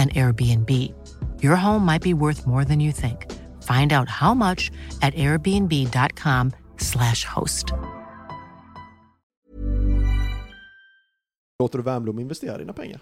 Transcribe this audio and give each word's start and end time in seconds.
an 0.00 0.08
Airbnb. 0.08 0.70
Your 1.42 1.56
home 1.56 1.92
might 1.92 2.02
be 2.02 2.14
worth 2.14 2.46
more 2.46 2.64
than 2.64 2.80
you 2.80 2.92
think. 2.92 3.26
Find 3.62 3.92
out 3.92 4.08
how 4.08 4.34
much 4.34 4.70
at 5.02 5.14
airbnb.com/slash 5.14 7.24
host. 7.24 7.66
Låter 11.58 11.78
du 11.78 11.84
Wernbloom 11.84 12.18
investera 12.18 12.58
dina 12.58 12.72
pengar? 12.72 13.00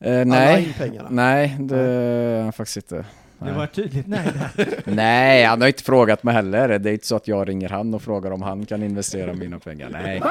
Eh, 0.00 0.20
Alla 0.20 0.24
nej, 0.24 0.74
nej, 1.10 1.56
det 1.60 2.52
faktiskt 2.56 2.76
inte. 2.76 2.94
Det 3.38 3.44
Nej. 3.44 3.54
var 3.54 3.64
ett 3.64 3.72
tydligt 3.72 4.06
nej 4.06 4.32
där. 4.56 4.82
nej, 4.94 5.44
han 5.44 5.60
har 5.60 5.68
inte 5.68 5.82
frågat 5.82 6.22
mig 6.22 6.34
heller. 6.34 6.78
Det 6.78 6.90
är 6.90 6.92
inte 6.92 7.06
så 7.06 7.16
att 7.16 7.28
jag 7.28 7.48
ringer 7.48 7.68
han 7.68 7.94
och 7.94 8.02
frågar 8.02 8.30
om 8.30 8.42
han 8.42 8.66
kan 8.66 8.82
investera 8.82 9.32
mina 9.32 9.58
pengar. 9.58 9.88
Nej. 9.92 10.22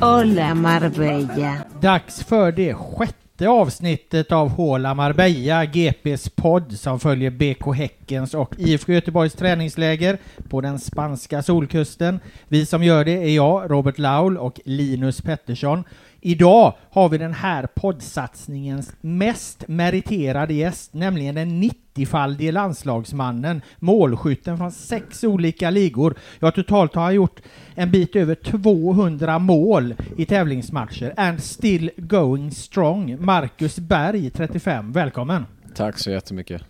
Hola 0.00 0.54
Marbella. 0.54 1.56
Dags 1.80 2.24
för 2.24 2.52
det 2.52 2.74
sjätte 2.74 3.48
avsnittet 3.48 4.32
av 4.32 4.48
Håla 4.48 4.94
Marbella, 4.94 5.64
GPs 5.64 6.28
podd 6.28 6.72
som 6.72 7.00
följer 7.00 7.30
BK 7.30 7.74
Häckens 7.74 8.34
och 8.34 8.54
IFK 8.58 8.92
Göteborgs 8.92 9.34
träningsläger 9.34 10.18
på 10.48 10.60
den 10.60 10.78
spanska 10.78 11.42
solkusten. 11.42 12.20
Vi 12.48 12.66
som 12.66 12.82
gör 12.82 13.04
det 13.04 13.12
är 13.12 13.34
jag, 13.36 13.70
Robert 13.70 13.98
Laul 13.98 14.38
och 14.38 14.60
Linus 14.64 15.20
Pettersson. 15.20 15.84
Idag 16.26 16.74
har 16.90 17.08
vi 17.08 17.18
den 17.18 17.34
här 17.34 17.66
poddsatsningens 17.74 18.92
mest 19.00 19.68
meriterade 19.68 20.54
gäst, 20.54 20.94
nämligen 20.94 21.34
den 21.34 21.62
90-faldige 21.62 22.52
landslagsmannen, 22.52 23.62
målskytten 23.78 24.58
från 24.58 24.72
sex 24.72 25.24
olika 25.24 25.70
ligor. 25.70 26.14
Ja, 26.38 26.50
totalt 26.50 26.94
har 26.94 27.02
han 27.02 27.14
gjort 27.14 27.40
en 27.74 27.90
bit 27.90 28.16
över 28.16 28.34
200 28.34 29.38
mål 29.38 29.94
i 30.16 30.24
tävlingsmatcher. 30.24 31.14
And 31.16 31.42
still 31.42 31.90
going 31.96 32.50
strong. 32.50 33.16
Marcus 33.24 33.78
Berg, 33.78 34.30
35. 34.30 34.92
Välkommen! 34.92 35.46
Tack 35.74 35.98
så 35.98 36.10
jättemycket. 36.10 36.62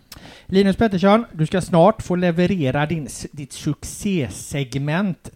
Linus 0.47 0.77
Pettersson, 0.77 1.25
du 1.33 1.47
ska 1.47 1.61
snart 1.61 2.03
få 2.03 2.17
leverera 2.17 2.87
din, 2.87 3.09
ditt 3.33 3.53
succésegment 3.53 5.31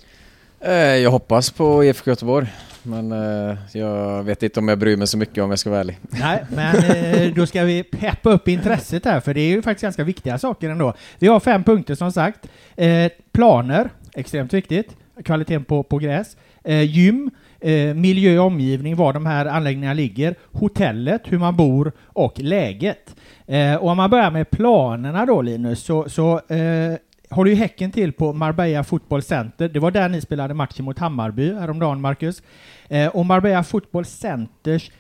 Eh, 0.66 0.74
jag 0.76 1.12
hoppas 1.12 1.52
på 1.52 1.84
IFK 1.84 2.12
Göteborg, 2.12 2.48
men 2.84 3.12
eh, 3.12 3.58
jag 3.74 4.24
vet 4.24 4.44
inte 4.44 4.60
om 4.60 4.68
jag 4.68 4.80
bryr 4.80 4.98
mig 4.98 5.08
så 5.08 5.18
mycket 5.18 5.44
om 5.44 5.50
jag 5.50 5.60
ska 5.60 5.70
vara 5.70 5.80
ärlig. 5.80 6.00
Nej, 6.10 6.46
men 6.50 6.76
eh, 6.76 7.34
då 7.36 7.46
ska 7.46 7.64
vi 7.64 7.84
peppa 7.84 8.32
upp 8.32 8.48
intresset 8.48 9.06
här, 9.06 9.20
för 9.20 9.34
det 9.34 9.42
är 9.42 9.50
ju 9.50 9.62
faktiskt 9.62 9.84
ganska 9.84 10.04
viktiga 10.04 10.38
saker 10.38 10.70
ändå. 10.70 10.94
Vi 11.20 11.28
har 11.28 11.40
fem 11.40 11.64
punkter 11.64 11.96
som 11.96 12.12
sagt. 12.12 12.48
Eh, 12.76 13.12
planer, 13.32 13.90
extremt 14.14 14.54
viktigt. 14.54 14.96
Kvaliteten 15.24 15.64
på, 15.64 15.84
på 15.84 15.98
gräs. 15.98 16.38
Eh, 16.64 16.82
gym, 16.82 17.32
eh, 17.60 17.94
miljö 17.94 18.40
och 18.40 18.46
omgivning, 18.46 18.96
var 18.96 19.14
de 19.14 19.26
här 19.26 19.46
anläggningarna 19.46 19.94
ligger. 19.94 20.36
Hotellet, 20.52 21.22
hur 21.26 21.38
man 21.38 21.56
bor 21.56 21.92
och 22.06 22.40
läget. 22.40 23.16
Och 23.80 23.90
om 23.90 23.98
man 23.98 24.10
börjar 24.10 24.32
med 24.32 24.50
planerna 24.50 25.26
då 25.26 25.42
Linus, 25.42 25.84
så, 25.84 26.10
så 26.10 26.42
håller 27.34 27.52
ju 27.52 27.58
Häcken 27.58 27.92
till 27.92 28.14
på 28.14 28.34
Marbella 28.34 28.84
Football 28.84 29.22
Center. 29.22 29.70
Det 29.70 29.80
var 29.80 29.92
där 29.92 30.10
ni 30.10 30.22
spelade 30.22 30.54
matchen 30.54 30.86
mot 30.86 31.00
Hammarby 31.00 31.54
häromdagen, 31.54 32.02
Marcus. 32.02 32.44
Eh, 32.88 33.08
och 33.08 33.26
Marbella 33.26 33.64
Football 33.64 34.06
Centers 34.06 34.92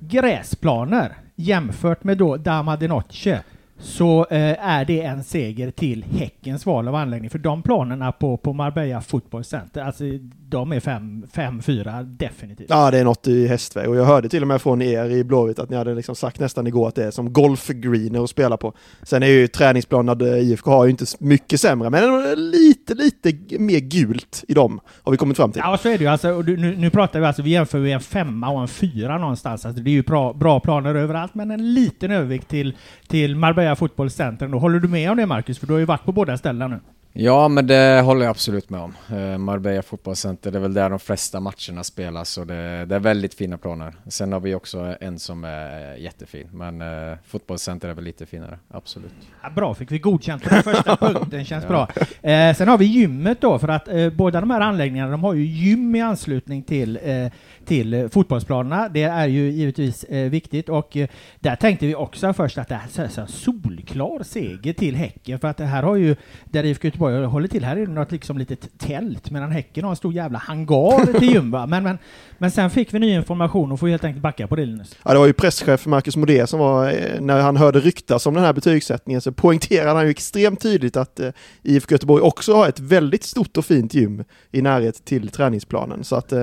gräsplaner 0.00 1.12
jämfört 1.36 2.04
med 2.04 2.18
då 2.18 2.36
Dama 2.36 2.76
de 2.76 2.88
Noche 2.88 3.42
så 3.78 4.26
eh, 4.30 4.68
är 4.68 4.84
det 4.84 5.02
en 5.02 5.24
seger 5.24 5.70
till 5.70 6.04
Häckens 6.04 6.66
val 6.66 6.88
av 6.88 6.94
anläggning. 6.94 7.30
För 7.30 7.38
de 7.38 7.62
planerna 7.62 8.12
på, 8.12 8.36
på 8.36 8.52
Marbella 8.52 9.00
Football 9.00 9.44
Center, 9.44 9.82
alltså 9.82 10.04
de 10.52 10.72
är 10.72 10.80
5-4 10.80 12.02
definitivt. 12.02 12.66
Ja, 12.70 12.90
det 12.90 12.98
är 12.98 13.04
något 13.04 13.28
i 13.28 13.46
hästväg 13.46 13.88
och 13.88 13.96
jag 13.96 14.04
hörde 14.04 14.28
till 14.28 14.42
och 14.42 14.48
med 14.48 14.62
från 14.62 14.82
er 14.82 15.10
i 15.10 15.24
Blåvitt 15.24 15.58
att 15.58 15.70
ni 15.70 15.76
hade 15.76 15.94
liksom 15.94 16.14
sagt 16.14 16.40
nästan 16.40 16.66
igår 16.66 16.88
att 16.88 16.94
det 16.94 17.04
är 17.04 17.10
som 17.10 17.32
golfgreener 17.32 18.24
att 18.24 18.30
spela 18.30 18.56
på. 18.56 18.72
Sen 19.02 19.22
är 19.22 19.26
ju 19.26 19.48
träningsplanerna 19.48 20.38
IFK 20.38 20.70
har 20.70 20.84
ju 20.84 20.90
inte 20.90 21.04
mycket 21.18 21.60
sämre, 21.60 21.90
men 21.90 22.34
lite, 22.50 22.94
lite 22.94 23.58
mer 23.58 23.78
gult 23.78 24.44
i 24.48 24.54
dem 24.54 24.80
har 25.02 25.12
vi 25.12 25.18
kommit 25.18 25.36
fram 25.36 25.52
till. 25.52 25.62
Ja, 25.64 25.78
så 25.78 25.88
är 25.88 25.98
det 25.98 26.04
ju. 26.04 26.10
Alltså, 26.10 26.42
nu, 26.42 26.76
nu 26.76 26.90
pratar 26.90 27.20
vi 27.20 27.26
alltså, 27.26 27.42
vi 27.42 27.50
jämför 27.50 27.78
ju 27.78 27.90
en 27.90 28.00
femma 28.00 28.48
och 28.48 28.60
en 28.60 28.68
fyra 28.68 29.18
någonstans. 29.18 29.66
Alltså, 29.66 29.82
det 29.82 29.90
är 29.90 29.92
ju 29.92 30.02
bra, 30.02 30.32
bra 30.32 30.60
planer 30.60 30.94
överallt, 30.94 31.34
men 31.34 31.50
en 31.50 31.74
liten 31.74 32.10
övervikt 32.10 32.48
till, 32.48 32.76
till 33.08 33.36
Marbella 33.36 33.76
Football 33.76 34.10
Center. 34.10 34.48
Då. 34.48 34.58
Håller 34.58 34.78
du 34.78 34.88
med 34.88 35.10
om 35.10 35.16
det, 35.16 35.26
Marcus? 35.26 35.58
För 35.58 35.66
du 35.66 35.72
har 35.72 35.80
ju 35.80 35.86
varit 35.86 36.04
på 36.04 36.12
båda 36.12 36.38
ställena 36.38 36.68
nu. 36.68 36.80
Ja, 37.14 37.48
men 37.48 37.66
det 37.66 38.00
håller 38.04 38.20
jag 38.24 38.30
absolut 38.30 38.70
med 38.70 38.80
om. 38.80 38.94
Eh, 39.16 39.38
Marbella 39.38 39.82
fotbollscenter, 39.82 40.50
det 40.50 40.58
är 40.58 40.60
väl 40.60 40.74
där 40.74 40.90
de 40.90 40.98
flesta 40.98 41.40
matcherna 41.40 41.84
spelas 41.84 42.38
och 42.38 42.46
det, 42.46 42.84
det 42.84 42.94
är 42.94 42.98
väldigt 43.00 43.34
fina 43.34 43.58
planer. 43.58 43.94
Sen 44.08 44.32
har 44.32 44.40
vi 44.40 44.54
också 44.54 44.94
en 45.00 45.18
som 45.18 45.44
är 45.44 45.96
jättefin, 45.96 46.48
men 46.52 46.80
eh, 46.82 47.18
fotbollscenter 47.26 47.88
är 47.88 47.94
väl 47.94 48.04
lite 48.04 48.26
finare, 48.26 48.58
absolut. 48.70 49.12
Ja, 49.42 49.50
bra, 49.50 49.74
fick 49.74 49.90
vi 49.92 49.98
godkänt 49.98 50.42
på 50.42 50.48
den 50.48 50.62
första 50.74 50.96
punkten, 50.96 51.44
känns 51.44 51.64
Ja. 51.64 51.68
bra. 51.68 51.88
Eh, 52.30 52.54
sen 52.56 52.68
har 52.68 52.78
vi 52.78 52.84
gymmet 52.84 53.40
då, 53.40 53.58
för 53.58 53.68
att 53.68 53.88
eh, 53.88 54.10
båda 54.10 54.40
de 54.40 54.50
här 54.50 54.60
anläggningarna, 54.60 55.10
de 55.10 55.24
har 55.24 55.34
ju 55.34 55.44
gym 55.44 55.94
i 55.96 56.00
anslutning 56.00 56.62
till, 56.62 56.98
eh, 57.04 57.32
till 57.66 57.94
eh, 57.94 58.08
fotbollsplanerna. 58.08 58.88
Det 58.88 59.02
är 59.02 59.26
ju 59.26 59.50
givetvis 59.50 60.04
eh, 60.04 60.30
viktigt 60.30 60.68
och 60.68 60.96
eh, 60.96 61.08
där 61.40 61.56
tänkte 61.56 61.86
vi 61.86 61.94
också 61.94 62.32
först 62.32 62.58
att 62.58 62.68
det 62.68 62.74
här 62.74 63.04
är 63.04 63.08
så 63.08 63.26
solklar 63.26 64.22
seger 64.22 64.72
till 64.72 64.96
Häcken 64.96 65.38
för 65.38 65.48
att 65.48 65.56
det 65.56 65.64
här 65.64 65.82
har 65.82 65.96
ju, 65.96 66.16
där 66.44 66.64
IFK 66.64 66.86
Göteborg 66.86 67.24
håller 67.24 67.48
till, 67.48 67.64
här 67.64 67.76
är 67.76 67.86
det 67.86 67.92
något 67.92 68.12
liksom 68.12 68.38
litet 68.38 68.78
tält 68.78 69.30
medan 69.30 69.50
Häcken 69.52 69.84
har 69.84 69.90
en 69.90 69.96
stor 69.96 70.12
jävla 70.12 70.38
hangar 70.38 71.12
till 71.18 71.30
gym? 71.30 71.50
Men, 71.50 71.82
men, 71.82 71.98
men 72.38 72.50
sen 72.50 72.70
fick 72.70 72.94
vi 72.94 72.98
ny 72.98 73.14
information 73.14 73.72
och 73.72 73.80
får 73.80 73.88
helt 73.88 74.04
enkelt 74.04 74.22
backa 74.22 74.46
på 74.46 74.56
det 74.56 74.66
Linus. 74.66 74.96
Ja, 75.04 75.12
det 75.12 75.18
var 75.18 75.26
ju 75.26 75.32
presschef 75.32 75.86
Marcus 75.86 76.16
Modé 76.16 76.46
som 76.46 76.60
var, 76.60 76.94
när 77.20 77.40
han 77.40 77.56
hörde 77.56 77.80
ryktas 77.80 78.26
om 78.26 78.34
den 78.34 78.44
här 78.44 78.52
betygssättningen 78.52 79.20
så 79.20 79.32
poängterade 79.32 79.90
han 79.90 80.04
ju 80.04 80.10
extremt 80.10 80.60
tydligt 80.60 80.96
att 80.96 81.20
eh, 81.20 81.30
IFK 81.62 81.92
Göteborg 81.94 82.22
också 82.22 82.54
har 82.54 82.68
ett 82.68 82.80
väldigt 82.80 83.24
stort 83.24 83.56
och 83.56 83.64
fint 83.64 83.94
gym 83.94 84.24
i 84.50 84.62
närhet 84.62 85.04
till 85.04 85.28
träningsplanen. 85.28 86.04
Så 86.04 86.16
att 86.16 86.32
eh, 86.32 86.38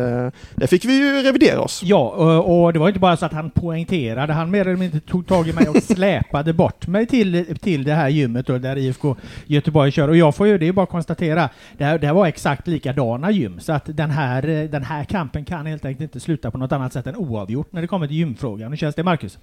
där 0.55 0.67
fick 0.67 0.85
vi 0.85 0.97
ju 0.97 1.08
revidera 1.11 1.61
oss. 1.61 1.81
Ja, 1.83 2.09
och, 2.39 2.73
det 2.73 2.79
var 2.79 2.87
inte 2.87 2.99
bara 2.99 3.17
så 3.17 3.25
att 3.25 3.33
han 3.33 3.49
poängterade, 3.49 4.33
han 4.33 4.51
mer 4.51 4.61
eller 4.61 4.75
mindre 4.75 4.99
tog 4.99 5.27
tag 5.27 5.47
i 5.47 5.53
mig 5.53 5.69
och 5.69 5.83
släpade 5.83 6.53
bort 6.53 6.87
mig 6.87 7.05
till, 7.05 7.57
till 7.59 7.83
det 7.83 7.93
här 7.93 8.09
gymmet 8.09 8.47
då, 8.47 8.57
där 8.57 8.77
IFK 8.77 9.15
Göteborg 9.45 9.91
kör. 9.91 10.07
Och 10.07 10.17
jag 10.17 10.35
får 10.35 10.47
ju, 10.47 10.57
det 10.57 10.67
är 10.67 10.71
bara 10.71 10.83
att 10.83 10.89
konstatera, 10.89 11.49
det 11.77 11.83
här, 11.83 11.99
det 11.99 12.07
här 12.07 12.13
var 12.13 12.27
exakt 12.27 12.67
likadana 12.67 13.31
gym, 13.31 13.59
så 13.59 13.73
att 13.73 13.83
den 13.85 14.11
här, 14.11 14.67
den 14.71 14.83
här 14.83 15.03
kampen 15.03 15.45
kan 15.45 15.65
helt 15.65 15.85
enkelt 15.85 16.01
inte 16.01 16.19
sluta 16.19 16.51
på 16.51 16.57
något 16.57 16.71
annat 16.71 16.93
sätt 16.93 17.07
än 17.07 17.15
oavgjort 17.15 17.73
när 17.73 17.81
det 17.81 17.87
kommer 17.87 18.07
till 18.07 18.15
gymfrågan. 18.15 18.71
Hur 18.71 18.77
känns 18.77 18.95
det 18.95 19.03
Marcus? 19.03 19.37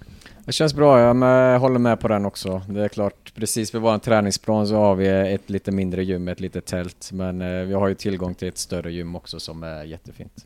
Det 0.45 0.51
känns 0.51 0.73
bra, 0.73 0.99
jag 0.99 1.15
med, 1.15 1.59
håller 1.59 1.79
med 1.79 1.99
på 1.99 2.07
den 2.07 2.25
också. 2.25 2.61
Det 2.69 2.83
är 2.83 2.87
klart, 2.87 3.33
precis 3.35 3.75
vid 3.75 3.81
vår 3.81 3.97
träningsplan 3.97 4.67
så 4.67 4.75
har 4.75 4.95
vi 4.95 5.07
ett 5.33 5.49
lite 5.49 5.71
mindre 5.71 6.03
gym, 6.03 6.27
ett 6.27 6.39
litet 6.39 6.65
tält, 6.65 7.09
men 7.13 7.41
eh, 7.41 7.65
vi 7.65 7.73
har 7.73 7.87
ju 7.87 7.95
tillgång 7.95 8.35
till 8.35 8.47
ett 8.47 8.57
större 8.57 8.91
gym 8.91 9.15
också 9.15 9.39
som 9.39 9.63
är 9.63 9.83
jättefint. 9.83 10.45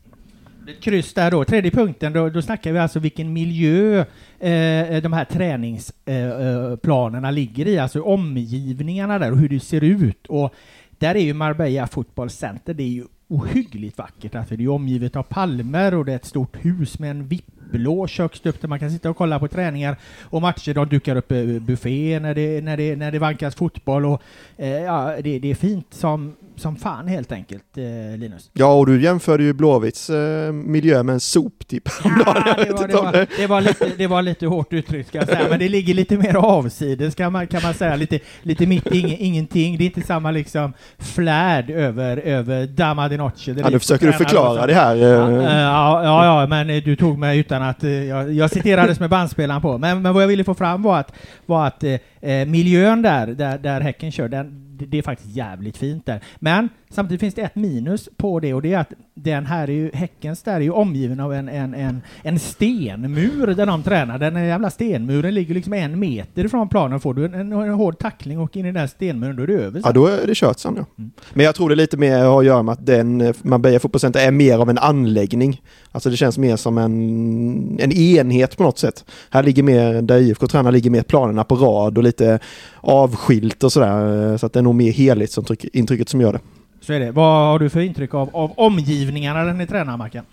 Kryss 0.80 1.14
där 1.14 1.30
då. 1.30 1.44
Tredje 1.44 1.70
punkten, 1.70 2.12
då, 2.12 2.28
då 2.28 2.42
snackar 2.42 2.72
vi 2.72 2.78
alltså 2.78 2.98
vilken 2.98 3.32
miljö 3.32 3.98
eh, 4.38 5.02
de 5.02 5.12
här 5.12 5.24
träningsplanerna 5.24 7.28
eh, 7.28 7.30
eh 7.30 7.34
ligger 7.34 7.68
i, 7.68 7.78
alltså 7.78 8.02
omgivningarna 8.02 9.18
där 9.18 9.32
och 9.32 9.38
hur 9.38 9.48
det 9.48 9.60
ser 9.60 9.84
ut. 9.84 10.26
Och 10.26 10.54
där 10.90 11.14
är 11.14 11.20
ju 11.20 11.34
Marbella 11.34 11.86
Football 11.86 12.30
Center, 12.30 12.74
det 12.74 12.82
är 12.82 12.88
ju 12.88 13.04
ohyggligt 13.32 13.98
vackert. 13.98 14.34
Alltså 14.34 14.56
det 14.56 14.64
är 14.64 14.68
omgivet 14.68 15.16
av 15.16 15.22
palmer 15.22 15.94
och 15.94 16.04
det 16.04 16.12
är 16.12 16.16
ett 16.16 16.24
stort 16.24 16.64
hus 16.64 16.98
med 16.98 17.10
en 17.10 17.28
vippblå 17.28 18.06
köksstupp 18.06 18.60
där 18.60 18.68
man 18.68 18.78
kan 18.78 18.90
sitta 18.90 19.10
och 19.10 19.16
kolla 19.16 19.38
på 19.38 19.48
träningar 19.48 19.96
och 20.22 20.42
matcher. 20.42 20.74
De 20.74 20.88
dukar 20.88 21.16
upp 21.16 21.32
eh, 21.32 21.44
buffé 21.44 22.20
när 22.20 22.34
det, 22.34 22.64
när 22.64 22.76
det, 22.76 22.96
när 22.96 23.12
det 23.12 23.18
vankas 23.18 23.54
fotboll 23.54 24.04
och 24.04 24.22
eh, 24.56 24.68
ja, 24.68 25.16
det, 25.22 25.38
det 25.38 25.50
är 25.50 25.54
fint 25.54 25.94
som, 25.94 26.36
som 26.56 26.76
fan 26.76 27.08
helt 27.08 27.32
enkelt, 27.32 27.64
eh, 27.76 28.18
Linus. 28.18 28.50
Ja, 28.52 28.74
och 28.74 28.86
du 28.86 29.02
jämförde 29.02 29.44
ju 29.44 29.52
Blåvitts 29.52 30.10
eh, 30.10 30.52
miljö 30.52 31.02
med 31.02 31.12
en 31.12 31.20
soptipp 31.20 31.88
ja, 32.04 32.54
det, 32.56 32.72
var, 32.72 32.88
det, 32.88 32.94
var, 32.94 33.26
det, 33.36 33.46
var 33.46 33.60
lite, 33.60 33.90
det 33.96 34.06
var 34.06 34.22
lite 34.22 34.46
hårt 34.46 34.72
uttryckt 34.72 35.08
ska 35.08 35.18
jag 35.18 35.26
säga, 35.28 35.46
men 35.50 35.58
det 35.58 35.68
ligger 35.68 35.94
lite 35.94 36.16
mer 36.16 36.36
avsides 36.36 37.14
kan 37.14 37.32
man, 37.32 37.46
kan 37.46 37.62
man 37.62 37.74
säga, 37.74 37.96
lite, 37.96 38.18
lite 38.42 38.66
mitt 38.66 38.86
i 38.86 39.16
ingenting. 39.18 39.78
Det 39.78 39.84
är 39.84 39.86
inte 39.86 40.02
samma 40.02 40.30
liksom 40.30 40.72
flärd 40.98 41.70
över, 41.70 42.16
över 42.16 42.66
Dama 42.66 43.08
di 43.08 43.16
Noce. 43.16 43.50
Ja, 43.50 43.68
nu 43.68 43.78
försöker 43.78 44.06
du 44.06 44.12
förklara 44.12 44.66
det 44.66 44.74
här. 44.74 44.96
Ja, 44.96 45.30
ja, 45.30 46.04
ja, 46.04 46.40
ja, 46.40 46.46
men 46.46 46.66
du 46.66 46.96
tog 46.96 47.18
mig 47.18 47.38
utan 47.38 47.62
att 47.62 47.82
jag, 47.82 48.32
jag 48.32 48.50
citerades 48.50 49.00
med 49.00 49.10
bandspelaren 49.10 49.62
på. 49.62 49.78
Men, 49.78 50.02
men 50.02 50.14
vad 50.14 50.22
jag 50.22 50.28
ville 50.28 50.44
få 50.44 50.54
fram 50.54 50.82
var 50.82 50.98
att, 50.98 51.12
var 51.46 51.66
att 51.66 51.84
eh, 51.84 52.46
miljön 52.46 53.02
där, 53.02 53.26
där, 53.26 53.58
där 53.58 53.80
Häcken 53.80 54.12
kör, 54.12 54.28
den, 54.28 54.61
det 54.88 54.98
är 54.98 55.02
faktiskt 55.02 55.36
jävligt 55.36 55.76
fint 55.76 56.06
där. 56.06 56.20
Men 56.38 56.68
samtidigt 56.92 57.20
finns 57.20 57.34
det 57.34 57.42
ett 57.42 57.54
minus 57.54 58.08
på 58.16 58.40
det 58.40 58.54
och 58.54 58.62
det 58.62 58.72
är 58.72 58.78
att 58.78 58.92
den 59.14 59.46
här 59.46 59.68
är 59.68 59.72
ju, 59.72 59.90
Häckens 59.94 60.42
där 60.42 60.54
är 60.54 60.60
ju 60.60 60.70
omgiven 60.70 61.20
av 61.20 61.32
en, 61.32 61.48
en, 61.48 61.74
en, 61.74 62.02
en 62.22 62.38
stenmur 62.38 63.46
där 63.46 63.66
de 63.66 63.82
tränar. 63.82 64.18
Den 64.18 64.46
jävla 64.46 64.70
stenmuren 64.70 65.34
ligger 65.34 65.54
liksom 65.54 65.72
en 65.72 65.98
meter 65.98 66.48
från 66.48 66.68
planen. 66.68 67.00
Får 67.00 67.14
du 67.14 67.24
en, 67.24 67.34
en, 67.34 67.52
en 67.52 67.74
hård 67.74 67.98
tackling 67.98 68.38
och 68.38 68.56
in 68.56 68.64
i 68.64 68.68
den 68.68 68.74
där 68.74 68.86
stenmuren, 68.86 69.36
då 69.36 69.42
är 69.42 69.46
det 69.46 69.54
över. 69.54 69.72
Sen. 69.72 69.82
Ja, 69.84 69.92
då 69.92 70.06
är 70.06 70.26
det 70.26 70.34
kört 70.34 70.58
sen 70.58 70.74
ja. 70.76 70.84
Mm. 70.98 71.10
Men 71.34 71.46
jag 71.46 71.54
tror 71.54 71.68
det 71.68 71.74
lite 71.74 71.96
mer 71.96 72.24
har 72.24 72.40
att 72.40 72.46
göra 72.46 72.62
med 72.62 72.72
att 72.72 72.86
den 72.86 73.34
Marbella 73.42 73.78
fotbollscenter 73.78 74.26
är 74.26 74.30
mer 74.30 74.58
av 74.58 74.70
en 74.70 74.78
anläggning. 74.78 75.62
Alltså 75.92 76.10
det 76.10 76.16
känns 76.16 76.38
mer 76.38 76.56
som 76.56 76.78
en, 76.78 77.80
en 77.80 77.92
enhet 77.92 78.56
på 78.56 78.62
något 78.62 78.78
sätt. 78.78 79.04
Här 79.30 79.42
ligger 79.42 79.62
mer, 79.62 80.02
där 80.02 80.18
IFK 80.18 80.46
tränar 80.46 80.72
ligger 80.72 80.90
mer 80.90 81.02
planerna 81.02 81.44
på 81.44 81.54
rad 81.54 81.98
och 81.98 82.04
lite 82.04 82.38
avskilt 82.80 83.64
och 83.64 83.72
sådär. 83.72 84.36
Så 84.38 84.46
att 84.46 84.52
det 84.52 84.58
är 84.58 84.62
nog 84.62 84.74
mer 84.74 84.92
helhetsintrycket 84.92 86.08
som 86.08 86.20
gör 86.20 86.32
det. 86.32 86.40
Så 86.82 86.92
är 86.92 87.00
det. 87.00 87.12
Vad 87.12 87.50
har 87.50 87.58
du 87.58 87.70
för 87.70 87.80
intryck 87.80 88.14
av, 88.14 88.36
av 88.36 88.52
omgivningarna 88.56 89.44
när 89.44 89.52
ni 89.52 89.66
tränar, 89.66 89.96
Mackan? 89.96 90.24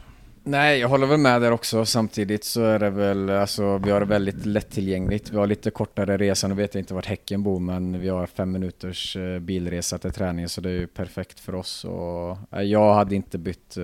Nej, 0.44 0.80
jag 0.80 0.90
håller 0.90 1.08
väl 1.08 1.20
med 1.20 1.42
där 1.42 1.52
också. 1.52 1.86
Samtidigt 1.86 2.44
så 2.44 2.64
är 2.64 2.80
det 2.80 2.90
väl, 2.90 3.30
alltså 3.30 3.78
vi 3.78 3.92
har 3.92 4.00
det 4.00 4.06
väldigt 4.06 4.46
lättillgängligt. 4.46 5.32
Vi 5.32 5.38
har 5.38 5.48
lite 5.48 5.72
kortare 5.72 6.18
resa, 6.18 6.48
nu 6.48 6.56
vet 6.56 6.74
jag 6.74 6.82
inte 6.82 6.94
vart 6.94 7.06
Häcken 7.06 7.44
bor, 7.44 7.60
men 7.60 8.00
vi 8.00 8.10
har 8.10 8.28
fem 8.28 8.52
minuters 8.52 9.16
eh, 9.16 9.40
bilresa 9.40 9.98
till 9.98 10.12
träning, 10.12 10.50
så 10.50 10.62
det 10.62 10.70
är 10.70 10.74
ju 10.74 10.88
perfekt 10.88 11.40
för 11.40 11.56
oss. 11.56 11.86
Och 11.86 12.38
jag 12.64 12.94
hade 12.94 13.16
inte 13.16 13.38
bytt 13.38 13.78
eh, 13.78 13.84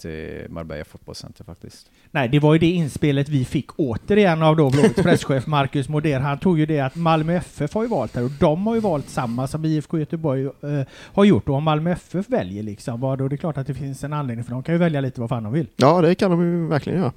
till 0.00 0.46
Marbella 0.48 0.84
Fotbollscenter 0.84 1.44
faktiskt. 1.44 1.90
Nej, 2.12 2.28
det 2.28 2.38
var 2.38 2.52
ju 2.52 2.58
det 2.58 2.70
inspelet 2.70 3.28
vi 3.28 3.44
fick 3.44 3.66
återigen 3.76 4.42
av 4.42 4.56
då 4.56 4.70
Blåvitts 4.70 5.02
presschef 5.02 5.46
Marcus 5.46 5.88
Moder. 5.88 6.20
Han 6.20 6.38
tog 6.38 6.58
ju 6.58 6.66
det 6.66 6.80
att 6.80 6.94
Malmö 6.94 7.34
FF 7.34 7.74
har 7.74 7.82
ju 7.82 7.88
valt 7.88 8.16
här 8.16 8.24
och 8.24 8.30
de 8.30 8.66
har 8.66 8.74
ju 8.74 8.80
valt 8.80 9.08
samma 9.08 9.46
som 9.46 9.64
IFK 9.64 9.98
Göteborg 9.98 10.44
eh, 10.44 10.50
har 10.90 11.24
gjort. 11.24 11.48
Och 11.48 11.54
om 11.54 11.64
Malmö 11.64 11.92
FF 11.92 12.28
väljer 12.28 12.62
liksom, 12.62 13.00
vad 13.00 13.18
då? 13.18 13.28
Det 13.28 13.34
är 13.34 13.36
klart 13.36 13.58
att 13.58 13.66
det 13.66 13.74
finns 13.74 14.04
en 14.04 14.12
anledning 14.12 14.44
för 14.44 14.52
de 14.52 14.62
kan 14.62 14.74
ju 14.74 14.78
välja 14.78 15.00
lite 15.00 15.20
vad 15.20 15.28
fan 15.28 15.42
de 15.42 15.52
vill. 15.52 15.66
Ja, 15.80 16.00
det 16.00 16.14
kan 16.14 16.30
de 16.30 16.42
ju 16.42 16.66
verkligen 16.66 16.98
göra. 16.98 17.12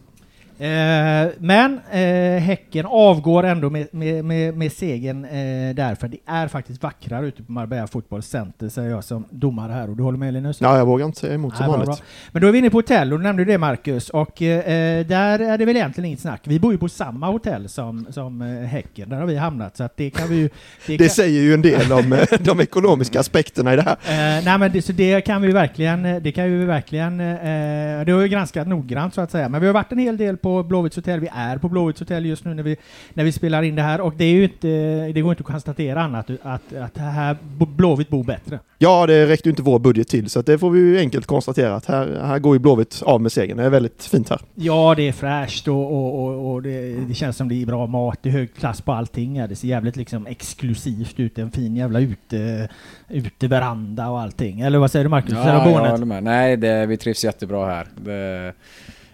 Eh, 0.57 1.31
men 1.39 1.79
eh, 1.91 2.41
Häcken 2.41 2.85
avgår 2.85 3.43
ändå 3.43 3.69
med, 3.69 3.87
med, 3.91 4.25
med, 4.25 4.57
med 4.57 4.71
segern 4.71 5.25
eh, 5.25 5.75
där, 5.75 5.95
för 5.95 6.07
det 6.07 6.17
är 6.25 6.47
faktiskt 6.47 6.83
vackrare 6.83 7.27
ute 7.27 7.43
på 7.43 7.51
Marbella 7.51 7.87
Football 7.87 8.23
Center, 8.23 8.69
säger 8.69 8.89
jag 8.89 9.03
som 9.03 9.25
domare 9.29 9.71
här. 9.71 9.89
Och 9.89 9.97
du 9.97 10.03
håller 10.03 10.17
med 10.17 10.33
Linus? 10.33 10.61
Ja, 10.61 10.77
jag 10.77 10.85
vågar 10.85 11.05
inte 11.05 11.19
säga 11.19 11.33
emot 11.33 11.57
som 11.57 11.67
Nej, 11.67 11.77
vanligt. 11.77 12.03
Men 12.31 12.41
då 12.41 12.47
är 12.47 12.51
vi 12.51 12.57
inne 12.57 12.69
på 12.69 12.77
hotell, 12.77 13.13
och 13.13 13.19
du 13.19 13.23
nämnde 13.23 13.45
det 13.45 13.57
Marcus, 13.57 14.09
och 14.09 14.41
eh, 14.41 15.05
där 15.05 15.39
är 15.39 15.57
det 15.57 15.65
väl 15.65 15.75
egentligen 15.75 16.05
inget 16.05 16.19
snack. 16.19 16.41
Vi 16.43 16.59
bor 16.59 16.71
ju 16.71 16.77
på 16.77 16.89
samma 16.89 17.27
hotell 17.27 17.69
som, 17.69 18.05
som 18.09 18.41
eh, 18.41 18.47
Häcken, 18.47 19.09
där 19.09 19.17
har 19.17 19.25
vi 19.25 19.37
hamnat, 19.37 19.77
så 19.77 19.83
att 19.83 19.97
det 19.97 20.09
kan 20.09 20.29
vi 20.29 20.35
ju... 20.35 20.49
Det, 20.87 20.97
det 20.97 20.97
kan... 20.97 21.09
säger 21.09 21.41
ju 21.41 21.53
en 21.53 21.61
del 21.61 21.91
om 21.91 22.13
eh, 22.13 22.19
de 22.39 22.59
ekonomiska 22.59 23.19
aspekterna 23.19 23.73
i 23.73 23.75
det 23.75 23.81
här. 23.81 23.97
nej, 24.45 24.57
men 24.57 24.71
det, 24.71 24.81
så 24.81 24.91
det 24.91 25.21
kan 25.21 25.41
vi 25.41 25.51
verkligen, 25.51 26.23
det 26.23 26.31
kan 26.31 26.59
vi 26.59 26.65
verkligen, 26.65 27.17
det 27.17 28.11
har 28.11 28.17
vi 28.17 28.29
granskat 28.29 28.67
noggrant 28.67 29.13
så 29.13 29.21
att 29.21 29.31
säga, 29.31 29.49
men 29.49 29.61
vi 29.61 29.67
har 29.67 29.73
varit 29.73 29.91
en 29.91 29.97
hel 29.97 30.17
del 30.17 30.37
på 30.37 30.52
Blåvitts 30.61 30.95
hotell. 30.95 31.19
Vi 31.19 31.29
är 31.33 31.57
på 31.57 31.69
Blåvitts 31.69 31.99
hotell 31.99 32.25
just 32.25 32.45
nu 32.45 32.53
när 32.53 32.63
vi, 32.63 32.77
när 33.13 33.23
vi 33.23 33.31
spelar 33.31 33.63
in 33.63 33.75
det 33.75 33.81
här 33.81 34.01
och 34.01 34.13
det 34.17 34.25
är 34.25 34.33
ju 34.33 34.43
inte, 34.43 34.67
det 35.13 35.21
går 35.21 35.31
inte 35.31 35.41
att 35.41 35.47
konstatera 35.47 36.01
annat 36.01 36.29
att, 36.43 36.73
att 36.73 36.97
här 36.97 37.37
Blåvitt 37.57 38.09
bor 38.09 38.23
bättre. 38.23 38.59
Ja, 38.77 39.07
det 39.07 39.25
räckte 39.25 39.49
inte 39.49 39.61
vår 39.61 39.79
budget 39.79 40.07
till 40.07 40.29
så 40.29 40.41
det 40.41 40.57
får 40.57 40.69
vi 40.69 40.79
ju 40.79 40.99
enkelt 40.99 41.25
konstatera 41.25 41.75
att 41.75 41.85
här, 41.85 42.21
här 42.25 42.39
går 42.39 42.55
ju 42.55 42.59
Blåvitt 42.59 43.01
av 43.05 43.21
med 43.21 43.31
segern. 43.31 43.57
Det 43.57 43.63
är 43.63 43.69
väldigt 43.69 44.03
fint 44.03 44.29
här. 44.29 44.39
Ja, 44.55 44.93
det 44.97 45.07
är 45.07 45.11
fräscht 45.11 45.67
och, 45.67 45.91
och, 45.91 46.23
och, 46.23 46.51
och 46.51 46.61
det, 46.61 46.95
det, 47.07 47.13
känns 47.13 47.37
som 47.37 47.49
det 47.49 47.61
är 47.61 47.65
bra 47.65 47.87
mat, 47.87 48.19
det 48.21 48.29
är 48.29 48.33
hög 48.33 48.55
klass 48.55 48.81
på 48.81 48.91
allting. 48.91 49.35
Ja, 49.35 49.47
det 49.47 49.55
ser 49.55 49.67
jävligt 49.67 49.95
liksom 49.95 50.27
exklusivt 50.27 51.19
ut, 51.19 51.39
en 51.39 51.51
fin 51.51 51.75
jävla 51.75 51.99
ute, 51.99 52.69
uteveranda 53.09 54.09
och 54.09 54.19
allting. 54.19 54.61
Eller 54.61 54.79
vad 54.79 54.91
säger 54.91 55.05
du 55.05 55.09
Marcus? 55.09 55.33
Ja, 55.33 55.47
jag 55.47 55.89
håller 55.89 56.05
med. 56.05 56.23
Nej, 56.23 56.57
det, 56.57 56.85
vi 56.85 56.97
trivs 56.97 57.23
jättebra 57.23 57.65
här. 57.65 57.87
Det, 58.05 58.53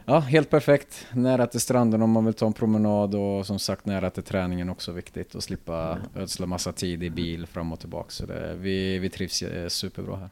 Ja, 0.09 0.19
helt 0.19 0.49
perfekt. 0.49 1.07
Nära 1.13 1.47
till 1.47 1.59
stranden 1.59 2.01
om 2.01 2.11
man 2.11 2.25
vill 2.25 2.33
ta 2.33 2.45
en 2.45 2.53
promenad 2.53 3.15
och 3.15 3.45
som 3.45 3.59
sagt 3.59 3.85
nära 3.85 4.09
till 4.09 4.23
träningen 4.23 4.69
också 4.69 4.91
viktigt 4.91 5.35
och 5.35 5.43
slippa 5.43 5.97
ödsla 6.15 6.45
massa 6.45 6.71
tid 6.71 7.03
i 7.03 7.09
bil 7.09 7.45
fram 7.45 7.73
och 7.73 7.79
tillbaka. 7.79 8.09
Så 8.09 8.25
det, 8.25 8.55
vi, 8.55 8.99
vi 8.99 9.09
trivs 9.09 9.43
superbra 9.67 10.15
här. 10.15 10.29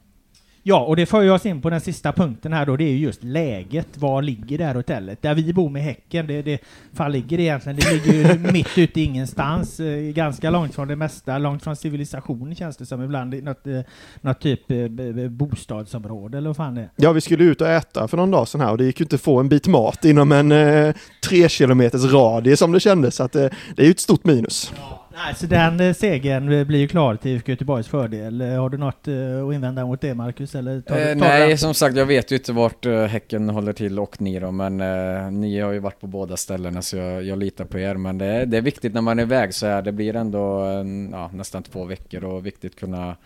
Ja, 0.68 0.80
och 0.80 0.96
det 0.96 1.06
för 1.06 1.30
oss 1.30 1.46
in 1.46 1.62
på 1.62 1.70
den 1.70 1.80
sista 1.80 2.12
punkten 2.12 2.52
här 2.52 2.66
då, 2.66 2.76
det 2.76 2.84
är 2.84 2.90
ju 2.90 2.98
just 2.98 3.24
läget. 3.24 3.88
Var 3.94 4.22
ligger 4.22 4.58
det 4.58 4.64
här 4.64 4.74
hotellet? 4.74 5.22
Där 5.22 5.34
vi 5.34 5.52
bor 5.52 5.70
med 5.70 5.82
Häcken, 5.82 6.26
det, 6.26 6.42
det 6.42 6.58
fan 6.92 7.12
ligger 7.12 7.36
det 7.36 7.42
egentligen? 7.42 7.78
Det 7.78 7.92
ligger 7.92 8.12
ju 8.12 8.38
mitt 8.52 8.78
ute 8.78 9.00
i 9.00 9.04
ingenstans, 9.04 9.80
eh, 9.80 10.12
ganska 10.12 10.50
långt 10.50 10.74
från 10.74 10.88
det 10.88 10.96
mesta, 10.96 11.38
långt 11.38 11.62
från 11.62 11.76
civilisationen 11.76 12.54
känns 12.54 12.76
det 12.76 12.86
som 12.86 13.02
ibland, 13.02 13.42
något, 13.42 13.66
eh, 13.66 13.80
något 14.20 14.40
typ 14.40 14.70
eh, 14.70 15.28
bostadsområde 15.28 16.38
eller 16.38 16.48
vad 16.48 16.56
fan 16.56 16.74
det 16.74 16.80
är. 16.80 16.90
Ja, 16.96 17.12
vi 17.12 17.20
skulle 17.20 17.44
ut 17.44 17.60
och 17.60 17.68
äta 17.68 18.08
för 18.08 18.16
någon 18.16 18.30
dag 18.30 18.48
sedan 18.48 18.60
här 18.60 18.70
och 18.70 18.78
det 18.78 18.84
gick 18.84 19.00
ju 19.00 19.04
inte 19.04 19.16
att 19.16 19.22
få 19.22 19.40
en 19.40 19.48
bit 19.48 19.66
mat 19.66 20.04
inom 20.04 20.32
en 20.32 20.52
eh, 20.52 20.94
tre 21.28 21.48
kilometers 21.48 22.12
radie 22.12 22.56
som 22.56 22.72
det 22.72 22.80
kändes, 22.80 23.14
så 23.14 23.22
att 23.22 23.36
eh, 23.36 23.46
det 23.76 23.82
är 23.82 23.86
ju 23.86 23.90
ett 23.90 24.00
stort 24.00 24.24
minus. 24.24 24.72
Ja. 24.76 24.97
Nej, 25.24 25.34
så 25.34 25.46
den 25.46 25.80
eh, 25.80 25.94
segern 25.94 26.52
eh, 26.52 26.64
blir 26.64 26.78
ju 26.78 26.88
klar 26.88 27.16
till 27.16 27.30
IFK 27.30 27.50
Göteborgs 27.52 27.88
fördel. 27.88 28.40
Eh, 28.40 28.60
Har 28.60 28.70
du 28.70 28.78
något 28.78 28.94
att 29.48 29.54
invända 29.54 29.86
mot 29.86 30.00
det 30.00 30.14
Marcus? 30.14 30.54
Eller 30.54 30.80
tar, 30.80 30.94
du- 30.96 31.00
Eh, 31.02 31.08
tar 31.08 31.14
nej, 31.20 31.48
den? 31.48 31.58
som 31.58 31.74
sagt, 31.74 31.96
jag 31.96 32.06
vet 32.06 32.32
ju 32.32 32.36
inte 32.36 32.52
vart 32.52 32.86
Häcken 33.08 33.48
håller 33.48 33.72
till 33.72 33.98
och 33.98 34.20
ni 34.20 34.38
då, 34.38 34.50
men 34.50 34.80
eh, 34.80 35.30
ni 35.30 35.60
har 35.60 35.72
ju 35.72 35.78
varit 35.78 36.00
på 36.00 36.06
båda 36.06 36.36
ställena 36.36 36.82
så 36.82 36.96
jag, 36.96 37.22
jag 37.22 37.38
litar 37.38 37.64
på 37.64 37.78
er. 37.78 37.94
Men 37.94 38.18
det, 38.18 38.26
är- 38.26 38.46
det 38.46 38.56
är 38.56 38.62
viktigt 38.62 38.94
när 38.94 39.00
man 39.00 39.18
är 39.18 39.22
iväg 39.22 39.54
så 39.54 39.66
här, 39.66 39.82
det 39.82 39.92
blir 39.92 40.16
ändå 40.16 40.60
en, 40.60 41.10
ja, 41.12 41.30
nästan 41.34 41.62
två 41.62 41.84
veckor 41.84 42.24
och 42.24 42.46
viktigt 42.46 42.76
kunna 42.80 43.16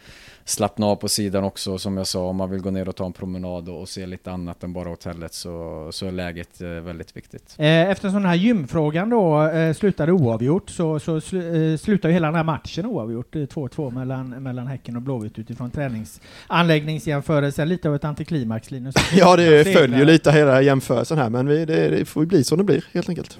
slappna 0.45 0.87
av 0.87 0.97
på 0.97 1.09
sidan 1.09 1.45
också. 1.45 1.79
Som 1.79 1.97
jag 1.97 2.07
sa, 2.07 2.21
om 2.25 2.37
man 2.37 2.51
vill 2.51 2.61
gå 2.61 2.71
ner 2.71 2.89
och 2.89 2.97
ta 2.97 3.07
en 3.07 3.13
promenad 3.13 3.69
och, 3.69 3.81
och 3.81 3.89
se 3.89 4.07
lite 4.07 4.31
annat 4.31 4.63
än 4.63 4.73
bara 4.73 4.89
hotellet 4.89 5.35
så, 5.35 5.89
så 5.93 6.07
är 6.07 6.13
läget 6.13 6.61
eh, 6.61 6.69
väldigt 6.69 7.17
viktigt. 7.17 7.55
Eh, 7.59 7.91
Eftersom 7.91 8.15
den 8.15 8.29
här 8.29 8.35
gymfrågan 8.35 9.11
då 9.11 9.43
eh, 9.43 9.75
slutade 9.75 10.13
oavgjort 10.13 10.71
så, 10.71 11.01
så 11.01 11.17
eh, 11.17 11.77
slutar 11.79 12.09
ju 12.09 12.13
hela 12.13 12.27
den 12.27 12.37
här 12.37 12.45
matchen 12.45 12.87
oavgjort. 12.87 13.37
Eh, 13.37 13.39
2-2 13.39 13.95
mellan, 13.95 14.29
mellan 14.43 14.67
Häcken 14.67 14.97
och 14.97 15.03
Blåvitt 15.03 15.39
utifrån 15.39 15.71
träningsanläggningsjämförelsen. 15.71 17.69
Lite 17.69 17.89
av 17.89 17.95
ett 17.95 18.05
antiklimax 18.05 18.71
Linus. 18.71 18.95
Ja, 19.13 19.37
det 19.37 19.65
följer 19.65 19.99
ju 19.99 20.05
lite 20.05 20.33
hela 20.33 20.63
jämförelsen 20.63 21.19
här, 21.19 21.31
men 21.31 21.47
vi, 21.47 21.65
det, 21.65 21.89
det 21.89 22.05
får 22.05 22.23
ju 22.23 22.27
bli 22.27 22.45
som 22.45 22.59
det 22.59 22.65
blir 22.65 22.85
helt 22.93 23.09
enkelt. 23.09 23.39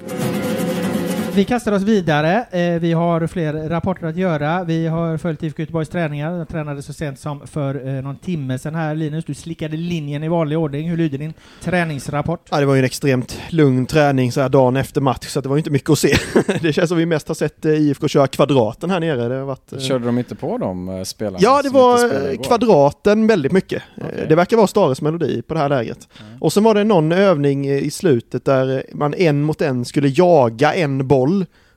Vi 1.35 1.45
kastar 1.45 1.73
oss 1.73 1.83
vidare. 1.83 2.47
Eh, 2.51 2.81
vi 2.81 2.93
har 2.93 3.27
fler 3.27 3.69
rapporter 3.69 4.07
att 4.07 4.17
göra. 4.17 4.65
Vi 4.65 4.87
har 4.87 5.17
följt 5.17 5.43
IFK 5.43 5.63
Göteborgs 5.63 5.89
träningar. 5.89 6.39
Jag 6.39 6.49
tränade 6.49 6.83
så 6.83 6.93
sent 6.93 7.19
som 7.19 7.47
för 7.47 7.89
eh, 7.89 8.03
någon 8.03 8.17
timme 8.17 8.59
sedan 8.59 8.75
här. 8.75 8.95
Linus, 8.95 9.25
du 9.25 9.35
slickade 9.35 9.77
linjen 9.77 10.25
i 10.25 10.29
vanlig 10.29 10.59
ordning. 10.59 10.91
Hur 10.91 10.97
lyder 10.97 11.19
din 11.19 11.35
träningsrapport? 11.63 12.49
Ja, 12.51 12.61
det 12.61 12.67
var 12.67 12.75
ju 12.75 12.79
en 12.79 12.85
extremt 12.85 13.39
lugn 13.49 13.87
träning 13.87 14.33
så 14.33 14.41
här 14.41 14.49
dagen 14.49 14.77
efter 14.77 15.01
match, 15.01 15.27
så 15.27 15.41
det 15.41 15.49
var 15.49 15.59
inte 15.59 15.71
mycket 15.71 15.91
att 15.91 15.99
se. 15.99 16.17
det 16.63 16.73
känns 16.73 16.89
som 16.89 16.99
vi 16.99 17.07
mest 17.07 17.29
har 17.29 17.35
sett 17.35 17.65
eh, 17.65 17.73
IFK 17.73 18.09
köra 18.09 18.27
kvadraten 18.27 18.91
här 18.91 19.01
nere. 19.01 19.29
Det 19.29 19.35
har 19.35 19.45
varit, 19.45 19.73
eh, 19.73 19.79
Körde 19.79 20.07
de 20.07 20.19
inte 20.19 20.35
på 20.35 20.59
de 20.59 21.05
spelarna? 21.07 21.39
Ja, 21.41 21.63
det 21.63 21.71
var 21.71 22.37
kvadraten 22.43 23.27
väldigt 23.27 23.53
mycket. 23.53 23.83
Okej. 23.97 24.27
Det 24.29 24.35
verkar 24.35 24.57
vara 24.57 24.67
Stares 24.67 25.01
melodi 25.03 25.43
på 25.43 25.55
det 25.55 25.61
här 25.61 25.69
läget. 25.69 26.09
Och 26.41 26.53
sen 26.53 26.65
var 26.65 26.75
det 26.75 26.85
någon 26.85 27.13
övning 27.13 27.71
i 27.71 27.91
slutet 27.91 28.45
där 28.45 28.85
man 28.93 29.15
en 29.15 29.43
mot 29.43 29.63
en 29.63 29.85
skulle 29.85 30.09
jaga 30.09 30.75
en 30.75 31.09
boll 31.09 31.22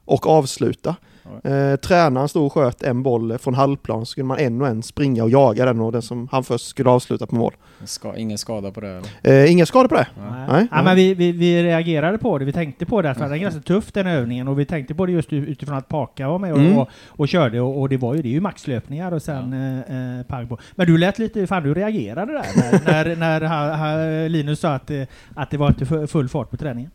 och 0.05 0.27
avsluta. 0.27 0.95
Eh, 1.43 1.75
tränaren 1.75 2.27
stod 2.29 2.45
och 2.45 2.53
sköt 2.53 2.83
en 2.83 3.03
boll 3.03 3.37
från 3.37 3.53
halvplan, 3.53 3.99
så 3.99 4.05
skulle 4.05 4.23
man 4.25 4.39
en 4.39 4.61
och 4.61 4.67
en 4.67 4.83
springa 4.83 5.23
och 5.23 5.29
jaga 5.29 5.65
den 5.65 5.79
och 5.79 5.91
den 5.91 6.01
som 6.01 6.27
han 6.31 6.43
först 6.43 6.67
skulle 6.67 6.89
avsluta 6.89 7.25
på 7.25 7.35
mål. 7.35 7.53
Ska, 7.85 8.15
ingen 8.17 8.37
skada 8.37 8.71
på 8.71 8.81
det 8.81 8.87
eller? 9.23 9.43
Eh, 9.43 9.51
inga 9.51 9.65
skador 9.65 9.87
på 9.87 9.95
det? 9.95 10.07
Nej. 10.17 10.47
Nej, 10.49 10.67
Ja, 10.71 10.83
men 10.83 10.95
vi, 10.95 11.13
vi, 11.13 11.31
vi 11.31 11.63
reagerade 11.63 12.17
på 12.17 12.37
det, 12.37 12.45
vi 12.45 12.51
tänkte 12.53 12.85
på 12.85 13.01
det, 13.01 13.13
för 13.15 13.29
det 13.29 13.35
är 13.35 13.39
ganska 13.39 13.61
tufft 13.61 13.93
den 13.93 14.07
övningen 14.07 14.47
och 14.47 14.59
vi 14.59 14.65
tänkte 14.65 14.95
på 14.95 15.05
det 15.05 15.11
just 15.11 15.33
utifrån 15.33 15.77
att 15.77 15.87
Paka 15.87 16.27
var 16.29 16.39
med 16.39 16.53
och, 16.53 16.59
Mm. 16.59 16.77
och, 16.77 16.89
och 17.07 17.27
körde 17.27 17.61
och, 17.61 17.81
och 17.81 17.89
det 17.89 17.97
var 17.97 18.15
ju, 18.15 18.21
det 18.21 18.29
är 18.29 18.31
ju 18.33 18.41
maxlöpningar 18.41 19.11
och 19.11 19.21
sen 19.21 19.53
eh, 19.53 20.19
eh, 20.19 20.25
pang 20.25 20.47
på. 20.47 20.57
Men 20.75 20.87
du 20.87 20.97
lät 20.97 21.19
lite, 21.19 21.47
fan 21.47 21.63
du 21.63 21.73
reagerade 21.73 22.33
där 22.33 22.45
när, 22.85 23.05
när, 23.05 23.15
när 23.15 23.41
ha, 23.41 23.75
ha, 23.75 24.27
Linus 24.27 24.59
sa 24.59 24.69
att, 24.73 24.91
eh, 24.91 25.01
att 25.35 25.51
det 25.51 25.57
var 25.57 25.67
inte 25.67 25.85
fu- 25.85 26.07
full 26.07 26.29
fart 26.29 26.49
på 26.51 26.57
träningen. 26.57 26.91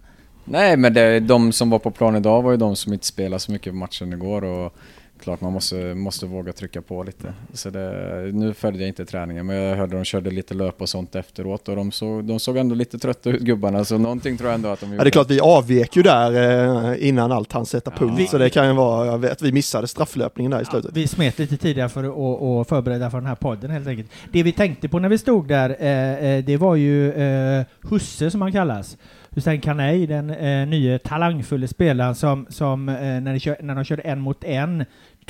Nej, 0.50 0.76
men 0.76 0.94
det, 0.94 1.20
de 1.20 1.52
som 1.52 1.70
var 1.70 1.78
på 1.78 1.90
plan 1.90 2.16
idag 2.16 2.42
var 2.42 2.50
ju 2.50 2.56
de 2.56 2.76
som 2.76 2.92
inte 2.92 3.06
spelade 3.06 3.40
så 3.40 3.52
mycket 3.52 3.72
på 3.72 3.76
matchen 3.76 4.12
igår 4.12 4.44
och 4.44 4.74
klart 5.20 5.40
man 5.40 5.52
måste, 5.52 5.94
måste 5.94 6.26
våga 6.26 6.52
trycka 6.52 6.82
på 6.82 7.02
lite. 7.02 7.32
Så 7.52 7.70
det, 7.70 8.30
nu 8.32 8.54
följde 8.54 8.80
jag 8.80 8.88
inte 8.88 9.04
träningen 9.04 9.46
men 9.46 9.56
jag 9.56 9.76
hörde 9.76 9.96
de 9.96 10.04
körde 10.04 10.30
lite 10.30 10.54
löp 10.54 10.80
och 10.82 10.88
sånt 10.88 11.14
efteråt 11.14 11.68
och 11.68 11.76
de 11.76 11.92
såg, 11.92 12.24
de 12.24 12.40
såg 12.40 12.56
ändå 12.56 12.74
lite 12.74 12.98
trötta 12.98 13.30
ut 13.30 13.40
gubbarna 13.40 13.84
så 13.84 13.98
någonting 13.98 14.36
tror 14.36 14.50
jag 14.50 14.54
ändå 14.54 14.68
att 14.68 14.80
de 14.80 14.86
gjorde. 14.86 14.96
Ja, 14.96 15.04
det 15.04 15.08
är 15.08 15.10
klart 15.10 15.30
vi 15.30 15.40
avvek 15.40 15.96
ju 15.96 16.02
där 16.02 16.90
eh, 16.92 17.08
innan 17.08 17.32
allt 17.32 17.52
hann 17.52 17.66
sätta 17.66 17.90
punkt, 17.90 18.14
Vi- 18.18 18.26
så 18.26 18.38
det 18.38 18.50
kan 18.50 18.66
ju 18.66 18.72
vara 18.72 19.16
vet, 19.16 19.42
vi 19.42 19.52
missade 19.52 19.86
strafflöpningen 19.86 20.50
där 20.50 20.60
i 20.62 20.64
slutet. 20.64 20.90
Vi 20.96 21.06
smet 21.06 21.38
lite 21.38 21.56
tidigare 21.56 21.88
för 21.88 22.04
att 22.04 22.42
att 22.62 22.68
förbereda 22.68 23.10
för 23.10 23.18
den 23.18 23.26
här 23.26 23.34
podden 23.34 23.70
helt 23.70 23.88
enkelt. 23.88 24.10
Det 24.32 24.42
vi 24.42 24.52
tänkte 24.52 24.88
på 24.88 24.98
när 24.98 25.08
vi 25.08 25.18
stod 25.18 25.48
där, 25.48 25.76
eh, 25.80 26.24
eh, 26.24 26.44
det 26.44 26.56
var 26.56 26.74
ju 26.76 27.12
eh, 27.12 27.64
Husse 27.82 28.30
som 28.30 28.42
han 28.42 28.52
kallas. 28.52 28.96
Hussein 29.34 29.60
Kanei, 29.60 30.06
den 30.06 30.30
eh, 30.30 30.66
nya 30.68 30.98
talangfulla 30.98 31.66
spelaren 31.66 32.14
som, 32.14 32.46
som 32.48 32.88
eh, 32.88 32.94
när, 32.94 33.32
de 33.32 33.38
kör, 33.38 33.56
när 33.62 33.74
de 33.74 33.84
körde 33.84 34.02
en 34.02 34.20
mot 34.20 34.44
en 34.44 34.84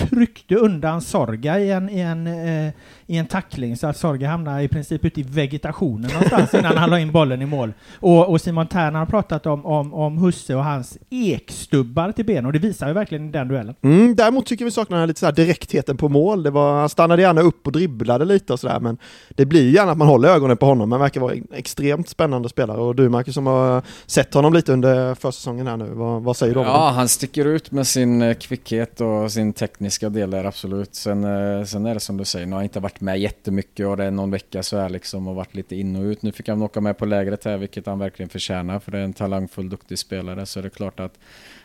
tryckte 0.09 0.55
undan 0.55 1.01
Sorga 1.01 1.59
i 1.59 1.71
en, 1.71 1.91
i 1.91 2.01
en, 2.01 2.27
eh, 2.27 2.73
i 3.07 3.17
en 3.17 3.27
tackling 3.27 3.77
så 3.77 3.87
att 3.87 3.97
Sorga 3.97 4.29
hamnade 4.29 4.63
i 4.63 4.69
princip 4.69 5.05
ute 5.05 5.21
i 5.21 5.23
vegetationen 5.23 6.11
någonstans 6.13 6.55
innan 6.55 6.77
han 6.77 6.91
la 6.91 6.99
in 6.99 7.13
bollen 7.13 7.43
i 7.43 7.47
mål. 7.47 7.73
Och, 8.01 8.29
och 8.29 8.41
Simon 8.41 8.67
Tern 8.67 8.95
har 8.95 9.07
pratat 9.07 9.47
om, 9.47 9.67
om, 9.67 9.95
om 9.95 10.19
Husse 10.19 10.55
och 10.55 10.65
hans 10.65 10.99
ekstubbar 11.11 12.13
till 12.13 12.25
ben 12.25 12.47
och 12.47 12.53
det 12.53 12.59
visar 12.59 12.89
ju 12.89 12.95
verkligen 12.95 13.33
den 13.33 13.49
duellen. 13.49 13.75
Mm, 13.83 14.15
däremot 14.17 14.47
tycker 14.47 14.65
vi 14.65 14.71
saknar 14.71 15.07
lite 15.07 15.21
så 15.21 15.27
här 15.27 15.33
direktheten 15.33 15.97
på 15.97 16.09
mål. 16.09 16.43
Det 16.43 16.51
var, 16.51 16.81
han 16.81 16.89
stannade 16.89 17.23
gärna 17.23 17.41
upp 17.41 17.67
och 17.67 17.73
dribblade 17.73 18.25
lite 18.25 18.53
och 18.53 18.61
sådär, 18.61 18.81
men 18.81 18.99
det 19.29 19.45
blir 19.47 19.71
gärna 19.71 19.93
att 19.93 19.99
man 19.99 20.09
håller 20.09 20.29
ögonen 20.29 20.57
på 20.57 20.67
honom. 20.67 20.93
Han 20.93 21.01
verkar 21.01 21.21
vara 21.21 21.33
en 21.35 21.47
extremt 21.55 22.09
spännande 22.09 22.49
spelare 22.49 22.81
och 22.81 22.95
du 22.97 23.09
Marcus 23.09 23.35
som 23.35 23.47
har 23.47 23.83
sett 24.07 24.35
honom 24.35 24.53
lite 24.53 24.73
under 24.73 25.15
försäsongen 25.15 25.67
här 25.67 25.77
nu, 25.77 25.91
vad, 25.93 26.23
vad 26.23 26.37
säger 26.37 26.55
du 26.55 26.61
om 26.61 26.67
Ja, 26.67 26.73
honom? 26.79 26.95
han 26.95 27.09
sticker 27.09 27.45
ut 27.45 27.71
med 27.71 27.87
sin 27.87 28.23
eh, 28.23 28.35
kvickhet 28.35 29.01
och 29.01 29.33
sin 29.33 29.53
tekniska 29.53 29.90
tekniska 29.91 30.09
delar, 30.09 30.45
absolut. 30.45 30.95
Sen, 30.95 31.25
eh, 31.25 31.65
sen 31.65 31.87
är 31.87 31.95
det 31.95 32.01
som 32.01 32.17
du 32.17 32.25
säger, 32.25 32.47
nu 32.47 32.53
har 32.53 32.59
han 32.59 32.65
inte 32.65 32.81
varit 32.81 33.01
med 33.01 33.21
jättemycket 33.21 33.87
och 33.87 33.97
det 33.97 34.05
är 34.05 34.11
någon 34.11 34.31
vecka 34.31 34.63
så 34.63 34.79
här 34.79 34.89
liksom 34.89 35.29
och 35.29 35.35
varit 35.35 35.55
lite 35.55 35.77
in 35.77 35.97
och 35.97 36.03
ut. 36.03 36.23
Nu 36.23 36.33
fick 36.33 36.49
han 36.49 36.63
åka 36.63 36.81
med 36.81 36.99
på 36.99 37.07
lägret 37.07 37.45
här, 37.45 37.59
vilket 37.59 37.87
han 37.87 37.99
verkligen 37.99 38.29
förtjänar 38.29 38.79
för 38.79 38.93
det 38.93 38.99
är 38.99 39.03
en 39.03 39.13
talangfull, 39.13 39.69
duktig 39.69 39.99
spelare. 39.99 40.47
Så 40.47 40.61
det 40.61 40.69
är 40.69 40.71
klart 40.71 41.01
att 41.01 41.19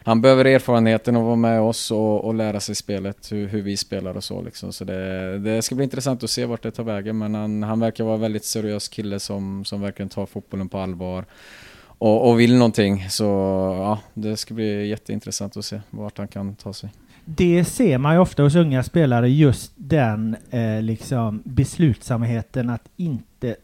han 0.04 0.22
behöver 0.22 0.46
erfarenheten 0.46 1.16
att 1.16 1.24
vara 1.24 1.36
med 1.36 1.62
oss 1.62 1.92
och, 1.92 2.26
och 2.26 2.34
lära 2.34 2.60
sig 2.60 2.76
spelet, 2.76 3.32
hur, 3.32 3.48
hur 3.48 3.62
vi 3.62 3.78
spelar 3.78 4.18
och 4.18 4.24
så 4.24 4.42
liksom. 4.42 4.74
Så 4.74 4.84
det, 4.86 5.40
det 5.40 5.62
ska 5.62 5.76
bli 5.76 5.84
intressant 5.84 6.24
att 6.24 6.30
se 6.30 6.46
vart 6.46 6.64
det 6.64 6.72
tar 6.72 6.84
vägen, 6.84 7.18
men 7.18 7.36
han, 7.36 7.64
han 7.64 7.80
verkar 7.80 8.04
vara 8.04 8.16
en 8.16 8.22
väldigt 8.22 8.46
seriös 8.46 8.88
kille 8.88 9.20
som, 9.20 9.66
som 9.66 9.82
verkligen 9.82 10.10
tar 10.10 10.26
fotbollen 10.26 10.70
på 10.70 10.78
allvar 10.78 11.26
och, 11.98 12.30
och 12.30 12.40
vill 12.40 12.56
någonting. 12.56 13.10
Så 13.10 13.24
ja, 13.80 14.00
det 14.14 14.38
ska 14.38 14.54
bli 14.54 14.88
jätteintressant 14.88 15.58
att 15.58 15.66
se 15.66 15.82
vart 15.90 16.18
han 16.18 16.28
kan 16.28 16.56
ta 16.56 16.74
sig. 16.74 16.90
Det 17.26 17.66
ser 17.66 17.98
man 17.98 18.14
ju 18.14 18.20
ofta 18.20 18.44
hos 18.44 18.56
unga 18.56 18.84
spelare, 18.84 19.30
just 19.30 19.72
den 19.76 20.36
eh, 20.50 20.82
liksom 20.82 21.42
beslutsamheten 21.46 22.70
att 22.70 22.90
inte 22.98 23.56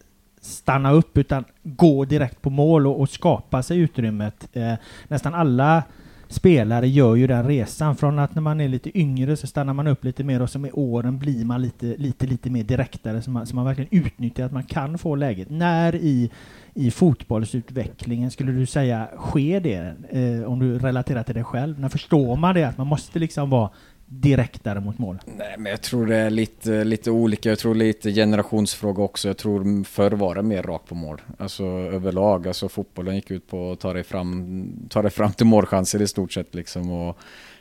stanna 0.42 0.92
upp 0.92 1.18
utan 1.18 1.44
gå 1.64 2.06
direkt 2.06 2.42
på 2.42 2.50
mål 2.50 2.88
och, 2.88 3.00
och 3.00 3.10
skapa 3.10 3.64
sig 3.64 3.80
utrymmet. 3.80 4.48
Eh, 4.54 4.74
nästan 5.08 5.34
alla 5.34 5.84
spelare 6.32 6.88
gör 6.88 7.16
ju 7.16 7.28
den 7.28 7.48
resan. 7.48 7.96
Från 7.96 8.20
att 8.20 8.36
när 8.36 8.42
man 8.42 8.62
är 8.62 8.68
lite 8.68 9.00
yngre 9.00 9.38
så 9.38 9.48
stannar 9.48 9.74
man 9.74 9.88
upp 9.88 10.04
lite 10.04 10.24
mer 10.24 10.42
och 10.42 10.50
så 10.50 10.60
med 10.60 10.72
åren 10.74 11.20
blir 11.20 11.46
man 11.46 11.62
lite, 11.62 11.86
lite, 11.86 12.26
lite 12.26 12.50
mer 12.50 12.64
direktare 12.64 13.22
så 13.22 13.32
man, 13.32 13.48
så 13.48 13.56
man 13.56 13.66
verkligen 13.66 14.06
utnyttjar 14.06 14.46
att 14.46 14.52
man 14.52 14.64
kan 14.64 14.98
få 14.98 15.16
läget. 15.16 15.50
När 15.50 15.96
i, 15.96 16.32
i 16.74 16.92
fotbollsutvecklingen 16.92 18.32
skulle 18.32 18.52
du 18.52 18.66
säga 18.66 19.10
sker 19.18 19.60
det? 19.60 19.96
Eh, 20.10 20.52
om 20.52 20.60
du 20.60 20.80
relaterar 20.80 21.24
till 21.24 21.36
dig 21.36 21.44
själv. 21.44 21.80
När 21.80 21.90
förstår 21.90 22.36
man 22.36 22.56
det? 22.56 22.64
Att 22.64 22.78
man 22.78 22.88
måste 22.88 23.20
liksom 23.20 23.50
vara 23.50 23.70
direktare 24.14 24.80
mot 24.80 24.98
mål? 24.98 25.20
Nej, 25.26 25.56
men 25.58 25.70
jag 25.70 25.82
tror 25.82 26.06
det 26.06 26.16
är 26.16 26.30
lite, 26.30 26.84
lite 26.84 27.12
olika. 27.12 27.50
Jag 27.50 27.60
tror 27.60 27.76
lite 27.76 28.12
generationsfråga 28.12 29.04
också. 29.04 29.28
Jag 29.28 29.38
tror 29.38 29.84
förr 29.84 30.12
var 30.12 30.36
det 30.36 30.44
mer 30.44 30.64
rakt 30.64 30.88
på 30.88 30.96
mål. 30.96 31.22
Alltså 31.38 31.64
överlag. 31.66 32.48
Alltså 32.48 32.70
fotbollen 32.70 33.16
gick 33.16 33.32
ut 33.32 33.48
på 33.48 33.72
att 33.72 33.80
ta 33.80 33.94
dig 33.94 34.04
fram, 34.04 34.68
ta 34.90 35.02
dig 35.02 35.12
fram 35.12 35.34
till 35.34 35.46
målchanser 35.46 36.02
i 36.02 36.08
stort 36.08 36.34
sett 36.34 36.56
liksom. 36.56 36.92
Och 36.92 37.18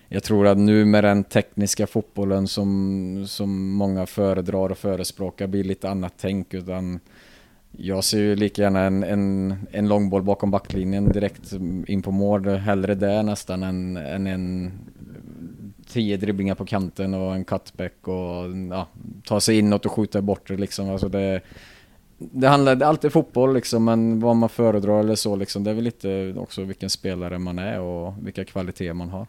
jag 0.08 0.22
tror 0.22 0.46
att 0.46 0.58
nu 0.58 0.84
med 0.84 1.04
den 1.04 1.24
tekniska 1.24 1.86
fotbollen 1.86 2.48
som, 2.48 3.24
som 3.28 3.70
många 3.70 4.06
föredrar 4.06 4.70
och 4.70 4.78
förespråkar 4.78 5.46
blir 5.46 5.64
lite 5.64 5.90
annat 5.90 6.14
tänk. 6.16 6.54
Utan 6.54 7.00
jag 7.76 8.04
ser 8.04 8.18
ju 8.18 8.36
lika 8.36 8.62
gärna 8.62 8.80
en, 8.80 9.02
en, 9.02 9.54
en 9.72 9.88
långboll 9.88 10.22
bakom 10.22 10.50
backlinjen 10.50 11.12
direkt 11.12 11.52
in 11.86 12.02
på 12.02 12.10
mål. 12.10 12.48
Hellre 12.48 12.94
det 12.94 13.22
nästan 13.22 13.62
än, 13.62 13.96
än 13.96 14.26
en 14.26 14.72
tio 15.90 16.16
dribblingar 16.16 16.54
på 16.54 16.66
kanten 16.66 17.14
och 17.14 17.34
en 17.34 17.44
cutback 17.44 18.08
och 18.08 18.56
ja, 18.70 18.86
ta 19.24 19.40
sig 19.40 19.58
inåt 19.58 19.86
och 19.86 19.92
skjuta 19.92 20.22
bort 20.22 20.48
det 20.48 20.56
liksom. 20.56 20.90
Alltså 20.90 21.08
det, 21.08 21.40
det 22.18 22.48
handlar, 22.48 22.76
det 22.76 22.84
är 22.84 22.88
alltid 22.88 23.12
fotboll 23.12 23.54
liksom, 23.54 23.84
men 23.84 24.20
vad 24.20 24.36
man 24.36 24.48
föredrar 24.48 25.00
eller 25.00 25.14
så 25.14 25.36
liksom, 25.36 25.64
det 25.64 25.70
är 25.70 25.74
väl 25.74 25.84
lite 25.84 26.34
också 26.36 26.62
vilken 26.64 26.90
spelare 26.90 27.38
man 27.38 27.58
är 27.58 27.80
och 27.80 28.14
vilka 28.22 28.44
kvaliteter 28.44 28.92
man 28.92 29.08
har. 29.08 29.26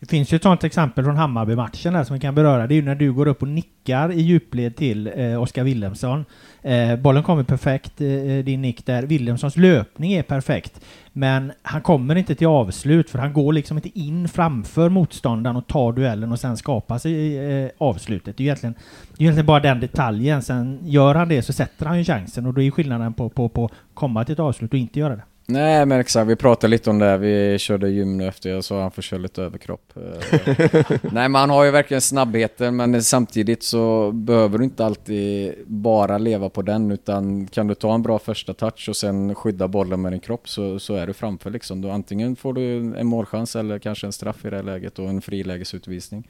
Det 0.00 0.06
finns 0.06 0.32
ju 0.32 0.36
ett 0.36 0.42
sånt 0.42 0.64
exempel 0.64 1.04
från 1.04 1.16
Hammarby-matchen 1.16 1.92
där 1.92 2.04
som 2.04 2.14
vi 2.14 2.20
kan 2.20 2.34
beröra. 2.34 2.66
Det 2.66 2.74
är 2.74 2.76
ju 2.76 2.82
när 2.82 2.94
du 2.94 3.12
går 3.12 3.28
upp 3.28 3.42
och 3.42 3.48
nickar 3.48 4.12
i 4.12 4.20
djupled 4.20 4.76
till 4.76 5.10
eh, 5.16 5.42
Oskar 5.42 5.64
Willemsson. 5.64 6.24
Eh, 6.62 6.96
bollen 6.96 7.22
kommer 7.22 7.42
perfekt, 7.42 8.00
eh, 8.00 8.08
eh 8.08 8.44
din 8.44 8.62
nick 8.62 8.86
där. 8.86 9.02
Willemssons 9.02 9.56
löpning 9.56 10.12
är 10.12 10.22
perfekt. 10.22 10.80
Men 11.12 11.52
han 11.62 11.82
kommer 11.82 12.16
inte 12.16 12.34
till 12.34 12.46
avslut 12.46 13.10
för 13.10 13.18
han 13.18 13.32
går 13.32 13.52
liksom 13.52 13.78
inte 13.78 13.98
in 13.98 14.28
framför 14.28 14.88
motståndaren 14.88 15.56
och 15.56 15.66
tar 15.66 15.92
duellen 15.92 16.32
och 16.32 16.40
sen 16.40 16.56
skapar 16.56 16.98
sig 16.98 17.38
eh, 17.38 17.70
avslutet. 17.78 18.36
Det 18.36 18.42
är 18.42 18.44
ju 18.44 18.48
egentligen, 18.48 18.74
det 19.10 19.22
är 19.22 19.22
egentligen 19.22 19.46
bara 19.46 19.60
den 19.60 19.80
detaljen. 19.80 20.42
Sen 20.42 20.78
gör 20.82 21.14
han 21.14 21.28
det 21.28 21.42
så 21.42 21.52
sätter 21.52 21.86
han 21.86 21.98
ju 21.98 22.04
chansen 22.04 22.46
och 22.46 22.54
då 22.54 22.62
är 22.62 22.70
skillnaden 22.70 23.14
på, 23.14 23.28
på, 23.28 23.48
på 23.48 23.70
komma 23.94 24.24
till 24.24 24.32
ett 24.32 24.38
avslut 24.38 24.72
och 24.72 24.78
inte 24.78 24.98
göra 24.98 25.16
det. 25.16 25.22
Nej 25.50 25.86
men 25.86 26.00
exakt, 26.00 26.28
vi 26.28 26.36
pratade 26.36 26.70
lite 26.70 26.90
om 26.90 26.98
det, 26.98 27.18
vi 27.18 27.58
körde 27.58 27.90
gym 27.90 28.16
nu 28.16 28.28
efter 28.28 28.50
jag 28.50 28.64
sa 28.64 28.82
han 28.82 28.90
får 28.90 29.02
köra 29.02 29.20
lite 29.20 29.42
överkropp. 29.42 29.92
Eh, 29.96 30.82
Nej 31.02 31.28
men 31.28 31.34
han 31.34 31.50
har 31.50 31.64
ju 31.64 31.70
verkligen 31.70 32.00
snabbheten 32.00 32.76
men 32.76 33.02
samtidigt 33.02 33.62
så 33.62 34.12
behöver 34.12 34.58
du 34.58 34.64
inte 34.64 34.84
alltid 34.84 35.54
bara 35.66 36.18
leva 36.18 36.48
på 36.48 36.62
den 36.62 36.90
utan 36.90 37.46
kan 37.46 37.66
du 37.66 37.74
ta 37.74 37.94
en 37.94 38.02
bra 38.02 38.18
första 38.18 38.54
touch 38.54 38.88
och 38.88 38.96
sen 38.96 39.34
skydda 39.34 39.68
bollen 39.68 40.02
med 40.02 40.12
din 40.12 40.20
kropp 40.20 40.48
så, 40.48 40.78
så 40.78 40.94
är 40.94 41.06
du 41.06 41.12
framför 41.12 41.50
liksom. 41.50 41.80
Då 41.80 41.90
antingen 41.90 42.36
får 42.36 42.52
du 42.52 42.78
en 42.96 43.06
målchans 43.06 43.56
eller 43.56 43.78
kanske 43.78 44.06
en 44.06 44.12
straff 44.12 44.44
i 44.44 44.50
det 44.50 44.56
här 44.56 44.62
läget 44.62 44.98
och 44.98 45.08
en 45.08 45.20
frilägesutvisning. 45.20 46.24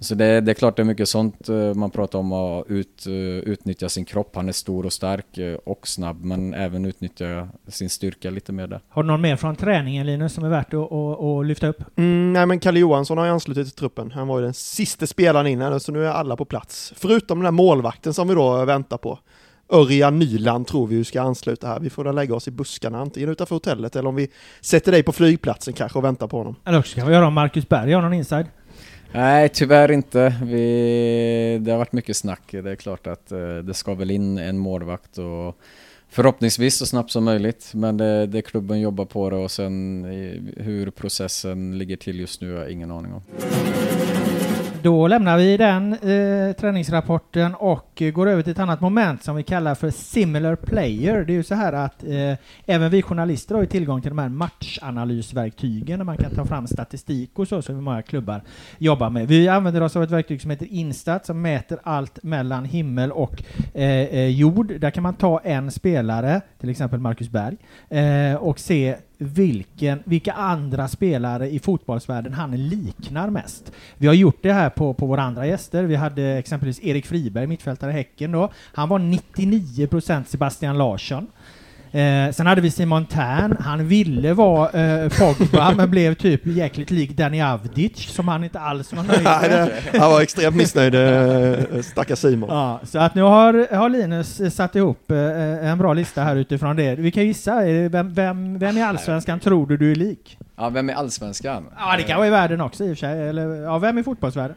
Så 0.00 0.14
det, 0.14 0.40
det, 0.40 0.52
är 0.52 0.54
klart 0.54 0.76
det 0.76 0.82
är 0.82 0.84
mycket 0.84 1.08
sånt 1.08 1.48
eh, 1.48 1.74
man 1.74 1.90
pratar 1.90 2.18
om 2.18 2.32
att 2.32 2.66
ut, 2.66 3.06
eh, 3.06 3.12
utnyttja 3.12 3.88
sin 3.88 4.04
kropp. 4.04 4.36
Han 4.36 4.48
är 4.48 4.52
stor 4.52 4.86
och 4.86 4.92
stark 4.92 5.38
eh, 5.38 5.54
och 5.54 5.88
snabb 5.88 6.24
men 6.24 6.54
även 6.54 6.84
utnyttja 6.84 7.48
sin 7.68 7.90
styrka 7.90 8.30
lite 8.30 8.52
mer 8.52 8.66
där. 8.66 8.80
Har 8.88 9.02
du 9.02 9.06
någon 9.06 9.20
mer 9.20 9.36
från 9.36 9.56
träningen 9.56 10.06
Linus 10.06 10.32
som 10.32 10.44
är 10.44 10.48
värt 10.48 10.74
att, 10.74 10.92
att, 10.92 11.20
att 11.20 11.46
lyfta 11.46 11.66
upp? 11.66 11.84
Mm, 11.96 12.32
nej 12.32 12.46
men 12.46 12.60
Kalle 12.60 12.80
Johansson 12.80 13.18
har 13.18 13.24
ju 13.24 13.32
anslutit 13.32 13.66
till 13.66 13.76
truppen. 13.76 14.10
Han 14.10 14.28
var 14.28 14.38
ju 14.38 14.44
den 14.44 14.54
sista 14.54 15.06
spelaren 15.06 15.46
innan 15.46 15.80
så 15.80 15.92
nu 15.92 16.06
är 16.06 16.10
alla 16.10 16.36
på 16.36 16.44
plats. 16.44 16.92
Förutom 16.96 17.38
den 17.38 17.44
där 17.44 17.50
målvakten 17.50 18.14
som 18.14 18.28
vi 18.28 18.34
då 18.34 18.64
väntar 18.64 18.98
på. 18.98 19.18
Örjan 19.72 20.18
Nyland 20.18 20.66
tror 20.66 20.86
vi 20.86 21.04
ska 21.04 21.22
ansluta 21.22 21.66
här. 21.68 21.80
Vi 21.80 21.90
får 21.90 22.04
väl 22.04 22.14
lägga 22.14 22.34
oss 22.34 22.48
i 22.48 22.50
buskarna 22.50 23.00
antingen 23.00 23.28
utanför 23.28 23.54
hotellet 23.54 23.96
eller 23.96 24.08
om 24.08 24.14
vi 24.14 24.28
sätter 24.60 24.92
dig 24.92 25.02
på 25.02 25.12
flygplatsen 25.12 25.74
kanske 25.74 25.98
och 25.98 26.04
väntar 26.04 26.26
på 26.26 26.38
honom. 26.38 26.56
Eller 26.64 26.78
också 26.78 26.96
kan 26.96 27.06
vi 27.06 27.14
göra 27.14 27.26
om 27.26 27.34
Marcus 27.34 27.68
Berg 27.68 27.92
har 27.92 28.02
någon 28.02 28.12
inside. 28.12 28.46
Nej, 29.14 29.48
tyvärr 29.48 29.90
inte. 29.90 30.34
Vi, 30.42 31.58
det 31.60 31.70
har 31.70 31.78
varit 31.78 31.92
mycket 31.92 32.16
snack. 32.16 32.42
Det 32.50 32.70
är 32.70 32.76
klart 32.76 33.06
att 33.06 33.32
eh, 33.32 33.56
det 33.56 33.74
ska 33.74 33.94
väl 33.94 34.10
in 34.10 34.38
en 34.38 34.58
målvakt 34.58 35.18
och 35.18 35.58
förhoppningsvis 36.08 36.76
så 36.76 36.86
snabbt 36.86 37.10
som 37.10 37.24
möjligt. 37.24 37.70
Men 37.74 37.96
det, 37.96 38.26
det 38.26 38.42
klubben 38.42 38.80
jobbar 38.80 39.04
på 39.04 39.30
det 39.30 39.36
och 39.36 39.50
sen 39.50 40.04
hur 40.56 40.90
processen 40.90 41.78
ligger 41.78 41.96
till 41.96 42.20
just 42.20 42.40
nu 42.40 42.52
har 42.52 42.60
jag 42.60 42.70
ingen 42.70 42.90
aning 42.90 43.12
om. 43.12 43.22
Då 44.84 45.08
lämnar 45.08 45.38
vi 45.38 45.56
den 45.56 45.92
eh, 45.92 46.52
träningsrapporten 46.52 47.54
och 47.54 48.02
går 48.14 48.28
över 48.28 48.42
till 48.42 48.52
ett 48.52 48.58
annat 48.58 48.80
moment 48.80 49.22
som 49.22 49.36
vi 49.36 49.42
kallar 49.42 49.74
för 49.74 49.90
similar 49.90 50.56
player. 50.56 51.24
Det 51.24 51.32
är 51.32 51.34
ju 51.34 51.42
så 51.42 51.54
här 51.54 51.72
att 51.72 52.04
eh, 52.04 52.38
även 52.66 52.90
vi 52.90 53.02
journalister 53.02 53.54
har 53.54 53.62
ju 53.62 53.66
tillgång 53.66 54.02
till 54.02 54.10
de 54.10 54.18
här 54.18 54.28
matchanalysverktygen 54.28 55.98
där 55.98 56.04
man 56.04 56.16
kan 56.16 56.34
ta 56.34 56.44
fram 56.44 56.66
statistik 56.66 57.38
och 57.38 57.48
så 57.48 57.62
som 57.62 57.84
många 57.84 58.02
klubbar 58.02 58.42
jobbar 58.78 59.10
med. 59.10 59.28
Vi 59.28 59.48
använder 59.48 59.80
oss 59.80 59.96
av 59.96 60.02
ett 60.02 60.10
verktyg 60.10 60.42
som 60.42 60.50
heter 60.50 60.66
Instat 60.66 61.26
som 61.26 61.42
mäter 61.42 61.78
allt 61.82 62.22
mellan 62.22 62.64
himmel 62.64 63.12
och 63.12 63.42
eh, 63.74 63.84
eh 63.84 64.28
jord. 64.28 64.80
Där 64.80 64.90
kan 64.90 65.02
man 65.02 65.14
ta 65.14 65.40
en 65.40 65.70
spelare, 65.70 66.40
till 66.60 66.70
exempel 66.70 67.00
Marcus 67.00 67.28
Berg, 67.28 67.56
eh, 67.88 68.36
och 68.36 68.58
se 68.58 68.96
vilken, 69.18 70.02
vilka 70.04 70.32
andra 70.32 70.88
spelare 70.88 71.50
i 71.50 71.58
fotbollsvärlden 71.58 72.32
han 72.32 72.68
liknar 72.68 73.30
mest. 73.30 73.72
Vi 73.98 74.06
har 74.06 74.14
gjort 74.14 74.42
det 74.42 74.52
här 74.52 74.70
på, 74.70 74.94
på 74.94 75.06
våra 75.06 75.22
andra 75.22 75.46
gäster. 75.46 75.84
Vi 75.84 75.94
hade 75.94 76.22
exempelvis 76.22 76.80
Erik 76.82 77.06
Friberg, 77.06 77.46
mittfältare 77.46 77.90
i 77.90 77.94
Häcken 77.94 78.32
då. 78.32 78.52
Han 78.74 78.88
var 78.88 78.98
99% 78.98 80.24
Sebastian 80.24 80.78
Larsson. 80.78 81.26
Eh, 81.94 82.32
sen 82.32 82.46
hade 82.46 82.60
vi 82.60 82.70
Simon 82.70 83.06
Tern, 83.06 83.56
han 83.60 83.88
ville 83.88 84.34
vara 84.34 84.70
eh, 84.70 85.08
Pogba 85.08 85.74
men 85.76 85.90
blev 85.90 86.14
typ 86.14 86.46
jäkligt 86.46 86.90
lik 86.90 87.10
Danny 87.10 87.42
Avdic 87.42 87.96
som 87.96 88.28
han 88.28 88.44
inte 88.44 88.60
alls 88.60 88.92
var 88.92 89.02
nöjd 89.02 89.22
med. 89.22 89.72
han 90.00 90.10
var 90.10 90.20
extremt 90.20 90.56
missnöjd, 90.56 90.94
eh, 90.94 91.80
stackars 91.82 92.18
Simon. 92.18 92.48
Ja, 92.50 92.80
så 92.84 92.98
att 92.98 93.14
nu 93.14 93.22
har, 93.22 93.74
har 93.76 93.88
Linus 93.88 94.54
satt 94.54 94.76
ihop 94.76 95.10
eh, 95.10 95.70
en 95.70 95.78
bra 95.78 95.94
lista 95.94 96.22
här 96.22 96.36
utifrån 96.36 96.76
det. 96.76 96.94
Vi 96.94 97.10
kan 97.10 97.26
gissa, 97.26 97.60
vem, 97.88 98.14
vem, 98.14 98.58
vem 98.58 98.78
i 98.78 98.82
Allsvenskan 98.82 99.40
tror 99.40 99.66
du 99.66 99.76
du 99.76 99.90
är 99.90 99.96
lik? 99.96 100.38
Ja, 100.56 100.68
vem 100.68 100.90
är 100.90 100.94
Allsvenskan? 100.94 101.66
Ja, 101.76 101.96
det 101.96 102.02
kan 102.02 102.16
vara 102.16 102.26
i 102.26 102.30
världen 102.30 102.60
också 102.60 102.84
i 102.84 102.86
och 102.86 102.98
för 102.98 103.06
sig. 103.06 103.28
Eller, 103.28 103.62
ja, 103.62 103.78
vem 103.78 103.98
i 103.98 104.02
fotbollsvärlden? 104.02 104.56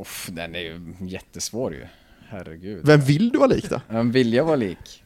Uff, 0.00 0.28
den 0.32 0.54
är 0.54 0.60
ju 0.60 0.94
jättesvår 1.00 1.74
ju. 1.74 1.86
Herregud. 2.28 2.86
Vem 2.86 3.00
vill 3.00 3.28
du 3.30 3.38
vara 3.38 3.48
lik 3.48 3.70
då? 3.70 3.80
Vem 3.88 4.12
vill 4.12 4.34
jag 4.34 4.44
vara 4.44 4.56
lik? 4.56 5.04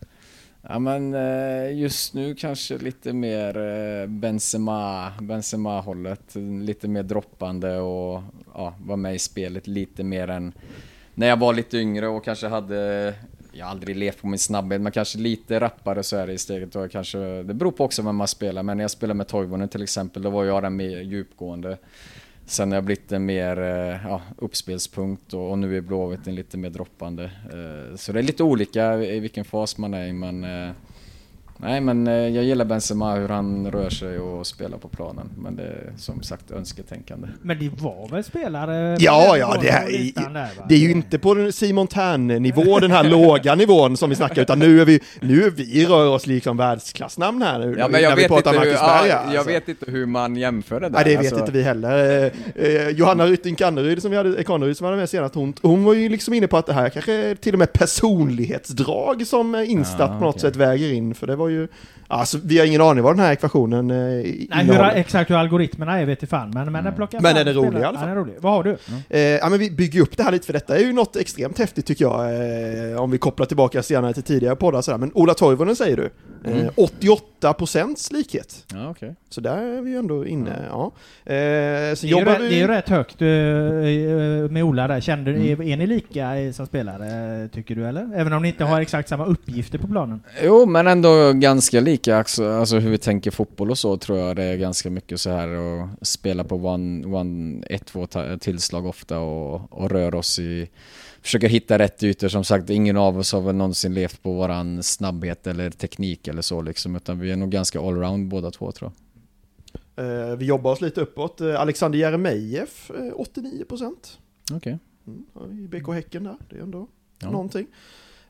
Ja 0.68 0.78
men 0.78 1.14
eh, 1.14 1.78
just 1.78 2.14
nu 2.14 2.34
kanske 2.34 2.78
lite 2.78 3.12
mer 3.12 3.56
eh, 3.56 4.06
Benzema, 4.06 5.12
Benzema-hållet. 5.20 6.34
Lite 6.62 6.88
mer 6.88 7.02
droppande 7.02 7.78
och 7.78 8.22
ja, 8.54 8.74
vara 8.84 8.96
med 8.96 9.14
i 9.14 9.18
spelet 9.18 9.66
lite 9.66 10.04
mer 10.04 10.28
än 10.28 10.52
när 11.14 11.26
jag 11.26 11.36
var 11.36 11.54
lite 11.54 11.78
yngre 11.78 12.08
och 12.08 12.24
kanske 12.24 12.46
hade 12.48 13.14
jag 13.52 13.66
har 13.66 13.70
aldrig 13.70 13.96
levt 13.96 14.20
på 14.20 14.26
min 14.26 14.38
snabbhet, 14.38 14.80
men 14.80 14.92
kanske 14.92 15.18
lite 15.18 15.60
rappare 15.60 16.02
så 16.02 16.16
är 16.16 16.26
det 16.26 16.32
i 16.32 16.38
steget. 16.38 16.76
Och 16.76 16.90
kanske, 16.90 17.18
det 17.18 17.54
beror 17.54 17.72
på 17.72 17.84
också 17.84 18.02
vem 18.02 18.16
man 18.16 18.28
spelar, 18.28 18.62
men 18.62 18.76
när 18.76 18.84
jag 18.84 18.90
spelade 18.90 19.16
med 19.16 19.28
Toivonen 19.28 19.68
till 19.68 19.82
exempel, 19.82 20.22
då 20.22 20.30
var 20.30 20.44
jag 20.44 20.62
den 20.62 20.76
mer 20.76 21.00
djupgående. 21.00 21.78
Sen 22.52 22.70
har 22.70 22.76
jag 22.76 22.84
blivit 22.84 23.12
en 23.12 23.24
mer 23.24 23.58
eh, 23.58 24.08
ja, 24.08 24.22
uppspelspunkt 24.36 25.34
och, 25.34 25.50
och 25.50 25.58
nu 25.58 25.76
är 25.76 25.80
Blåvitt 25.80 26.26
en 26.26 26.34
lite 26.34 26.58
mer 26.58 26.70
droppande. 26.70 27.24
Eh, 27.24 27.96
så 27.96 28.12
det 28.12 28.18
är 28.18 28.22
lite 28.22 28.42
olika 28.42 29.02
i 29.02 29.20
vilken 29.20 29.44
fas 29.44 29.78
man 29.78 29.94
är 29.94 30.06
i 30.06 30.12
men 30.12 30.44
eh, 30.44 30.70
Nej 31.62 31.80
men 31.80 32.06
eh, 32.06 32.14
jag 32.14 32.44
gillar 32.44 32.64
Benzema, 32.64 33.14
hur 33.14 33.28
han 33.28 33.70
rör 33.70 33.90
sig 33.90 34.18
och 34.18 34.46
spelar 34.46 34.78
på 34.78 34.88
planen. 34.88 35.30
Men 35.38 35.56
det 35.56 35.62
är 35.62 35.92
som 35.96 36.22
sagt 36.22 36.50
önsketänkande. 36.50 37.28
Men 37.42 37.58
det 37.58 37.68
var 37.82 38.08
väl 38.08 38.24
spelare? 38.24 38.96
Ja, 39.00 39.36
ja, 39.36 39.56
det, 39.60 39.68
är, 39.68 40.32
där, 40.34 40.48
det 40.68 40.74
är 40.74 40.78
ju 40.78 40.90
inte 40.90 41.18
på 41.18 41.52
Simon 41.52 41.86
Tern-nivå, 41.86 42.78
den 42.78 42.90
här 42.90 43.04
låga 43.04 43.54
nivån 43.54 43.96
som 43.96 44.10
vi 44.10 44.16
snackar, 44.16 44.42
utan 44.42 44.58
nu 44.58 44.80
är 44.80 44.84
vi, 44.84 45.00
nu 45.20 45.44
är 45.44 45.50
vi 45.50 45.86
rör 45.86 46.08
oss 46.08 46.26
liksom 46.26 46.56
världsklassnamn 46.56 47.42
här. 47.42 47.74
Ja, 47.78 47.88
men 47.88 48.02
jag, 48.02 48.16
vet 48.16 48.30
inte, 48.30 48.50
hur, 48.50 48.66
ja, 48.66 49.06
jag 49.06 49.18
alltså. 49.18 49.48
vet 49.48 49.68
inte 49.68 49.90
hur 49.90 50.06
man 50.06 50.36
jämför 50.36 50.80
det 50.80 50.88
där. 50.88 50.94
Nej, 50.94 51.04
det 51.04 51.10
vet 51.10 51.18
alltså. 51.18 51.40
inte 51.40 51.52
vi 51.52 51.62
heller. 51.62 52.24
Eh, 52.56 52.66
eh, 52.66 52.88
Johanna 52.88 53.26
Rytting 53.26 53.54
Kanneryd 53.54 54.02
som 54.02 54.10
vi 54.10 54.16
hade, 54.16 54.44
Kanneryd 54.44 54.76
som 54.76 54.86
var 54.86 54.96
med 54.96 55.08
senast, 55.08 55.34
hon, 55.34 55.54
hon 55.62 55.84
var 55.84 55.94
ju 55.94 56.08
liksom 56.08 56.34
inne 56.34 56.46
på 56.46 56.56
att 56.56 56.66
det 56.66 56.72
här 56.72 56.88
kanske 56.88 57.36
till 57.40 57.52
och 57.52 57.58
med 57.58 57.72
personlighetsdrag 57.72 59.26
som 59.26 59.54
Instat 59.54 60.10
ja, 60.12 60.18
på 60.18 60.24
något 60.24 60.34
okay. 60.34 60.50
sätt 60.50 60.56
väger 60.56 60.92
in, 60.92 61.14
för 61.14 61.26
det 61.26 61.36
var 61.36 61.48
ju 61.48 61.51
Alltså, 62.12 62.38
vi 62.44 62.58
har 62.58 62.66
ingen 62.66 62.80
aning 62.80 63.04
vad 63.04 63.16
den 63.16 63.24
här 63.24 63.32
ekvationen 63.32 63.90
eh, 63.90 63.96
Nej, 63.96 64.64
hur, 64.64 64.82
exakt 64.82 65.30
hur 65.30 65.36
algoritmerna 65.36 66.00
är 66.00 66.06
vet 66.06 66.22
jag 66.22 66.28
fan, 66.28 66.50
men, 66.50 66.72
men 66.72 66.84
den 66.84 66.94
plockar 66.94 67.20
Men 67.20 67.34
den 67.34 67.48
är 67.48 67.52
rolig 67.52 67.80
i 67.80 67.84
alla 67.84 67.98
fall. 67.98 68.08
Ja, 68.08 68.14
rolig. 68.14 68.34
Vad 68.40 68.52
har 68.52 68.64
du? 68.64 68.70
Mm. 68.70 69.02
Eh, 69.08 69.20
ja, 69.20 69.48
men 69.48 69.58
vi 69.58 69.70
bygger 69.70 70.00
upp 70.00 70.16
det 70.16 70.22
här 70.22 70.32
lite, 70.32 70.46
för 70.46 70.52
detta 70.52 70.76
är 70.76 70.80
ju 70.80 70.92
något 70.92 71.16
extremt 71.16 71.58
häftigt 71.58 71.86
tycker 71.86 72.04
jag, 72.04 72.20
eh, 72.92 73.00
om 73.00 73.10
vi 73.10 73.18
kopplar 73.18 73.46
tillbaka 73.46 73.82
senare 73.82 74.14
till 74.14 74.22
tidigare 74.22 74.56
poddar 74.56 74.82
sådär. 74.82 74.98
Men 74.98 75.10
Ola 75.14 75.34
Toivonen 75.34 75.76
säger 75.76 75.96
du, 75.96 76.10
mm. 76.50 76.68
88 76.76 77.52
procents 77.52 78.12
likhet. 78.12 78.64
Ja, 78.72 78.90
okay. 78.90 79.10
Så 79.28 79.40
där 79.40 79.56
är 79.56 79.80
vi 79.80 79.90
ju 79.90 79.96
ändå 79.96 80.26
inne, 80.26 80.66
ja. 80.70 80.92
ja. 81.24 81.32
Eh, 81.32 81.94
så 81.94 82.06
det, 82.06 82.12
är 82.12 82.18
ju 82.18 82.24
rätt, 82.24 82.40
vi... 82.40 82.48
det 82.48 82.54
är 82.54 82.60
ju 82.60 82.66
rätt 82.66 82.88
högt 82.88 83.22
uh, 83.22 83.28
med 84.50 84.64
Ola 84.64 84.88
där. 84.88 85.00
Kände, 85.00 85.30
mm. 85.30 85.60
är, 85.60 85.68
är 85.68 85.76
ni 85.76 85.86
lika 85.86 86.52
som 86.52 86.66
spelare, 86.66 87.48
tycker 87.48 87.74
du 87.74 87.86
eller? 87.86 88.10
Även 88.14 88.32
om 88.32 88.42
ni 88.42 88.48
inte 88.48 88.64
har 88.64 88.80
exakt 88.80 89.08
samma 89.08 89.26
uppgifter 89.26 89.78
på 89.78 89.86
planen? 89.86 90.22
Jo, 90.42 90.66
men 90.66 90.86
ändå 90.86 91.32
ganska 91.42 91.80
lika. 91.80 92.16
Alltså, 92.16 92.50
alltså 92.50 92.78
hur 92.78 92.90
vi 92.90 92.98
tänker 92.98 93.30
fotboll 93.30 93.70
och 93.70 93.78
så 93.78 93.96
tror 93.96 94.18
jag 94.18 94.36
det 94.36 94.42
är 94.42 94.56
ganska 94.56 94.90
mycket 94.90 95.20
så 95.20 95.30
här 95.30 95.48
att 95.48 96.06
spela 96.06 96.44
på 96.44 96.56
one, 96.56 97.06
one, 97.06 97.66
ett, 97.66 97.86
två 97.86 98.06
tillslag 98.40 98.86
ofta 98.86 99.18
och, 99.18 99.72
och 99.72 99.90
röra 99.90 100.18
oss 100.18 100.38
i 100.38 100.70
försöker 101.22 101.48
hitta 101.48 101.78
rätt 101.78 102.02
ytor. 102.02 102.28
Som 102.28 102.44
sagt, 102.44 102.70
ingen 102.70 102.96
av 102.96 103.18
oss 103.18 103.32
har 103.32 103.40
väl 103.40 103.54
någonsin 103.54 103.94
levt 103.94 104.22
på 104.22 104.32
våran 104.32 104.82
snabbhet 104.82 105.46
eller 105.46 105.70
teknik 105.70 106.28
eller 106.28 106.42
så 106.42 106.62
liksom, 106.62 106.96
utan 106.96 107.18
vi 107.18 107.30
är 107.30 107.36
nog 107.36 107.50
ganska 107.50 107.80
allround 107.80 108.28
båda 108.28 108.50
två 108.50 108.72
tror 108.72 108.90
jag. 108.90 108.98
Uh, 109.98 110.36
vi 110.36 110.44
jobbar 110.44 110.72
oss 110.72 110.80
lite 110.80 111.00
uppåt. 111.00 111.40
Uh, 111.40 111.60
Alexander 111.60 111.98
Jeremejeff, 111.98 112.90
uh, 112.90 113.12
89 113.16 113.64
procent. 113.64 114.18
Okej. 114.52 114.78
Okay. 115.04 115.44
Mm, 115.44 115.68
BK 115.68 115.88
Häcken 115.88 116.24
där, 116.24 116.36
det 116.50 116.56
är 116.56 116.62
ändå 116.62 116.88
ja. 117.18 117.30
någonting. 117.30 117.66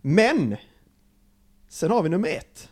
Men! 0.00 0.56
Sen 1.68 1.90
har 1.90 2.02
vi 2.02 2.08
nummer 2.08 2.28
ett. 2.28 2.68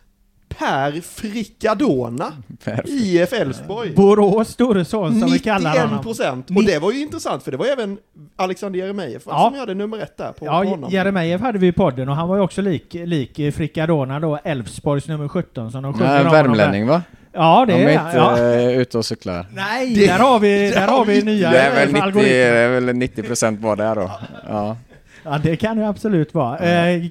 Per 0.57 1.01
Fricadona, 1.01 2.33
IF 2.85 3.33
Elfsborg. 3.33 3.95
Borås 3.95 4.49
storeson 4.49 5.19
som 5.19 5.31
vi 5.31 5.39
kallar 5.39 5.71
honom. 5.71 5.89
91 5.89 6.03
procent, 6.03 6.49
och 6.49 6.63
det 6.63 6.79
var 6.79 6.91
ju 6.91 6.99
intressant 6.99 7.43
för 7.43 7.51
det 7.51 7.57
var 7.57 7.65
även 7.65 7.97
Alexander 8.35 8.79
Jeremejeff 8.79 9.23
ja. 9.25 9.49
som 9.51 9.59
hade 9.59 9.73
nummer 9.73 9.97
ett 9.97 10.17
där 10.17 10.31
på 10.31 10.45
Ja, 10.45 10.63
honom. 10.63 10.91
Jeremejeff 10.91 11.41
hade 11.41 11.59
vi 11.59 11.67
i 11.67 11.71
podden 11.71 12.09
och 12.09 12.15
han 12.15 12.27
var 12.27 12.35
ju 12.35 12.41
också 12.41 12.61
lik, 12.61 12.93
lik 12.93 13.35
Fricadona 13.55 14.19
då, 14.19 14.39
Elfsborgs 14.43 15.07
nummer 15.07 15.27
17 15.27 15.71
som 15.71 15.83
de 15.83 15.93
sjunger 15.93 16.23
Nej, 16.23 16.31
värmlänning 16.31 16.87
va? 16.87 17.01
Ja, 17.33 17.65
det 17.67 17.73
är 17.73 17.77
De 17.77 17.93
är 17.93 18.05
inte 18.05 18.17
ja. 18.17 18.37
Eh, 18.37 18.79
ute 18.79 18.97
och 18.97 19.05
cyklar. 19.05 19.45
Nej, 19.53 19.95
det, 19.95 20.07
där 20.07 20.19
har 20.19 20.39
vi, 20.39 20.71
där 20.71 20.87
har 20.87 21.05
vi 21.05 21.21
nya 21.21 21.51
Det 21.51 21.59
är 21.59 21.75
väl 21.75 21.93
90, 21.93 22.11
det 22.21 22.43
är 22.43 22.69
väl 22.69 22.95
90 22.95 23.23
procent 23.23 23.61
var 23.61 23.75
där 23.75 23.95
då. 23.95 24.11
Ja. 24.47 24.77
Ja, 25.23 25.37
det 25.43 25.55
kan 25.55 25.77
det 25.77 25.87
absolut 25.87 26.33
vara. 26.33 26.57
Eh, 26.57 27.01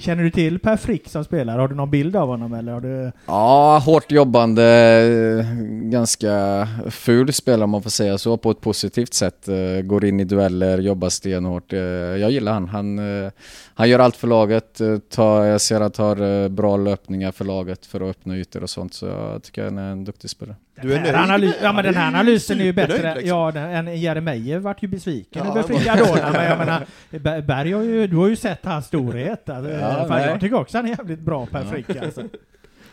känner 0.00 0.22
du 0.22 0.30
till 0.30 0.58
Per 0.58 0.76
Frick 0.76 1.08
som 1.08 1.24
spelar? 1.24 1.58
Har 1.58 1.68
du 1.68 1.74
någon 1.74 1.90
bild 1.90 2.16
av 2.16 2.28
honom 2.28 2.54
eller 2.54 2.72
har 2.72 2.80
du... 2.80 3.12
Ja, 3.26 3.82
hårt 3.86 4.12
jobbande, 4.12 4.62
ganska 5.82 6.68
ful 6.90 7.32
spelare 7.32 7.64
om 7.64 7.70
man 7.70 7.82
får 7.82 7.90
säga 7.90 8.18
så 8.18 8.36
på 8.36 8.50
ett 8.50 8.60
positivt 8.60 9.14
sätt. 9.14 9.48
Eh, 9.48 9.82
Går 9.82 10.04
in 10.04 10.20
i 10.20 10.24
dueller, 10.24 10.78
jobbar 10.78 11.08
stenhårt. 11.08 11.72
Eh, 11.72 11.78
Jag 11.80 12.30
gillar 12.30 12.52
han. 12.52 12.68
Han, 12.68 12.98
eh, 13.24 13.30
han 13.80 13.88
gör 13.88 13.98
allt 13.98 14.16
för 14.16 14.28
laget. 14.28 14.80
eh, 14.80 14.98
Tar, 14.98 15.44
jag 15.44 15.60
ser 15.60 15.80
att 15.80 15.96
han 15.96 16.06
har 16.06 16.42
eh, 16.42 16.48
bra 16.48 16.76
löpningar 16.76 17.32
för 17.32 17.44
laget 17.44 17.86
för 17.86 18.00
att 18.00 18.16
öppna 18.16 18.36
ytor 18.36 18.62
och 18.62 18.70
sånt. 18.70 18.94
Så 18.94 19.06
jag 19.06 19.42
tycker 19.42 19.64
han 19.64 19.78
är 19.78 19.92
en 19.92 20.04
duktig 20.04 20.30
spelare. 20.30 20.56
Du 20.82 20.94
är 20.94 21.00
nöjd 21.00 21.14
analy- 21.14 21.40
med- 21.46 21.54
ja, 21.62 21.72
men 21.72 21.84
den 21.84 21.94
här 21.94 22.06
analysen 22.08 22.60
är 22.60 22.64
ju 22.64 22.72
bättre. 22.72 23.14
liksom. 23.14 23.28
Ja, 23.28 23.50
den, 23.54 23.70
än 23.88 24.00
Jeremejeff 24.00 24.62
vart 24.62 24.82
ju 24.82 24.88
besviken 24.88 25.42
Ja, 25.44 25.50
över 25.50 25.68
men- 25.68 25.78
Frigadona, 25.78 26.30
men 26.32 26.44
jag 26.44 26.58
menar, 26.58 26.84
Ber- 27.10 27.42
Berg 27.42 27.72
har 27.72 27.82
ju, 27.82 28.06
du 28.06 28.16
har 28.16 28.28
ju 28.28 28.36
sett 28.36 28.64
hans 28.64 28.86
storhet. 28.86 29.48
Alltså, 29.48 29.72
Ja, 29.72 30.26
jag 30.26 30.40
tycker 30.40 30.56
också 30.56 30.78
han 30.78 30.84
är 30.84 30.88
jävligt 30.90 31.20
bra, 31.20 31.46
Per 31.46 31.64
Frick 31.64 31.96
alltså. 32.02 32.22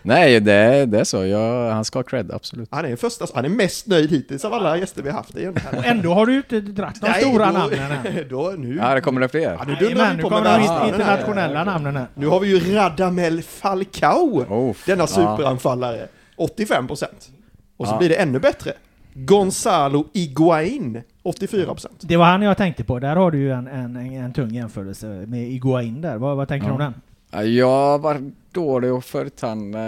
Nej, 0.08 0.40
det, 0.40 0.86
det 0.86 1.00
är 1.00 1.04
så. 1.04 1.26
Jag, 1.26 1.72
han 1.72 1.86
ska 1.86 2.00
ha 2.00 2.04
cred, 2.04 2.32
absolut. 2.32 2.68
Han 2.72 2.86
är, 2.86 2.96
första, 2.96 3.26
han 3.36 3.46
är 3.46 3.50
mest 3.50 3.88
nöjd 3.88 4.10
hittills 4.10 4.46
av 4.46 4.54
alla 4.54 4.78
gäster 4.78 5.04
vi 5.04 5.10
har 5.10 5.18
haft. 5.18 5.36
Och 5.78 5.86
ändå 5.86 6.14
har 6.14 6.26
du 6.26 6.38
inte 6.38 6.60
dratt 6.62 7.02
de 7.02 7.08
Nej, 7.08 7.22
stora 7.22 7.46
då- 7.46 7.52
namnen 7.52 7.92
än. 7.92 8.28
Då, 8.30 8.54
nu, 8.58 8.76
Ja, 8.76 8.94
det 8.96 9.02
kommer 9.02 9.22
det 9.22 9.30
fler. 9.30 9.42
ja, 9.42 9.64
nu 9.68 9.76
dundrar 9.76 10.10
vi 10.12 10.16
nu 10.18 10.22
på 10.24 10.30
kommer 10.30 10.44
med 10.44 10.60
de 10.60 10.68
här. 10.68 10.88
internationella 10.88 11.64
namnen 11.64 11.96
här. 11.96 12.08
Nu 12.14 12.28
har 12.28 12.40
vi 12.40 12.48
ju 12.58 12.76
Radamel 12.76 13.42
Falcao, 13.42 14.46
Oh, 14.50 14.76
denna 14.86 15.02
ja. 15.04 15.08
superanfallare. 15.08 16.08
85 16.38 16.88
procent. 16.88 17.30
Och 17.78 17.88
så 17.88 17.94
Ja. 17.94 17.98
blir 17.98 18.10
det 18.10 18.16
ännu 18.16 18.40
bättre. 18.40 18.74
Gonzalo 19.14 20.06
Iguain, 20.14 21.02
84 21.24 21.66
procent. 21.66 21.96
Det 22.02 22.18
var 22.18 22.26
han 22.26 22.42
jag 22.42 22.58
tänkte 22.58 22.84
på. 22.84 23.00
Där 23.00 23.16
har 23.16 23.32
du 23.32 23.38
ju 23.38 23.52
en, 23.52 23.68
en, 23.68 23.96
en, 23.96 24.14
en 24.14 24.34
tung 24.34 24.50
jämförelse 24.54 25.08
med 25.08 25.52
Iguain 25.52 26.02
där. 26.02 26.18
Vad, 26.18 26.38
vad 26.38 26.48
tänker 26.48 26.68
du 26.68 26.74
om 26.74 26.80
den? 26.80 26.94
Ja, 27.32 27.44
Jag 27.44 28.00
var 28.00 28.32
dålig 28.52 28.94
och 28.94 29.04
följt 29.06 29.42
han. 29.42 29.74
eh, 29.74 29.82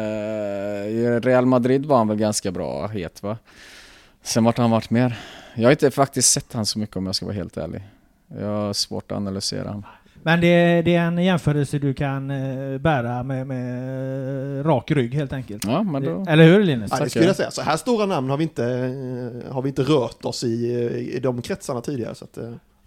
I 0.88 1.20
Real 1.24 1.46
Madrid 1.46 1.86
var 1.86 1.98
han 1.98 2.08
väl 2.08 2.18
ganska 2.18 2.52
bra, 2.52 2.88
het 2.88 3.24
va? 3.24 3.38
Sen 4.24 4.44
vart 4.44 4.58
han 4.58 4.72
varit 4.72 4.90
mer. 4.90 5.20
Jag 5.56 5.64
har 5.64 5.72
inte 5.72 5.92
faktiskt 5.92 6.32
sett 6.32 6.54
han 6.54 6.66
så 6.66 6.80
mycket 6.80 6.96
om 6.96 7.06
jag 7.06 7.16
ska 7.16 7.26
vara 7.26 7.36
helt 7.36 7.58
ärlig. 7.58 7.82
Jag 8.40 8.48
har 8.48 8.74
svårt 8.74 9.12
att 9.12 9.18
analysera 9.18 9.70
han. 9.70 9.86
Men 10.24 10.42
det, 10.42 10.82
det 10.82 10.96
är 10.96 11.02
en 11.06 11.18
jämförelse 11.24 11.80
du 11.80 11.94
kan 11.94 12.32
eh, 12.32 12.78
bära 12.78 13.24
med, 13.24 13.48
med 13.48 14.60
eh, 14.60 14.64
rak 14.64 14.92
rygg 14.92 15.14
helt 15.14 15.34
enkelt. 15.34 15.64
Ja, 15.66 15.84
men 15.84 16.04
då... 16.04 16.26
Eller 16.28 16.44
hur 16.44 16.64
Linus? 16.64 16.92
Ja, 16.94 17.04
det 17.04 17.10
skulle 17.10 17.26
jag 17.26 17.36
säga. 17.36 17.52
Så 17.52 17.62
här 17.62 17.78
stora 17.78 18.06
namn 18.06 18.30
har 18.30 18.38
vi 18.38 18.44
inte, 18.44 18.64
har 19.52 19.62
vi 19.62 19.70
inte 19.70 19.82
rört 19.82 20.26
oss 20.26 20.44
i, 20.44 20.48
i 21.16 21.20
de 21.20 21.42
kretsarna 21.42 21.82
tidigare. 21.82 22.16
Så 22.16 22.26
att. 22.26 22.38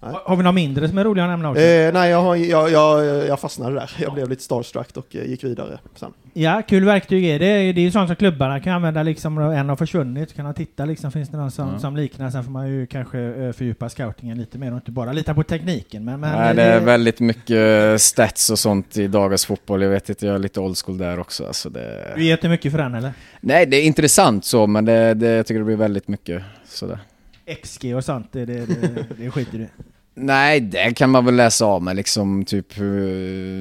Har 0.03 0.21
har 0.25 0.37
vi 0.37 0.43
några 0.43 0.53
mindre 0.53 0.89
som 0.89 0.99
är 0.99 1.05
roliga 1.05 1.25
att 1.25 1.31
nämna 1.31 1.51
också? 1.51 1.63
Eh, 1.63 1.93
nej, 1.93 2.11
jag, 2.11 2.23
har, 2.23 2.37
jag, 2.37 2.71
jag, 2.71 3.27
jag 3.27 3.41
fastnade 3.41 3.75
där. 3.75 3.91
Jag 3.99 4.15
blev 4.15 4.29
lite 4.31 4.43
starstruck 4.43 4.97
och 4.97 5.17
eh, 5.17 5.25
gick 5.31 5.45
vidare 5.45 5.79
sen. 5.95 6.13
Ja, 6.33 6.63
kul 6.69 6.85
verktyg 6.85 7.25
är 7.25 7.39
det. 7.39 7.73
Det 7.73 7.81
är 7.81 7.85
ju 7.85 7.91
sånt 7.91 8.09
som 8.09 8.17
klubbarna 8.17 8.61
kan 8.61 8.73
använda 8.73 9.03
liksom, 9.03 9.39
en 9.39 9.69
har 9.69 9.77
försvunnit, 9.77 10.35
kan 10.35 10.45
man 10.45 10.55
titta 10.55 10.85
liksom, 10.85 11.13
finns 11.13 11.29
det 11.29 11.37
någon 11.37 11.51
som, 11.51 11.69
Ja. 11.73 11.79
som 11.79 11.97
liknar? 11.97 12.31
Sen 12.31 12.45
får 12.45 12.51
man 12.51 12.69
ju 12.69 12.87
kanske 12.87 13.19
eh, 13.21 13.53
fördjupa 13.53 13.89
scoutingen 13.89 14.39
lite 14.39 14.59
mer 14.59 14.71
och 14.71 14.77
inte 14.77 14.91
bara 14.91 15.13
lita 15.13 15.35
på 15.35 15.43
tekniken. 15.43 16.05
Men, 16.05 16.21
men 16.21 16.39
Nej, 16.39 16.55
det 16.55 16.63
är 16.63 16.81
väldigt 16.81 17.21
mycket 17.21 18.01
stats 18.01 18.51
och 18.51 18.59
sånt 18.59 18.97
i 18.97 19.07
dagens 19.07 19.47
fotboll. 19.47 19.83
Jag 19.83 19.91
vet 19.91 20.09
inte, 20.09 20.27
jag 20.27 20.35
är 20.35 20.39
lite 20.39 20.61
old 20.61 20.77
school 20.85 20.99
där 20.99 21.21
också. 21.21 21.47
Alltså 21.47 21.71
det... 21.71 22.13
Du 22.17 22.25
ger 22.25 22.33
inte 22.33 22.49
mycket 22.49 22.73
för 22.73 22.79
den 22.79 22.95
eller? 22.95 23.13
Nej, 23.41 23.67
det 23.67 23.77
är 23.77 23.83
intressant 23.85 24.45
så, 24.45 24.67
men 24.67 24.85
det, 24.85 25.15
det, 25.15 25.29
jag 25.29 25.47
tycker 25.47 25.59
det 25.59 25.65
blir 25.65 25.77
väldigt 25.77 26.09
mycket 26.09 26.43
sådär. 26.65 26.99
XG 27.63 27.95
och 27.97 28.05
sånt, 28.05 28.29
det, 28.33 28.45
det, 28.45 28.67
det, 28.67 29.07
det 29.19 29.31
skiter 29.31 29.59
du. 29.59 29.69
Nej, 30.15 30.61
det 30.61 30.97
kan 30.97 31.11
man 31.11 31.25
väl 31.25 31.37
läsa 31.37 31.65
av 31.65 31.83
med 31.83 31.97
liksom 31.97 32.45
typ 32.45 32.79
eh, 32.79 32.85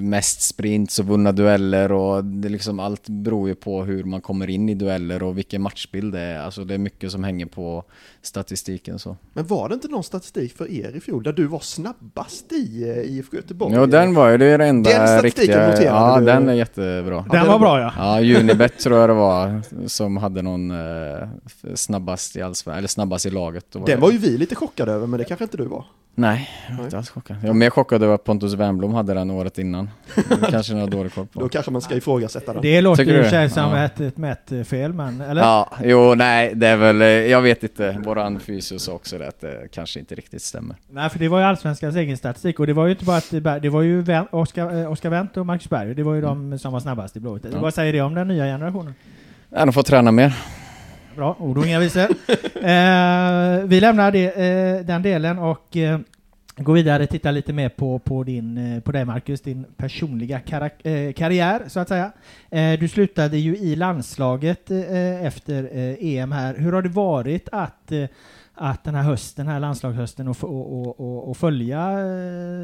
mest 0.04 0.42
sprints 0.42 1.00
och 1.00 1.06
vunna 1.06 1.32
dueller 1.32 1.92
och 1.92 2.26
det 2.26 2.50
liksom 2.50 2.80
allt 2.80 3.10
beror 3.10 3.48
ju 3.50 3.56
på 3.56 3.84
hur 3.84 4.04
man 4.04 4.22
kommer 4.22 4.50
in 4.50 4.70
i 4.70 4.76
dueller 4.76 5.24
och 5.24 5.38
vilken 5.38 5.62
matchbild 5.62 6.14
det 6.14 6.20
är. 6.20 6.40
Alltså 6.40 6.64
det 6.64 6.74
är 6.74 6.78
mycket 6.78 7.12
som 7.12 7.24
hänger 7.24 7.46
på 7.46 7.84
statistiken 8.22 9.00
så. 9.00 9.18
Men 9.34 9.48
var 9.48 9.70
det 9.70 9.74
inte 9.76 9.88
någon 9.88 10.04
statistik 10.04 10.58
för 10.58 10.72
er 10.72 10.96
i 10.96 11.00
fjol 11.00 11.24
där 11.24 11.34
du 11.34 11.46
var 11.48 11.60
snabbast 11.60 12.52
i 12.52 12.90
eh, 12.90 12.98
IFK 13.18 13.36
Göteborg? 13.36 13.74
Jo, 13.76 13.86
den 13.86 14.14
var 14.14 14.30
ju 14.30 14.38
det 14.38 14.46
är 14.46 14.58
det 14.58 14.66
enda 14.66 14.90
Den 14.90 15.08
statistiken 15.08 15.46
riktiga. 15.68 15.70
noterade 15.70 15.86
Ja, 16.14 16.20
du. 16.20 16.26
den 16.26 16.50
är 16.50 16.54
jättebra. 16.54 17.26
Den 17.32 17.48
var 17.48 17.60
bra 17.60 17.80
ja. 17.80 18.20
Ja, 18.22 18.40
Unibet 18.40 18.80
tror 18.84 19.00
jag 19.00 19.10
det 19.10 19.14
var 19.14 19.62
som 19.88 20.18
hade 20.18 20.42
någon 20.42 20.72
eh, 20.72 21.28
snabbast 21.76 22.36
i 22.36 22.42
allsvenskan, 22.42 22.78
eller 22.78 22.88
snabbast 22.88 23.26
i 23.26 23.30
laget. 23.30 23.66
Då 23.72 23.80
Den 23.80 23.86
det- 23.86 23.96
var 23.96 24.12
ju 24.12 24.18
vi 24.18 24.38
lite 24.38 24.56
chockade 24.56 24.92
över, 24.92 25.08
men 25.08 25.18
det 25.18 25.24
kanske 25.24 25.44
inte 25.44 25.58
du 25.58 25.66
var. 25.66 25.86
Nej, 26.16 26.50
jag 26.70 26.78
var 26.78 26.84
inte 26.84 26.98
alls 26.98 27.10
chockad. 27.10 27.38
Jag 27.42 27.48
var 27.48 27.54
mer 27.54 27.70
chockad 27.70 28.04
över 28.04 28.16
att 28.16 28.24
Pontus 28.24 28.54
Wernbloom 28.54 28.94
hade 28.94 29.14
den 29.14 29.32
året 29.32 29.58
innan. 29.58 29.90
Det 30.16 30.52
kanske 30.52 30.74
har 30.74 30.88
dålig 30.88 31.14
koll 31.14 31.28
på. 31.28 31.40
Då 31.40 31.50
kanske 31.50 31.72
man 31.72 31.82
ska 31.82 31.96
ifrågasätta 31.96 32.54
den. 32.54 32.62
Det 32.62 32.82
låter 32.82 33.04
ju 33.04 33.26
i 33.26 33.30
sig 33.30 33.50
som 33.50 33.64
Ja. 33.64 33.84
ett, 33.86 34.00
ett 34.00 34.18
mätfel, 34.18 34.94
men 34.94 35.22
eller? 35.22 35.42
Ja, 35.42 35.70
jo, 35.84 36.16
nej, 36.16 36.52
det 36.56 36.68
är 36.68 36.76
väl, 36.78 37.02
eh, 37.02 37.08
jag 37.08 37.42
vet 37.42 37.64
inte. 37.64 38.02
Våran 38.12 38.40
fysio 38.40 38.80
sa 38.80 38.94
också 38.94 39.18
det, 39.18 39.28
att 39.28 39.40
det 39.40 39.68
kanske 39.72 40.00
inte 40.00 40.16
riktigt 40.16 40.42
stämmer. 40.42 40.76
Nej, 40.90 41.10
för 41.10 41.20
det 41.20 41.28
var 41.28 41.40
ju 41.40 41.46
Allsvenskans 41.46 41.96
egen 41.96 42.18
statistik 42.18 42.60
och 42.60 42.68
det 42.68 42.74
var 42.74 42.86
ju 42.86 42.92
inte 42.92 43.06
bara 43.06 43.18
att 43.18 43.62
det, 43.62 43.70
var 43.70 43.82
ju 43.82 44.06
Oskar, 44.32 44.82
eh, 44.82 44.92
Oskar 44.92 45.10
Wendt 45.10 45.38
och 45.38 45.46
Marcus 45.46 45.70
Berg, 45.70 45.96
det 45.96 46.04
var 46.04 46.14
ju 46.14 46.22
de 46.22 46.60
som 46.60 46.74
var 46.74 46.80
snabbast 46.80 47.18
i 47.18 47.20
Blåvitt. 47.20 47.46
Ja. 47.54 47.60
Vad 47.60 47.74
säger 47.74 47.94
det 47.94 48.02
om 48.02 48.14
den 48.14 48.28
nya 48.28 48.46
generationen? 48.46 48.94
Ja, 49.50 49.66
de 49.66 49.74
får 49.74 49.84
träna 49.84 50.12
mer. 50.12 50.34
Bra, 51.16 51.36
ord 51.40 51.58
och 51.58 51.66
inga 51.66 51.80
visor. 51.80 52.02
eh, 52.56 53.64
vi 53.66 53.80
lämnar 53.80 54.12
det, 54.12 54.26
eh, 54.26 54.86
den 54.86 55.02
delen 55.02 55.40
och 55.40 55.78
eh, 55.78 56.00
Gå 56.64 56.74
vidare 56.74 57.04
och 57.04 57.10
titta 57.10 57.32
lite 57.32 57.54
mer 57.54 57.70
på, 57.70 58.00
på, 58.00 58.24
din, 58.24 58.58
eh, 58.58 58.82
på 58.82 58.92
dig 58.92 59.06
Marcus, 59.06 59.42
din 59.42 59.66
personliga 59.78 60.40
karak- 60.40 60.88
eh, 60.88 61.14
karriär 61.14 61.64
så 61.68 61.80
att 61.80 61.88
säga. 61.88 62.12
Eh, 62.50 62.80
du 62.80 62.88
slutade 62.88 63.38
ju 63.38 63.58
i 63.58 63.76
landslaget 63.76 64.72
efter 65.22 65.70
EM 66.00 66.32
här. 66.32 66.56
Hur 66.58 66.72
har 66.72 66.82
det 66.82 66.90
varit 66.90 67.50
att, 67.52 67.92
att 68.54 68.84
den 68.84 68.96
här 68.96 69.04
hösten, 69.04 69.46
den 69.46 69.54
här 69.54 69.60
landslagshösten 69.60 70.28
och, 70.28 70.44
och, 70.44 71.00
och, 71.00 71.30
och, 71.30 71.38
följa 71.38 71.98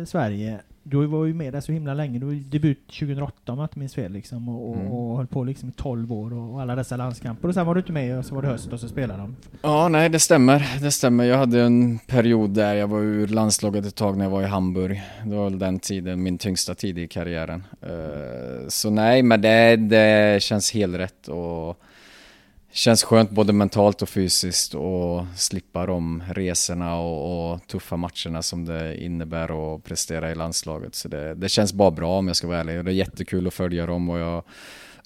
Sverige? 0.05 0.59
Du 0.89 1.05
var 1.05 1.25
ju 1.25 1.33
med 1.33 1.53
där 1.53 1.61
så 1.61 1.71
himla 1.71 1.93
länge, 1.93 2.19
du 2.19 2.25
var 2.25 2.33
debut 2.33 2.87
2008 2.87 3.51
om 3.51 3.57
jag 3.59 3.65
inte 3.65 3.79
minns 3.79 3.95
fel 3.95 4.11
liksom 4.11 4.49
och, 4.49 4.69
och, 4.69 4.75
Mm. 4.75 4.87
och 4.91 5.17
höll 5.17 5.27
på 5.27 5.43
liksom 5.43 5.69
i 5.69 5.71
12 5.71 6.13
år 6.13 6.33
och, 6.33 6.53
och 6.53 6.61
alla 6.61 6.75
dessa 6.75 6.97
landskamper 6.97 7.47
och 7.47 7.53
sen 7.53 7.65
var 7.65 7.75
du 7.75 7.79
inte 7.79 7.91
med 7.91 8.17
och 8.17 8.25
så 8.25 8.35
var 8.35 8.41
det 8.41 8.47
höst 8.47 8.73
och 8.73 8.79
så 8.79 8.87
spelade 8.87 9.19
de. 9.21 9.35
Ja, 9.61 9.87
nej, 9.87 10.09
det 10.09 10.19
stämmer. 10.19 10.77
Det 10.81 10.91
stämmer. 10.91 11.23
Jag 11.23 11.37
hade 11.37 11.61
en 11.61 11.99
period 11.99 12.49
där 12.49 12.73
jag 12.73 12.87
var 12.87 12.99
ur 12.99 13.27
landslaget 13.27 13.85
ett 13.85 13.95
tag 13.95 14.17
när 14.17 14.25
jag 14.25 14.29
var 14.31 14.41
i 14.41 14.45
Hamburg. 14.45 15.01
Det 15.25 15.35
var 15.35 15.43
väl 15.49 15.59
den 15.59 15.79
tiden, 15.79 16.23
min 16.23 16.37
tyngsta 16.37 16.75
tid 16.75 16.97
i 16.97 17.07
karriären. 17.07 17.63
Eh, 17.81 18.67
Så 18.67 18.89
nej, 18.89 19.23
men 19.23 19.41
det, 19.41 19.75
det 19.75 20.43
känns 20.43 20.73
helt 20.73 20.95
rätt 20.97 21.27
och 21.27 21.79
känns 22.77 23.03
skönt 23.03 23.31
både 23.31 23.53
mentalt 23.53 24.01
och 24.01 24.09
fysiskt 24.09 24.73
och 24.73 25.25
slippa 25.35 25.85
de 25.85 26.23
resorna 26.31 26.99
och, 26.99 27.51
och 27.53 27.67
tuffa 27.67 27.97
matcherna 27.97 28.41
som 28.41 28.65
det 28.65 29.03
innebär 29.03 29.75
att 29.75 29.83
prestera 29.83 30.31
i 30.31 30.35
landslaget. 30.35 30.95
Så 30.95 31.07
det, 31.07 31.35
det 31.35 31.49
känns 31.49 31.73
bara 31.73 31.91
bra 31.91 32.17
om 32.17 32.27
jag 32.27 32.35
ska 32.35 32.47
vara 32.47 32.59
ärlig. 32.59 32.85
Det 32.85 32.91
är 32.91 32.93
jättekul 32.93 33.47
att 33.47 33.53
följa 33.53 33.85
dem 33.85 34.09
och 34.09 34.19
jag 34.19 34.43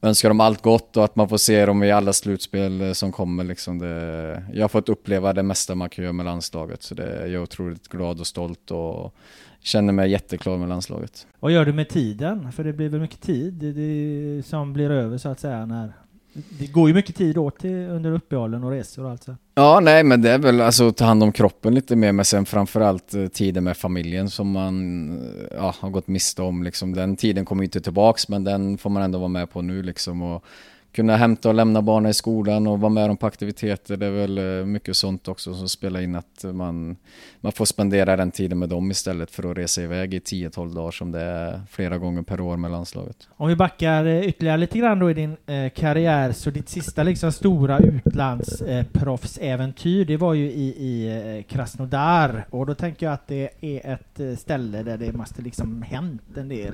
önskar 0.02 0.30
dem 0.30 0.40
allt 0.40 0.62
gott 0.62 0.98
och 0.98 1.04
att 1.04 1.16
man 1.16 1.30
får 1.30 1.38
se 1.38 1.66
dem 1.66 1.84
i 1.84 1.92
alla 1.92 2.14
slutspel 2.14 2.96
som 2.96 3.12
kommer. 3.12 3.44
Liksom 3.44 3.80
det, 3.80 4.44
jag 4.54 4.64
har 4.64 4.70
fått 4.70 4.90
uppleva 4.90 5.34
det 5.34 5.44
mesta 5.44 5.76
man 5.76 5.90
kan 5.90 6.04
göra 6.04 6.14
med 6.14 6.26
landslaget 6.26 6.84
så 6.84 6.96
det, 6.96 7.20
jag 7.20 7.34
är 7.34 7.42
otroligt 7.42 7.88
glad 7.88 8.20
och 8.20 8.28
stolt 8.28 8.72
och 8.72 9.16
känner 9.60 9.94
mig 9.94 10.12
jätteklar 10.12 10.58
med 10.58 10.70
landslaget. 10.70 11.28
Vad 11.40 11.52
gör 11.52 11.66
du 11.66 11.74
med 11.74 11.90
tiden? 11.90 12.52
För 12.52 12.64
det 12.64 12.74
blir 12.74 12.90
väl 12.90 13.02
mycket 13.02 13.22
tid 13.22 13.54
det, 13.54 13.72
det, 13.72 14.44
som 14.44 14.74
blir 14.74 14.92
över 14.92 15.18
så 15.18 15.30
att 15.30 15.40
säga 15.40 15.66
när... 15.66 15.94
Det 16.34 16.68
går 16.68 16.88
ju 16.88 16.94
mycket 16.94 17.16
tid 17.16 17.38
åt 17.38 17.60
till, 17.60 17.76
under 17.90 18.12
uppehållen 18.12 18.64
och 18.64 18.72
resor 18.72 19.06
och 19.06 19.12
allt 19.12 19.24
så. 19.24 19.36
Ja, 19.56 19.80
nej, 19.80 20.04
men 20.04 20.22
det 20.22 20.32
är 20.32 20.38
väl 20.38 20.62
alltså 20.62 20.88
att 20.88 20.98
ta 20.98 21.06
hand 21.06 21.24
om 21.24 21.32
kroppen 21.32 21.76
lite 21.76 21.96
mer, 21.96 22.12
men 22.12 22.26
sen 22.26 22.46
framförallt 22.46 23.14
eh, 23.14 23.28
tiden 23.28 23.64
med 23.64 23.78
familjen 23.78 24.30
som 24.30 24.52
man 24.52 25.10
eh, 25.10 25.58
ja, 25.58 25.76
har 25.80 25.90
gått 25.90 26.08
miste 26.08 26.42
om. 26.42 26.64
Liksom. 26.64 26.94
Den 26.94 27.16
tiden 27.16 27.46
kommer 27.46 27.64
ju 27.64 27.66
inte 27.66 27.82
tillbaks, 27.82 28.28
men 28.28 28.44
den 28.44 28.78
får 28.78 28.90
man 28.90 29.04
ändå 29.04 29.20
vara 29.20 29.30
med 29.30 29.52
på 29.52 29.62
nu 29.62 29.84
liksom. 29.84 30.22
Och 30.22 30.46
kunna 30.92 31.16
hämta 31.16 31.50
och 31.50 31.56
lämna 31.56 31.82
barnen 31.82 32.12
i 32.12 32.14
skolan 32.14 32.68
och 32.68 32.80
vara 32.80 32.90
med 32.90 33.10
dem 33.10 33.18
på 33.18 33.28
aktiviteter. 33.28 33.98
Det 33.98 34.06
är 34.06 34.12
väl 34.12 34.38
eh, 34.38 34.44
mycket 34.66 34.98
sånt 34.98 35.28
också 35.28 35.54
som 35.54 35.70
spelar 35.70 36.02
in 36.02 36.16
att 36.16 36.46
man, 36.54 36.96
man 37.42 37.52
får 37.52 37.66
spendera 37.66 38.16
den 38.16 38.32
tiden 38.32 38.60
med 38.60 38.70
dem 38.70 38.92
istället 38.92 39.32
för 39.32 39.52
att 39.52 39.58
resa 39.58 39.82
iväg 39.82 40.14
i 40.14 40.20
10-12 40.20 40.76
dagar 40.76 40.92
som 40.92 41.12
det 41.12 41.22
är 41.22 41.62
flera 41.70 41.98
gånger 41.98 42.22
per 42.22 42.42
år 42.42 42.58
med 42.58 42.72
landslaget. 42.72 43.28
Om 43.30 43.48
vi 43.48 43.56
backar 43.56 44.06
eh, 44.06 44.22
ytterligare 44.22 44.58
lite 44.58 44.80
grann 44.80 45.00
då 45.00 45.12
i 45.12 45.14
din 45.14 45.38
eh, 45.46 45.70
karriär, 45.70 46.32
så 46.32 46.50
ditt 46.50 46.70
sista 46.70 47.04
liksom 47.04 47.32
stora 47.32 47.80
utlandsproffsäventyr, 47.80 50.02
eh, 50.02 50.08
det 50.08 50.18
var 50.18 50.34
ju 50.34 50.46
i, 50.46 50.68
i 50.68 51.46
Krasnodar. 51.50 52.46
Och 52.50 52.66
då 52.66 52.76
tänker 52.76 53.06
jag 53.06 53.14
att 53.14 53.28
det 53.28 53.50
är 53.62 53.94
ett 53.94 54.22
ställe 54.40 54.84
där 54.84 54.98
det 54.98 55.14
måste 55.14 55.42
liksom 55.42 55.82
hänt 55.82 56.38
en 56.38 56.50
del 56.50 56.74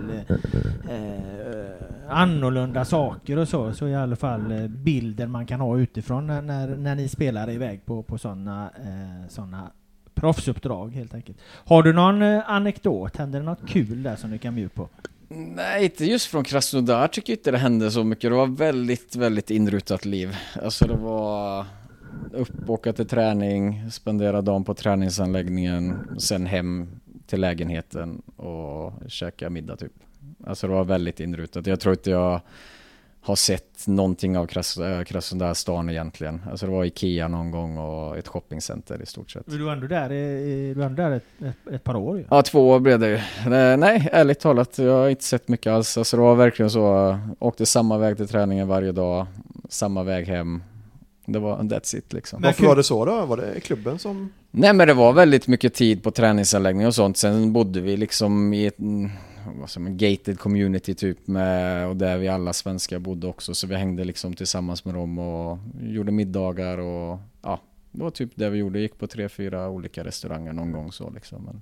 eh, 0.89 2.07
annorlunda 2.09 2.85
saker 2.85 3.37
och 3.37 3.47
så. 3.47 3.73
Så 3.73 3.87
jag 3.87 4.06
alla 4.07 4.15
fall 4.15 4.51
eh, 4.51 4.67
bilden 4.67 5.31
man 5.31 5.45
kan 5.45 5.59
ha 5.59 5.77
utifrån 5.77 6.27
när, 6.27 6.41
när, 6.41 6.67
när 6.67 6.95
ni 6.95 7.07
spelar 7.07 7.51
iväg 7.51 7.85
på, 7.85 8.03
på 8.03 8.17
sådana 8.17 8.71
eh, 8.77 9.29
såna 9.29 9.71
proffsuppdrag 10.13 10.93
helt 10.93 11.13
enkelt. 11.13 11.37
Har 11.43 11.83
du 11.83 11.93
någon 11.93 12.21
eh, 12.21 12.49
anekdot? 12.49 13.17
Händer 13.17 13.39
det 13.39 13.45
något 13.45 13.67
kul 13.67 14.03
där 14.03 14.15
som 14.15 14.31
du 14.31 14.37
kan 14.37 14.55
bjuda 14.55 14.69
på? 14.69 14.89
Nej, 15.29 15.83
inte 15.83 16.05
just 16.05 16.27
från 16.27 16.43
Krasnodar 16.43 17.07
tycker 17.07 17.33
jag 17.33 17.37
inte 17.37 17.51
det 17.51 17.57
hände 17.57 17.91
så 17.91 18.03
mycket. 18.03 18.31
Det 18.31 18.35
var 18.35 18.47
väldigt, 18.47 19.15
väldigt 19.15 19.51
inrutat 19.51 20.05
liv. 20.05 20.35
Alltså 20.63 20.87
det 20.87 20.97
var 20.97 21.65
upp, 22.31 22.69
åka 22.69 22.93
till 22.93 23.07
träning, 23.07 23.91
spendera 23.91 24.41
dagen 24.41 24.63
på 24.63 24.73
träningsanläggningen, 24.73 25.99
sen 26.19 26.45
hem 26.45 26.87
till 27.27 27.41
lägenheten 27.41 28.21
och 28.35 28.93
käka 29.07 29.49
middag 29.49 29.75
typ. 29.75 29.93
Alltså 30.45 30.67
det 30.67 30.73
var 30.73 30.83
väldigt 30.83 31.19
inrutat. 31.19 31.67
Jag 31.67 31.79
tror 31.79 31.93
inte 31.93 32.09
jag 32.09 32.41
har 33.27 33.35
sett 33.35 33.87
någonting 33.87 34.37
av 34.37 34.45
Krasnodar 34.45 35.53
stan 35.53 35.89
egentligen. 35.89 36.41
Alltså 36.51 36.65
det 36.65 36.71
var 36.71 36.85
Ikea 36.85 37.27
någon 37.27 37.51
gång 37.51 37.77
och 37.77 38.17
ett 38.17 38.27
shoppingcenter 38.27 39.01
i 39.01 39.05
stort 39.05 39.31
sett. 39.31 39.47
Men 39.47 39.57
du 39.57 39.63
var 39.63 39.73
ändå 39.73 39.87
där, 39.87 40.09
du 40.09 40.73
var 40.73 40.85
ändå 40.85 41.03
där 41.03 41.11
ett, 41.11 41.23
ett, 41.39 41.73
ett 41.73 41.83
par 41.83 41.95
år 41.95 42.17
ju. 42.17 42.25
Ja, 42.29 42.41
två 42.41 42.69
år 42.69 42.79
blev 42.79 42.99
det 42.99 43.09
ju. 43.09 43.19
Nej, 43.77 44.09
ärligt 44.11 44.39
talat, 44.39 44.77
jag 44.77 44.93
har 44.93 45.09
inte 45.09 45.23
sett 45.23 45.47
mycket 45.47 45.71
alls. 45.71 45.97
Alltså 45.97 46.17
det 46.17 46.23
var 46.23 46.35
verkligen 46.35 46.69
så, 46.69 47.17
åkte 47.39 47.65
samma 47.65 47.97
väg 47.97 48.17
till 48.17 48.27
träningen 48.27 48.67
varje 48.67 48.91
dag, 48.91 49.25
samma 49.69 50.03
väg 50.03 50.27
hem. 50.27 50.63
Det 51.25 51.39
var 51.39 51.57
that's 51.57 51.95
it 51.95 52.13
liksom. 52.13 52.41
Varför 52.41 52.65
var 52.65 52.75
det 52.75 52.83
så 52.83 53.05
då? 53.05 53.25
Var 53.25 53.37
det 53.37 53.59
klubben 53.59 53.99
som... 53.99 54.33
Nej 54.51 54.73
men 54.73 54.87
det 54.87 54.93
var 54.93 55.13
väldigt 55.13 55.47
mycket 55.47 55.73
tid 55.73 56.03
på 56.03 56.11
träningsanläggning 56.11 56.87
och 56.87 56.95
sånt. 56.95 57.17
Sen 57.17 57.53
bodde 57.53 57.81
vi 57.81 57.97
liksom 57.97 58.53
i 58.53 58.65
ett 58.65 58.77
vad 59.55 59.69
som 59.69 59.87
en 59.87 59.97
gated 59.97 60.39
community 60.39 60.93
typ 60.93 61.27
med, 61.27 61.87
och 61.87 61.95
där 61.95 62.17
vi 62.17 62.27
alla 62.27 62.53
svenskar 62.53 62.99
bodde 62.99 63.27
också. 63.27 63.55
Så 63.55 63.67
vi 63.67 63.75
hängde 63.75 64.03
liksom 64.03 64.33
tillsammans 64.33 64.85
med 64.85 64.93
dem 64.93 65.19
och 65.19 65.59
gjorde 65.81 66.11
middagar 66.11 66.77
och 66.77 67.19
ja, 67.41 67.61
det 67.91 68.03
var 68.03 68.11
typ 68.11 68.31
det 68.35 68.49
vi 68.49 68.57
gjorde. 68.57 68.79
Gick 68.79 68.97
på 68.97 69.07
tre, 69.07 69.29
fyra 69.29 69.69
olika 69.69 70.03
restauranger 70.03 70.53
någon 70.53 70.71
gång 70.71 70.91
så 70.91 71.09
liksom. 71.09 71.43
Men 71.43 71.61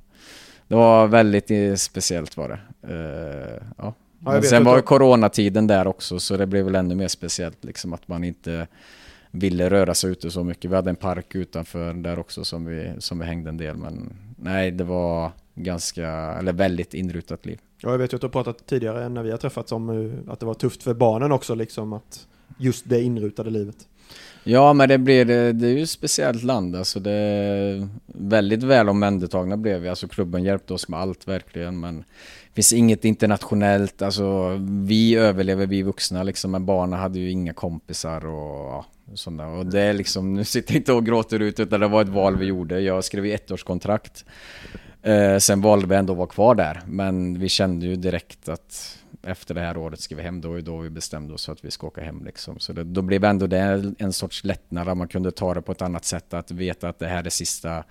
det 0.68 0.76
var 0.76 1.08
väldigt 1.08 1.82
speciellt 1.82 2.38
var 2.38 2.50
det. 2.50 2.88
Uh, 2.94 3.62
ja. 3.78 3.94
Ja, 4.26 4.32
Men 4.32 4.44
sen 4.44 4.64
var 4.64 4.76
ju 4.76 4.82
coronatiden 4.82 5.68
där 5.68 5.88
också 5.88 6.20
så 6.20 6.38
det 6.38 6.46
blev 6.46 6.66
väl 6.66 6.76
ännu 6.76 6.96
mer 6.96 7.08
speciellt 7.08 7.64
liksom 7.64 7.94
att 7.94 8.08
man 8.08 8.24
inte 8.24 8.68
ville 9.32 9.70
röra 9.70 9.94
sig 9.94 10.12
ute 10.12 10.32
så 10.32 10.44
mycket. 10.44 10.72
Vi 10.72 10.76
hade 10.76 10.90
en 10.90 10.96
park 10.96 11.36
utanför 11.36 11.94
där 11.94 12.20
också 12.20 12.44
som 12.44 12.66
vi, 12.66 12.92
som 13.00 13.20
vi 13.20 13.26
hängde 13.26 13.50
en 13.50 13.58
del 13.58 13.78
men 13.78 14.14
nej 14.38 14.72
det 14.72 14.84
var 14.84 15.32
ganska, 15.56 16.08
eller 16.10 16.54
väldigt 16.54 16.94
inrutat 16.94 17.46
liv. 17.46 17.60
Ja, 17.86 17.92
jag 17.92 17.98
vet 17.98 18.14
ju 18.14 18.16
att 18.16 18.22
du 18.22 18.28
har 18.28 18.32
pratat 18.32 18.66
tidigare 18.68 19.10
när 19.10 19.24
vi 19.24 19.32
har 19.32 19.38
träffats 19.38 19.72
om 19.72 19.90
eh, 19.90 20.34
att 20.34 20.40
det 20.40 20.46
var 20.46 20.54
tufft 20.54 20.84
för 20.84 20.94
barnen 20.94 21.32
också 21.32 21.56
liksom 21.56 21.94
att 21.94 22.28
just 22.58 22.90
det 22.90 23.02
inrutade 23.02 23.50
livet. 23.50 23.76
Ja, 24.44 24.74
men 24.74 24.90
det 24.90 24.98
blir 24.98 25.26
det, 25.26 25.52
det 25.52 25.68
är 25.68 25.72
ju 25.72 25.84
ett 25.84 25.90
speciellt 25.90 26.44
land 26.44 26.76
alltså. 26.76 27.00
Det 27.00 27.88
väldigt 28.06 28.64
väl 28.64 28.90
omhändertagna 28.90 29.58
blev 29.58 29.82
vi. 29.82 29.90
Alltså 29.90 30.08
klubben 30.08 30.44
hjälpte 30.44 30.74
oss 30.74 30.88
med 30.88 31.00
allt 31.00 31.28
verkligen, 31.28 31.80
men 31.80 31.98
det 31.98 32.54
finns 32.54 32.74
inget 32.74 33.06
internationellt. 33.06 34.02
Alltså 34.02 34.58
vi 34.88 35.16
överlever, 35.16 35.68
vi 35.68 35.82
vuxna 35.82 36.24
liksom, 36.24 36.52
men 36.52 36.66
barnen 36.66 37.00
hade 37.00 37.20
ju 37.20 37.32
inga 37.32 37.54
kompisar 37.54 38.26
och 38.26 38.66
ja, 38.66 38.86
sådana. 39.14 39.48
Och 39.48 39.66
det 39.66 39.82
är 39.82 39.94
liksom, 39.94 40.34
nu 40.34 40.44
sitter 40.44 40.74
jag 40.74 40.80
inte 40.80 40.94
och 40.94 41.06
gråter 41.06 41.40
ut 41.40 41.60
utan 41.60 41.80
det 41.80 41.88
var 41.88 42.02
ett 42.02 42.10
val 42.10 42.38
vi 42.38 42.46
gjorde. 42.46 42.80
Jag 42.80 43.04
skrev 43.04 43.26
ju 43.26 43.34
ettårskontrakt. 43.34 44.26
Eh, 45.06 45.38
sen 45.38 45.62
valde 45.62 45.88
vi 45.88 45.96
ändå 45.96 46.14
att 46.14 46.18
vara 46.18 46.28
kvar 46.28 46.56
där, 46.56 46.82
men 46.88 47.40
vi 47.40 47.50
kände 47.50 47.86
ju 47.86 47.96
direkt 47.96 48.50
att 48.50 48.98
efter 49.24 49.56
det 49.56 49.62
här 49.62 49.78
året 49.78 50.00
ska 50.00 50.16
vi 50.16 50.22
hem, 50.22 50.42
då 50.42 50.54
är 50.54 50.62
då 50.62 50.78
vi 50.78 50.90
bestämde 50.90 51.34
oss 51.34 51.46
för 51.46 51.54
att 51.54 51.66
vi 51.66 51.72
ska 51.72 51.88
åka 51.88 52.02
hem 52.02 52.24
liksom. 52.26 52.60
Så 52.60 52.74
det, 52.74 52.84
då 52.84 53.02
blev 53.02 53.24
ändå 53.24 53.48
det 53.48 53.94
en 54.00 54.14
sorts 54.14 54.44
lättnad, 54.44 54.90
att 54.90 54.98
man 54.98 55.08
kunde 55.08 55.32
ta 55.32 55.54
det 55.54 55.62
på 55.62 55.72
ett 55.72 55.82
annat 55.82 56.06
sätt, 56.06 56.34
att 56.34 56.52
veta 56.52 56.90
att 56.90 57.00
det 57.00 57.08
här 57.08 57.24
är 57.24 57.30
sista 57.30 57.84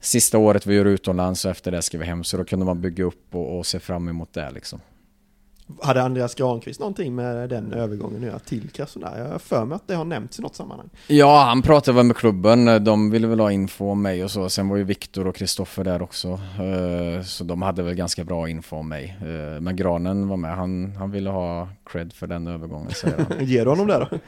sista 0.00 0.38
året 0.38 0.66
vi 0.66 0.74
gör 0.74 0.84
utomlands 0.84 1.44
och 1.44 1.50
efter 1.50 1.70
det 1.70 1.82
ska 1.82 1.98
vi 1.98 2.04
hem. 2.04 2.24
Så 2.24 2.36
då 2.36 2.44
kunde 2.44 2.66
man 2.66 2.80
bygga 2.80 3.04
upp 3.04 3.34
och, 3.34 3.58
och 3.58 3.66
se 3.66 3.78
fram 3.78 4.08
emot 4.08 4.32
det 4.32 4.50
liksom. 4.50 4.80
Hade 5.82 6.02
Andreas 6.02 6.34
Granqvist 6.34 6.80
någonting 6.80 7.14
med 7.14 7.48
den 7.48 7.72
övergången 7.72 8.16
att 8.16 8.26
göra 8.26 8.38
till 8.38 8.70
Krasnodar? 8.70 9.18
Jag 9.18 9.28
har 9.28 9.38
för 9.38 9.64
mig 9.64 9.76
att 9.76 9.88
det 9.88 9.94
har 9.94 10.04
nämnts 10.04 10.38
i 10.38 10.42
något 10.42 10.56
sammanhang. 10.56 10.90
Ja, 11.06 11.44
han 11.44 11.62
pratade 11.62 11.96
väl 11.96 12.06
med 12.06 12.16
klubben. 12.16 12.84
De 12.84 13.10
ville 13.10 13.26
väl 13.26 13.40
ha 13.40 13.52
info 13.52 13.90
om 13.90 14.02
mig 14.02 14.24
och 14.24 14.30
så. 14.30 14.48
Sen 14.48 14.68
var 14.68 14.76
ju 14.76 14.84
Viktor 14.84 15.26
och 15.26 15.36
Kristoffer 15.36 15.84
där 15.84 16.02
också. 16.02 16.28
Eh, 16.28 17.22
så 17.22 17.44
de 17.44 17.62
hade 17.62 17.82
väl 17.82 17.94
ganska 17.94 18.24
bra 18.24 18.48
info 18.48 18.76
om 18.76 18.88
mig. 18.88 19.16
Eh, 19.20 19.60
men 19.60 19.76
Granen 19.76 20.28
var 20.28 20.36
med. 20.36 20.56
Han, 20.56 20.96
han 20.96 21.10
ville 21.10 21.30
ha 21.30 21.68
cred 21.86 22.12
för 22.12 22.26
den 22.26 22.46
övergången, 22.46 22.90
säger 22.90 23.16
han. 23.18 23.26
Ger 23.46 23.64
du 23.64 23.70
honom 23.70 23.86
det 23.86 23.98
då? 23.98 24.08
Nej, 24.10 24.20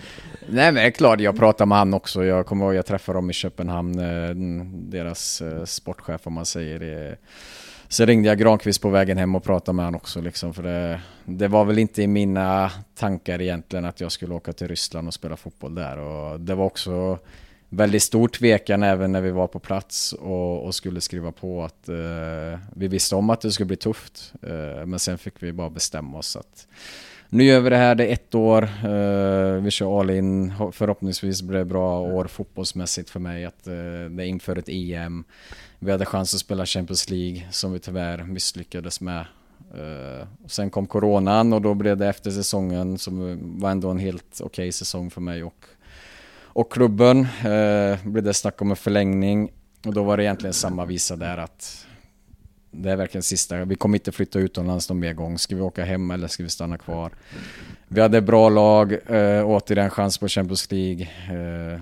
men 0.48 0.74
det 0.74 0.83
är 0.83 0.90
klart. 0.90 1.20
Jag 1.20 1.37
pratade 1.37 1.68
med 1.68 1.79
han 1.79 1.94
också. 1.94 2.24
Jag 2.24 2.46
kommer 2.46 2.64
ihåg, 2.64 2.74
jag 2.74 2.87
träffade 2.87 3.18
dem 3.18 3.31
i 3.31 3.33
Köpenhamn. 3.33 3.98
Eh, 3.98 4.35
deras 4.90 5.42
sportchef, 5.64 6.27
om 6.27 6.33
man 6.33 6.46
säger 6.46 7.16
Sen 7.88 8.07
ringde 8.07 8.29
jag 8.29 8.38
Granqvist 8.38 8.83
på 8.83 8.88
vägen 8.88 9.18
hem 9.18 9.35
och 9.35 9.44
pratade 9.44 9.77
med 9.77 9.85
honom 9.85 10.01
också 10.01 10.20
liksom, 10.20 10.55
för 10.55 10.62
det, 10.62 11.01
det, 11.24 11.48
var 11.48 11.64
väl 11.64 11.79
inte 11.79 12.03
i 12.03 12.07
mina 12.07 12.70
tankar 12.94 13.40
egentligen 13.40 13.85
att 13.85 14.01
jag 14.01 14.12
skulle 14.12 14.35
åka 14.35 14.53
till 14.53 14.68
Ryssland 14.68 15.09
och 15.09 15.14
spela 15.14 15.37
fotboll 15.37 15.74
där. 15.74 15.98
Och 15.98 16.40
det 16.40 16.55
var 16.55 16.64
också 16.64 17.18
väldigt 17.68 18.03
stor 18.03 18.29
tvekan 18.29 18.83
även 18.83 19.12
när 19.12 19.20
vi 19.20 19.31
var 19.31 19.46
på 19.46 19.59
plats 19.59 20.12
och, 20.12 20.64
och 20.64 20.74
skulle 20.74 21.01
skriva 21.01 21.33
på 21.33 21.64
att 21.64 21.88
eh, 21.88 22.61
vi 22.77 22.88
visste 22.88 23.16
om 23.16 23.31
att 23.31 23.40
det 23.40 23.53
skulle 23.53 23.66
bli 23.66 23.77
tufft. 23.77 24.33
Eh, 24.42 24.87
men 24.87 24.98
sen 24.98 25.18
fick 25.18 25.35
vi 25.38 25.53
bara 25.53 25.70
bestämma 25.70 26.18
oss 26.18 26.37
att 26.37 26.66
nu 27.31 27.44
gör 27.44 27.61
vi 27.61 27.70
det 27.70 27.77
här, 27.77 27.94
det 27.94 28.07
är 28.07 28.12
ett 28.12 28.35
år, 28.35 28.62
eh, 28.62 29.62
vi 29.62 29.70
kör 29.70 30.01
all 30.01 30.11
in, 30.11 30.53
förhoppningsvis 30.72 31.42
blir 31.42 31.59
det 31.59 31.64
bra 31.64 32.01
år 32.01 32.24
fotbollsmässigt 32.24 33.11
för 33.11 33.20
mig 33.20 33.44
att 33.44 33.66
eh, 33.66 33.72
det 34.11 34.24
är 34.24 34.27
inför 34.27 34.57
ett 34.57 34.68
EM. 34.68 35.24
Vi 35.79 35.91
hade 35.91 36.05
chans 36.05 36.35
att 36.35 36.41
spela 36.41 36.67
Champions 36.67 37.11
League 37.11 37.47
som 37.51 37.73
vi 37.73 37.79
tyvärr 37.79 38.23
misslyckades 38.23 39.01
med. 39.01 39.27
Uh, 39.75 40.27
sen 40.47 40.71
kom 40.71 40.87
coronan 40.87 41.53
och 41.53 41.62
då 41.62 41.75
blev 41.75 41.97
det 41.97 42.09
efter 42.09 42.31
säsongen 42.31 42.99
som 42.99 43.38
var 43.61 43.71
ändå 43.71 43.91
en 43.91 43.99
helt 43.99 44.41
okej 44.41 44.47
okay 44.47 44.73
säsong 44.73 45.11
för 45.11 45.21
mig 45.21 45.45
och, 45.45 45.64
och 46.43 46.73
klubben. 46.73 47.19
Uh, 47.21 48.09
blev 48.09 48.23
det 48.25 48.35
snack 48.35 48.62
om 48.62 48.71
en 48.71 48.77
förlängning 48.77 49.53
och 49.87 49.95
då 49.95 50.03
var 50.03 50.17
det 50.17 50.25
egentligen 50.25 50.55
samma 50.55 50.85
visa 50.85 51.17
där 51.17 51.37
att 51.37 51.87
det 52.71 52.91
är 52.91 52.97
verkligen 52.97 53.23
sista. 53.23 53.64
Vi 53.64 53.75
kommer 53.75 53.99
inte 53.99 54.12
flytta 54.12 54.38
utomlands 54.38 54.88
någon 54.88 54.99
mer 54.99 55.12
gång. 55.12 55.38
Ska 55.38 55.57
vi 55.57 55.62
åka 55.62 55.85
hem 55.85 56.11
eller 56.11 56.29
ska 56.29 56.43
vi 56.43 56.49
stanna 56.49 56.79
kvar? 56.79 57.12
Vi 57.88 58.01
hade 58.01 58.21
bra 58.21 58.49
lag, 58.49 58.93
uh, 58.93 59.45
återigen 59.45 59.91
chans 59.91 60.19
på 60.19 60.29
Champions 60.29 60.73
League. 60.73 61.09
Uh, 61.33 61.81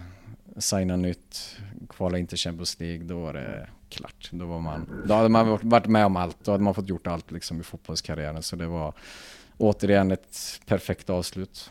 signa 0.59 0.97
nytt, 0.97 1.57
kvala 1.89 2.19
in 2.19 2.27
till 2.27 2.39
Champions 2.39 2.81
League. 2.81 3.05
Då 3.05 3.21
var 3.21 3.33
det 3.33 3.69
klart. 3.97 4.29
Då, 4.31 4.47
var 4.47 4.61
man, 4.61 5.03
då 5.07 5.15
hade 5.15 5.29
man 5.29 5.59
varit 5.63 5.87
med 5.87 6.07
om 6.07 6.17
allt. 6.17 6.37
Då 6.45 6.51
hade 6.51 6.65
man 6.65 6.75
fått 6.75 6.89
gjort 6.89 7.07
allt 7.07 7.31
liksom 7.31 7.61
i 7.61 7.63
fotbollskarriären. 7.63 8.43
Så 8.43 8.57
det 8.57 8.67
var 8.67 8.95
återigen 9.59 10.11
ett 10.11 10.61
perfekt 10.67 11.11
avslut. 11.11 11.71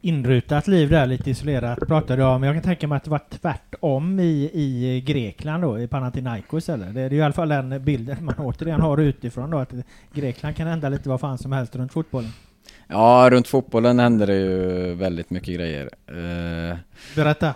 Inrutat 0.00 0.66
liv 0.66 0.90
där, 0.90 1.06
lite 1.06 1.30
isolerat 1.30 1.78
pratade 1.78 2.22
du 2.22 2.26
om. 2.26 2.42
Jag 2.42 2.54
kan 2.54 2.62
tänka 2.62 2.86
mig 2.86 2.96
att 2.96 3.04
det 3.04 3.10
var 3.10 3.20
tvärtom 3.30 4.20
i, 4.20 4.50
i 4.52 5.00
Grekland 5.06 5.62
då, 5.62 5.80
i 5.80 5.88
Panathinaikos 5.88 6.68
eller? 6.68 6.86
Det 6.86 7.00
är 7.00 7.10
ju 7.10 7.16
i 7.16 7.22
alla 7.22 7.32
fall 7.32 7.48
den 7.48 7.84
bilden 7.84 8.24
man 8.24 8.34
återigen 8.38 8.80
har 8.80 8.98
utifrån 8.98 9.50
då, 9.50 9.58
att 9.58 9.72
Grekland 10.14 10.56
kan 10.56 10.66
hända 10.66 10.88
lite 10.88 11.08
vad 11.08 11.20
fan 11.20 11.38
som 11.38 11.52
helst 11.52 11.76
runt 11.76 11.92
fotbollen. 11.92 12.30
Ja, 12.86 13.28
runt 13.30 13.48
fotbollen 13.48 13.98
händer 13.98 14.26
det 14.26 14.36
ju 14.36 14.94
väldigt 14.94 15.30
mycket 15.30 15.54
grejer. 15.54 15.90
Uh, 16.10 16.76
Berätta. 17.16 17.54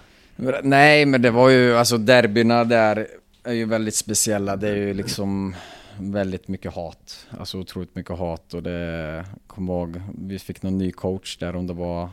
Nej, 0.63 1.07
men 1.07 1.23
det 1.23 1.31
var 1.31 1.49
ju 1.49 1.77
alltså 1.77 1.99
derbyna 1.99 2.65
där 2.65 3.07
är 3.45 3.53
ju 3.53 3.65
väldigt 3.65 3.95
speciella. 3.95 4.57
Det 4.57 4.69
är 4.69 4.77
ju 4.77 4.95
liksom 4.95 5.55
väldigt 6.01 6.49
mycket 6.49 6.75
hat. 6.75 7.27
Alltså 7.31 7.59
otroligt 7.59 7.95
mycket 7.95 8.19
hat 8.19 8.55
och 8.55 8.63
det, 8.63 9.25
kom 9.47 9.69
ihåg, 9.69 10.03
vi 10.19 10.39
fick 10.39 10.63
någon 10.63 10.79
ny 10.79 10.93
coach 10.93 11.37
där 11.39 11.57
om 11.57 11.67
det 11.67 11.73
var 11.73 12.11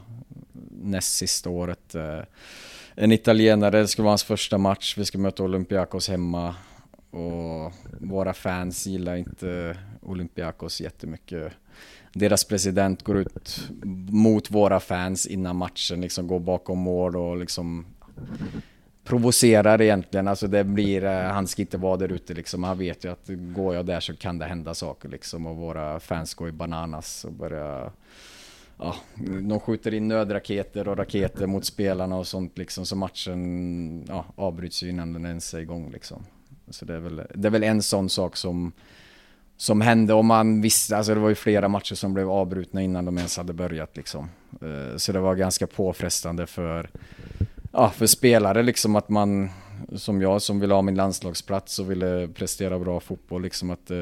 näst 0.82 1.18
sista 1.18 1.50
året. 1.50 1.96
Eh, 1.96 2.20
en 2.96 3.12
italienare, 3.12 3.80
det 3.80 3.88
skulle 3.88 4.04
vara 4.04 4.12
hans 4.12 4.24
första 4.24 4.58
match. 4.58 4.98
Vi 4.98 5.06
ska 5.06 5.18
möta 5.18 5.44
Olympiakos 5.44 6.10
hemma. 6.10 6.56
Och 7.12 7.74
våra 8.00 8.34
fans 8.34 8.88
gillar 8.88 9.16
inte 9.16 9.78
Olympiakos 10.02 10.82
jättemycket. 10.82 11.54
Deras 12.14 12.44
president 12.44 13.04
går 13.04 13.18
ut 13.18 13.70
mot 14.10 14.52
våra 14.52 14.80
fans 14.80 15.26
innan 15.26 15.56
matchen, 15.56 16.02
liksom 16.02 16.28
går 16.28 16.40
bakom 16.40 16.78
mål 16.78 17.16
och 17.16 17.38
liksom 17.38 17.86
provocerar 19.06 19.82
egentligen. 19.82 20.28
Alltså 20.28 20.48
det 20.48 20.64
blir, 20.64 21.04
eh, 21.04 21.32
han 21.32 21.48
ska 21.48 21.62
inte 21.62 21.78
vara 21.78 21.98
där 21.98 22.12
ute 22.12 22.34
liksom. 22.34 22.64
Han 22.64 22.78
vet 22.78 23.06
ju 23.06 23.12
att 23.12 23.26
går 23.28 23.76
jag 23.76 23.86
där 23.86 24.00
så 24.00 24.16
kan 24.16 24.38
det 24.38 24.46
hända 24.46 24.74
saker 24.74 25.10
liksom. 25.10 25.46
Och 25.46 25.56
våra 25.56 26.00
fans 26.00 26.34
går 26.34 26.50
i 26.50 26.52
bananas 26.52 27.26
och 27.26 27.34
börjar... 27.34 27.92
Ja, 28.78 28.96
de 29.42 29.60
skjuter 29.60 29.94
in 29.94 30.08
nödraketer 30.08 30.88
och 30.88 30.98
raketer 30.98 31.48
mot 31.48 31.66
spelarna 31.66 32.18
och 32.18 32.28
sånt 32.28 32.58
liksom. 32.58 32.86
Så 32.86 32.96
matchen 32.96 34.06
ja, 34.08 34.26
avbryts 34.36 34.84
ju 34.84 34.90
innan 34.90 35.14
den 35.14 35.26
ens 35.26 35.54
är 35.54 35.60
igång 35.60 35.92
liksom. 35.92 36.26
Så 36.70 36.86
det 36.86 36.94
är 36.94 37.00
väl, 37.00 37.22
det 37.34 37.48
är 37.48 37.52
väl 37.52 37.64
en 37.64 37.82
sån 37.82 38.10
sak 38.10 38.38
som 38.38 38.72
som 39.58 39.82
hände 39.82 40.14
om 40.14 40.26
man 40.26 40.62
visste, 40.62 40.98
alltså 40.98 41.14
det 41.14 41.20
var 41.20 41.30
ju 41.30 41.36
flera 41.36 41.68
matcher 41.68 41.96
som 41.96 42.14
blev 42.14 42.30
avbrutna 42.30 42.82
innan 42.82 43.06
de 43.06 43.18
ens 43.18 43.38
hade 43.38 43.54
börjat 43.54 43.98
liksom. 43.98 44.30
Eh, 44.62 44.98
så 44.98 45.12
det 45.12 45.20
var 45.20 45.36
ganska 45.36 45.68
påfrestande 45.68 46.48
för 46.48 46.90
ja, 47.76 47.90
för 47.90 48.06
spelare 48.06 48.64
liksom 48.64 48.96
att 48.96 49.10
man, 49.10 49.50
som 49.96 50.22
jag 50.22 50.42
som 50.42 50.60
ville 50.60 50.74
ha 50.74 50.82
min 50.82 50.96
landslagsplats 50.96 51.80
och 51.80 51.92
ville 51.92 52.28
prestera 52.28 52.80
bra 52.80 53.00
fotboll 53.00 53.42
liksom 53.42 53.70
att 53.70 53.92
eh, 53.92 53.98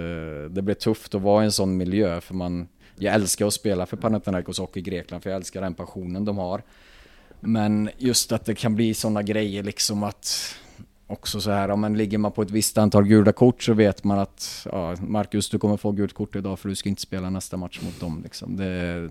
det 0.50 0.62
blev 0.62 0.76
tufft 0.76 1.16
att 1.16 1.22
vara 1.22 1.44
i 1.44 1.46
en 1.46 1.52
sån 1.52 1.78
miljö 1.78 2.22
för 2.22 2.34
man 2.34 2.68
jag 2.96 3.16
älskar 3.16 3.48
att 3.48 3.54
spela 3.54 3.86
för 3.86 3.98
Panathinaikos 3.98 4.60
och 4.60 4.78
i 4.78 4.82
Grekland 4.82 5.24
för 5.24 5.30
jag 5.30 5.38
älskar 5.38 5.62
den 5.62 5.74
passionen 5.74 6.26
de 6.26 6.38
har. 6.38 6.64
Men 7.40 7.90
just 7.98 8.32
att 8.32 8.46
det 8.46 8.56
kan 8.56 8.76
bli 8.76 8.94
sådana 8.94 9.24
grejer 9.24 9.64
liksom 9.64 10.04
att 10.04 10.56
också 11.14 11.42
så 11.42 11.52
här, 11.52 11.70
om 11.70 11.82
man 11.82 11.98
ligger 11.98 12.18
man 12.18 12.32
på 12.32 12.42
ett 12.42 12.52
visst 12.52 12.78
antal 12.78 13.04
gula 13.04 13.32
kort 13.32 13.64
så 13.64 13.74
vet 13.74 14.04
man 14.04 14.20
att 14.20 14.68
ja, 14.72 14.96
Marcus 15.02 15.50
du 15.50 15.60
kommer 15.60 15.78
få 15.78 15.92
gult 15.92 16.14
kort 16.14 16.36
idag 16.36 16.60
för 16.60 16.70
du 16.70 16.76
ska 16.76 16.90
inte 16.90 17.02
spela 17.02 17.30
nästa 17.30 17.58
match 17.58 17.80
mot 17.82 18.00
dem 18.00 18.22
liksom. 18.24 18.58
Det, 18.58 19.10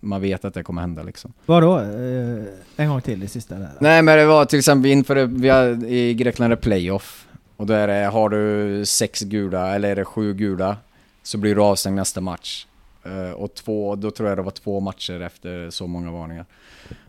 man 0.00 0.20
vet 0.20 0.44
att 0.44 0.54
det 0.54 0.62
kommer 0.62 0.80
hända 0.80 1.02
liksom. 1.02 1.32
Vadå? 1.46 1.78
Eh, 1.78 2.44
en 2.76 2.88
gång 2.88 3.00
till 3.00 3.22
i 3.22 3.28
sista 3.28 3.54
där. 3.54 3.70
Nej 3.80 4.02
men 4.02 4.18
det 4.18 4.26
var 4.26 4.44
till 4.44 4.58
exempel 4.58 4.90
inför 4.90 5.14
det, 5.14 5.26
vi 5.26 5.48
har, 5.48 5.84
i 5.84 6.14
Grekland 6.14 6.52
är 6.52 6.56
det 6.56 6.62
playoff. 6.62 7.26
Och 7.56 7.66
då 7.66 7.74
är 7.74 7.88
det, 7.88 8.06
har 8.06 8.28
du 8.28 8.86
sex 8.86 9.20
gula 9.20 9.74
eller 9.74 9.90
är 9.90 9.96
det 9.96 10.04
sju 10.04 10.34
gula 10.34 10.76
så 11.22 11.38
blir 11.38 11.54
du 11.54 11.60
avstängd 11.60 11.96
nästa 11.96 12.20
match. 12.20 12.66
Eh, 13.02 13.30
och 13.30 13.54
två, 13.54 13.96
då 13.96 14.10
tror 14.10 14.28
jag 14.28 14.38
det 14.38 14.42
var 14.42 14.50
två 14.50 14.80
matcher 14.80 15.20
efter 15.20 15.70
så 15.70 15.86
många 15.86 16.10
varningar. 16.10 16.46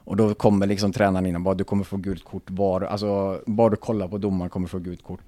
Och 0.03 0.17
då 0.17 0.33
kommer 0.33 0.67
liksom 0.67 0.93
tränaren 0.93 1.25
in 1.25 1.35
och 1.35 1.41
bara 1.41 1.55
du 1.55 1.63
kommer 1.63 1.83
få 1.83 1.97
gult 1.97 2.23
kort 2.23 2.49
bara, 2.49 2.89
alltså 2.89 3.41
bara 3.45 3.69
du 3.69 3.75
kollar 3.75 4.07
på 4.07 4.17
domaren 4.17 4.49
kommer 4.49 4.67
få 4.67 4.79
gult 4.79 5.03
kort. 5.03 5.21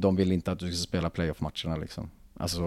De 0.00 0.16
vill 0.16 0.32
inte 0.32 0.52
att 0.52 0.58
du 0.58 0.72
ska 0.72 0.82
spela 0.82 1.10
playoff-matcherna 1.10 1.76
liksom. 1.76 2.10
Alltså 2.38 2.62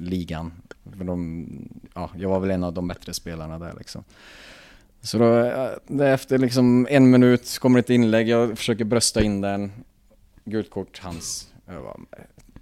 ligan. 0.00 0.52
För 0.98 1.04
de, 1.04 1.46
ja, 1.94 2.10
jag 2.16 2.28
var 2.28 2.40
väl 2.40 2.50
en 2.50 2.64
av 2.64 2.72
de 2.72 2.88
bättre 2.88 3.14
spelarna 3.14 3.58
där 3.58 3.74
liksom. 3.78 4.04
Så 5.00 5.18
då, 5.18 5.38
eh, 5.38 6.12
efter 6.12 6.38
liksom 6.38 6.86
en 6.90 7.10
minut 7.10 7.58
kommer 7.58 7.78
ett 7.78 7.90
inlägg, 7.90 8.28
jag 8.28 8.58
försöker 8.58 8.84
brösta 8.84 9.22
in 9.22 9.40
den. 9.40 9.72
Gult 10.44 10.70
kort, 10.70 11.00
hans. 11.02 11.52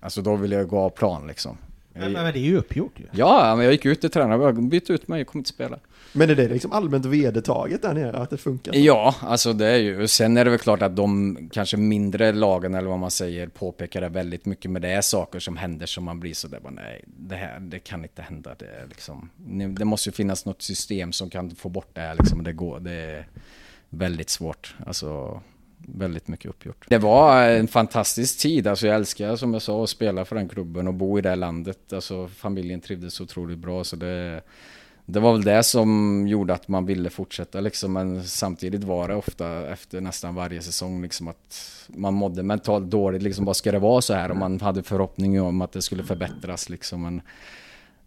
Alltså 0.00 0.22
då 0.22 0.36
vill 0.36 0.52
jag 0.52 0.68
gå 0.68 0.78
av 0.78 0.90
plan 0.90 1.26
liksom. 1.26 1.56
Men, 2.00 2.12
men 2.12 2.32
det 2.32 2.38
är 2.38 2.40
ju 2.40 2.56
uppgjort 2.56 3.00
ju. 3.00 3.04
Ja, 3.12 3.56
men 3.56 3.64
jag 3.64 3.72
gick 3.72 3.84
ut 3.84 4.00
till 4.00 4.10
tränaren 4.10 4.40
och 4.40 4.62
bytte 4.62 4.92
ut 4.92 5.08
mig, 5.08 5.20
jag 5.20 5.26
kommer 5.26 5.40
inte 5.40 5.50
spela. 5.50 5.78
Men 6.12 6.30
är 6.30 6.34
det 6.34 6.48
liksom 6.48 6.72
allmänt 6.72 7.06
vedertaget 7.06 7.82
där 7.82 7.94
nere, 7.94 8.16
att 8.16 8.30
det 8.30 8.36
funkar? 8.36 8.74
Ja, 8.74 9.14
alltså 9.20 9.52
det 9.52 9.66
är 9.66 9.76
ju, 9.76 10.08
sen 10.08 10.36
är 10.36 10.44
det 10.44 10.50
väl 10.50 10.58
klart 10.58 10.82
att 10.82 10.96
de 10.96 11.36
kanske 11.52 11.76
mindre 11.76 12.32
lagen 12.32 12.74
eller 12.74 12.88
vad 12.88 12.98
man 12.98 13.10
säger 13.10 13.46
påpekar 13.48 14.00
det 14.00 14.08
väldigt 14.08 14.46
mycket, 14.46 14.70
men 14.70 14.82
det 14.82 14.88
är 14.88 15.00
saker 15.00 15.38
som 15.38 15.56
händer 15.56 15.86
som 15.86 16.04
man 16.04 16.20
blir 16.20 16.34
så 16.34 16.48
där 16.48 16.60
bara 16.60 16.72
nej, 16.72 17.04
det 17.06 17.36
här, 17.36 17.60
det 17.60 17.78
kan 17.78 18.02
inte 18.02 18.22
hända. 18.22 18.54
Det, 18.58 18.66
är 18.66 18.86
liksom, 18.88 19.30
det 19.78 19.84
måste 19.84 20.08
ju 20.08 20.12
finnas 20.12 20.44
något 20.44 20.62
system 20.62 21.12
som 21.12 21.30
kan 21.30 21.50
få 21.50 21.68
bort 21.68 21.90
det 21.92 22.00
här 22.00 22.14
liksom, 22.14 22.44
det 22.44 22.52
går, 22.52 22.80
det 22.80 22.92
är 22.92 23.26
väldigt 23.88 24.30
svårt. 24.30 24.74
Alltså, 24.86 25.40
väldigt 25.94 26.28
mycket 26.28 26.50
uppgjort. 26.50 26.84
Det 26.88 26.98
var 26.98 27.42
en 27.42 27.68
fantastisk 27.68 28.38
tid, 28.38 28.66
alltså 28.66 28.86
jag 28.86 28.96
älskar 28.96 29.36
som 29.36 29.52
jag 29.52 29.62
sa 29.62 29.84
att 29.84 29.90
spela 29.90 30.24
för 30.24 30.36
den 30.36 30.48
klubben 30.48 30.88
och 30.88 30.94
bo 30.94 31.18
i 31.18 31.22
det 31.22 31.36
landet. 31.36 31.92
Alltså 31.92 32.28
familjen 32.28 32.80
trivdes 32.80 33.20
otroligt 33.20 33.58
bra 33.58 33.84
så 33.84 33.96
det 33.96 34.42
det 35.12 35.20
var 35.20 35.32
väl 35.32 35.42
det 35.42 35.62
som 35.62 36.24
gjorde 36.28 36.54
att 36.54 36.68
man 36.68 36.86
ville 36.86 37.10
fortsätta 37.10 37.60
liksom, 37.60 37.92
men 37.92 38.24
samtidigt 38.24 38.84
var 38.84 39.08
det 39.08 39.14
ofta 39.14 39.72
efter 39.72 40.00
nästan 40.00 40.34
varje 40.34 40.62
säsong 40.62 41.02
liksom 41.02 41.28
att 41.28 41.80
man 41.88 42.14
mådde 42.14 42.42
mentalt 42.42 42.90
dåligt 42.90 43.22
liksom, 43.22 43.44
vad 43.44 43.56
ska 43.56 43.72
det 43.72 43.78
vara 43.78 44.00
så 44.00 44.14
här? 44.14 44.30
Och 44.30 44.36
man 44.36 44.60
hade 44.60 44.82
förhoppning 44.82 45.42
om 45.42 45.60
att 45.60 45.72
det 45.72 45.82
skulle 45.82 46.02
förbättras 46.02 46.68
liksom, 46.68 47.02
men 47.02 47.22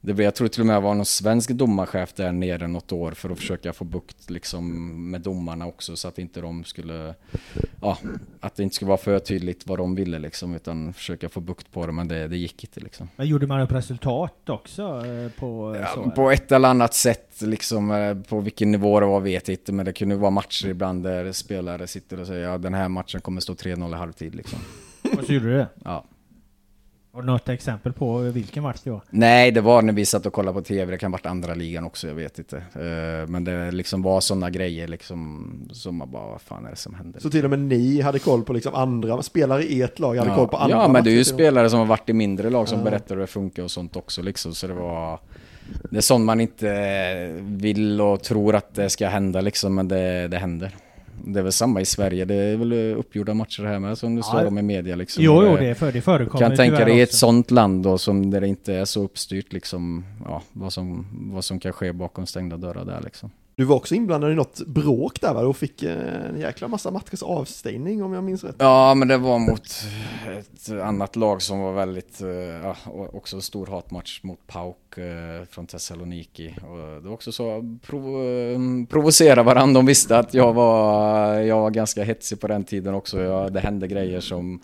det, 0.05 0.23
jag 0.23 0.35
tror 0.35 0.47
till 0.47 0.61
och 0.61 0.67
med 0.67 0.75
det 0.75 0.79
var 0.79 0.95
någon 0.95 1.05
svensk 1.05 1.49
domarchef 1.49 2.13
där 2.13 2.31
nere 2.31 2.67
något 2.67 2.91
år 2.91 3.11
för 3.11 3.29
att 3.29 3.37
försöka 3.37 3.73
få 3.73 3.83
bukt 3.83 4.29
liksom 4.29 5.11
med 5.11 5.21
domarna 5.21 5.65
också 5.65 5.95
så 5.95 6.07
att 6.07 6.19
inte 6.19 6.41
de 6.41 6.63
skulle, 6.63 7.15
ja, 7.81 7.97
att 8.39 8.55
det 8.55 8.63
inte 8.63 8.75
skulle 8.75 8.89
vara 8.89 8.97
för 8.97 9.19
tydligt 9.19 9.67
vad 9.67 9.77
de 9.77 9.95
ville 9.95 10.19
liksom 10.19 10.55
utan 10.55 10.93
försöka 10.93 11.29
få 11.29 11.39
bukt 11.39 11.71
på 11.71 11.85
det 11.85 11.91
men 11.91 12.07
det, 12.07 12.27
det 12.27 12.37
gick 12.37 12.63
inte 12.63 12.79
liksom. 12.79 13.09
Men 13.15 13.27
gjorde 13.27 13.47
man 13.47 13.61
upp 13.61 13.71
resultat 13.71 14.49
också 14.49 14.81
eh, 15.05 15.31
på 15.39 15.75
ja, 15.81 15.87
så? 15.93 16.11
På 16.11 16.31
ett 16.31 16.51
eller 16.51 16.69
annat 16.69 16.93
sätt 16.93 17.41
liksom, 17.41 17.91
eh, 17.91 18.15
på 18.15 18.39
vilken 18.39 18.71
nivå 18.71 18.99
det 18.99 19.05
var 19.05 19.19
vet 19.19 19.47
jag 19.47 19.53
inte 19.55 19.71
men 19.71 19.85
det 19.85 19.93
kunde 19.93 20.15
vara 20.15 20.31
matcher 20.31 20.67
ibland 20.67 21.03
där 21.03 21.31
spelare 21.31 21.87
sitter 21.87 22.19
och 22.19 22.27
säger 22.27 22.47
ja 22.47 22.57
den 22.57 22.73
här 22.73 22.89
matchen 22.89 23.21
kommer 23.21 23.41
stå 23.41 23.53
3-0 23.53 23.91
i 23.91 23.97
halvtid 23.97 24.35
liksom. 24.35 24.59
Och 25.17 25.25
så 25.25 25.33
gjorde 25.33 25.45
du 25.45 25.57
det? 25.57 25.67
Ja. 25.83 26.05
Har 27.15 27.21
du 27.21 27.25
något 27.25 27.49
exempel 27.49 27.93
på 27.93 28.17
vilken 28.17 28.63
match 28.63 28.79
det 28.83 28.91
var? 28.91 29.01
Nej, 29.09 29.51
det 29.51 29.61
var 29.61 29.81
när 29.81 29.93
vi 29.93 30.05
satt 30.05 30.25
och 30.25 30.33
kollade 30.33 30.53
på 30.53 30.61
tv. 30.61 30.91
Det 30.91 30.97
kan 30.97 31.11
ha 31.11 31.17
varit 31.17 31.25
andra 31.25 31.53
ligan 31.53 31.83
också, 31.83 32.07
jag 32.07 32.15
vet 32.15 32.39
inte. 32.39 32.57
Eh, 32.57 33.27
men 33.27 33.43
det 33.43 33.71
liksom 33.71 34.01
var 34.01 34.21
sådana 34.21 34.49
grejer 34.49 34.87
liksom 34.87 35.49
som 35.71 35.95
man 35.95 36.11
bara, 36.11 36.27
vad 36.27 36.41
fan 36.41 36.65
är 36.65 36.69
det 36.69 36.75
som 36.75 36.93
händer? 36.95 37.19
Så 37.19 37.29
till 37.29 37.43
och 37.43 37.49
med 37.49 37.59
ni 37.59 38.01
hade 38.01 38.19
koll 38.19 38.43
på 38.43 38.53
liksom 38.53 38.75
andra 38.75 39.21
spelare 39.21 39.63
i 39.63 39.81
ert 39.81 39.99
lag, 39.99 40.15
hade 40.15 40.29
ja. 40.29 40.35
koll 40.35 40.47
på 40.47 40.57
andra 40.57 40.77
Ja, 40.77 40.87
men 40.87 41.03
det 41.03 41.11
är 41.11 41.15
ju 41.15 41.23
spelare 41.23 41.69
som 41.69 41.79
har 41.79 41.85
varit 41.85 42.09
i 42.09 42.13
mindre 42.13 42.49
lag 42.49 42.67
som 42.67 42.77
Ja. 42.79 42.83
berättar 42.83 43.15
hur 43.15 43.21
det 43.21 43.27
funkar 43.27 43.63
och 43.63 43.71
sånt 43.71 43.95
också 43.95 44.21
liksom. 44.21 44.53
Så 44.53 44.67
det 44.67 44.73
var... 44.73 45.19
Det 45.91 45.97
är 45.97 46.01
sånt 46.01 46.25
man 46.25 46.41
inte 46.41 47.41
vill 47.41 48.01
och 48.01 48.23
tror 48.23 48.55
att 48.55 48.75
det 48.75 48.89
ska 48.89 49.07
hända 49.07 49.41
liksom, 49.41 49.75
men 49.75 49.87
det, 49.87 50.27
det 50.27 50.37
händer. 50.37 50.75
Det 51.25 51.39
är 51.39 51.43
väl 51.43 51.51
samma 51.51 51.81
i 51.81 51.85
Sverige, 51.85 52.25
det 52.25 52.35
är 52.35 52.57
väl 52.57 52.73
uppgjorda 52.73 53.33
matcher 53.33 53.63
här 53.63 53.79
med 53.79 53.97
som 53.97 54.15
det 54.15 54.23
står 54.23 54.41
Ja. 54.41 54.47
om 54.47 54.57
i 54.57 54.61
media 54.61 54.95
liksom. 54.95 55.23
Jo, 55.23 55.43
jo, 55.43 55.57
det, 55.57 55.75
för, 55.75 55.91
det 55.91 56.01
förekommer 56.01 56.47
kan 56.47 56.57
tänka 56.57 56.85
dig 56.85 56.97
i 56.97 57.01
ett 57.01 57.13
sånt 57.13 57.51
land 57.51 57.83
då 57.83 57.97
som 57.97 58.31
där 58.31 58.41
det 58.41 58.47
inte 58.47 58.73
är 58.73 58.85
så 58.85 59.03
uppstyrt 59.03 59.53
liksom, 59.53 60.05
ja, 60.25 60.41
vad 60.53 60.73
som, 60.73 61.05
vad 61.33 61.45
som 61.45 61.59
kan 61.59 61.73
ske 61.73 61.93
bakom 61.93 62.25
stängda 62.25 62.57
dörrar 62.57 62.85
där 62.85 63.01
liksom. 63.03 63.31
Du 63.55 63.63
var 63.63 63.75
också 63.75 63.95
inblandad 63.95 64.31
i 64.31 64.35
något 64.35 64.67
bråk 64.67 65.21
där 65.21 65.33
va? 65.33 65.41
Och 65.41 65.57
fick 65.57 65.83
eh, 65.83 66.25
en 66.29 66.39
jäkla 66.39 66.67
massa 66.67 66.91
matchers 66.91 67.23
avstängning 67.23 68.03
om 68.03 68.13
jag 68.13 68.23
minns 68.23 68.43
rätt. 68.43 68.55
Ja, 68.57 68.93
men 68.93 69.07
det 69.07 69.17
var 69.17 69.39
mot 69.39 69.67
ett 70.37 70.69
annat 70.81 71.15
lag 71.15 71.41
som 71.41 71.59
var 71.59 71.73
väldigt, 71.73 72.21
eh, 72.21 72.29
ja, 72.29 72.75
också 73.13 73.35
en 73.35 73.41
stor 73.41 73.67
hatmatch 73.67 74.23
mot 74.23 74.47
PAOK 74.47 74.97
eh, 74.97 75.45
från 75.49 75.67
Thessaloniki. 75.67 76.55
Och 76.69 76.77
det 76.77 77.07
var 77.07 77.13
också 77.13 77.31
så, 77.31 77.77
prov, 77.87 78.85
provocera 78.89 79.43
varandra. 79.43 79.73
De 79.73 79.85
visste 79.85 80.17
att 80.17 80.33
jag 80.33 80.53
var, 80.53 81.33
jag 81.33 81.61
var 81.61 81.69
ganska 81.71 82.03
hetsig 82.03 82.39
på 82.39 82.47
den 82.47 82.63
tiden 82.63 82.93
också. 82.93 83.21
Jag, 83.21 83.53
det 83.53 83.59
hände 83.59 83.87
grejer 83.87 84.19
som 84.19 84.59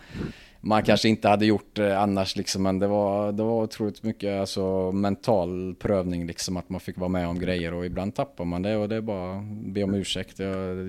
man 0.62 0.84
kanske 0.84 1.10
inte 1.10 1.28
hade 1.28 1.46
gjort 1.46 1.80
eh, 1.80 2.02
annars 2.02 2.36
liksom, 2.36 2.64
men 2.64 2.80
det 2.80 2.88
var, 2.88 3.32
det 3.32 3.44
var 3.44 3.64
otroligt 3.64 4.04
mycket 4.04 4.40
alltså, 4.40 4.92
mental 4.92 5.76
prövning 5.80 6.28
liksom, 6.28 6.58
att 6.58 6.70
man 6.70 6.80
fick 6.80 6.98
vara 6.98 7.10
med 7.10 7.28
om 7.28 7.40
grejer 7.40 7.74
och 7.74 7.86
ibland 7.86 8.16
tappar 8.16 8.46
man 8.46 8.62
det 8.62 8.76
och 8.76 8.90
det 8.90 8.96
är 8.96 9.02
bara 9.02 9.38
att 9.38 9.44
be 9.46 9.84
om 9.84 9.94
ursäkt. 9.94 10.40
Jag 10.40 10.88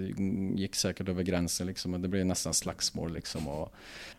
gick 0.55 0.75
säkert 0.75 1.09
över 1.09 1.23
gränsen 1.23 1.67
liksom, 1.67 1.95
och 1.95 2.01
det 2.01 2.09
blev 2.09 2.27
nästan 2.27 2.55
slagsmål 2.55 3.13
liksom. 3.13 3.49
Och, 3.49 3.73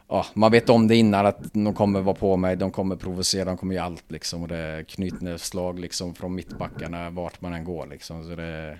ja, 0.07 0.25
man 0.33 0.51
vet 0.51 0.69
om 0.69 0.87
det 0.87 0.95
innan 0.95 1.25
att 1.25 1.53
de 1.53 1.73
kommer 1.73 2.01
vara 2.01 2.15
på 2.15 2.37
mig, 2.37 2.55
de 2.55 2.71
kommer 2.71 2.95
provocera, 2.95 3.45
de 3.45 3.57
kommer 3.57 3.75
göra 3.75 3.85
allt 3.85 4.11
liksom 4.11 4.41
och 4.41 4.47
det 4.47 4.57
är 4.57 4.83
knytnävsslag 4.83 5.79
liksom 5.79 6.15
från 6.15 6.35
mittbackarna 6.35 7.09
vart 7.09 7.41
man 7.41 7.53
än 7.53 7.63
går 7.63 7.87
liksom. 7.87 8.23
Så 8.23 8.35
det, 8.35 8.77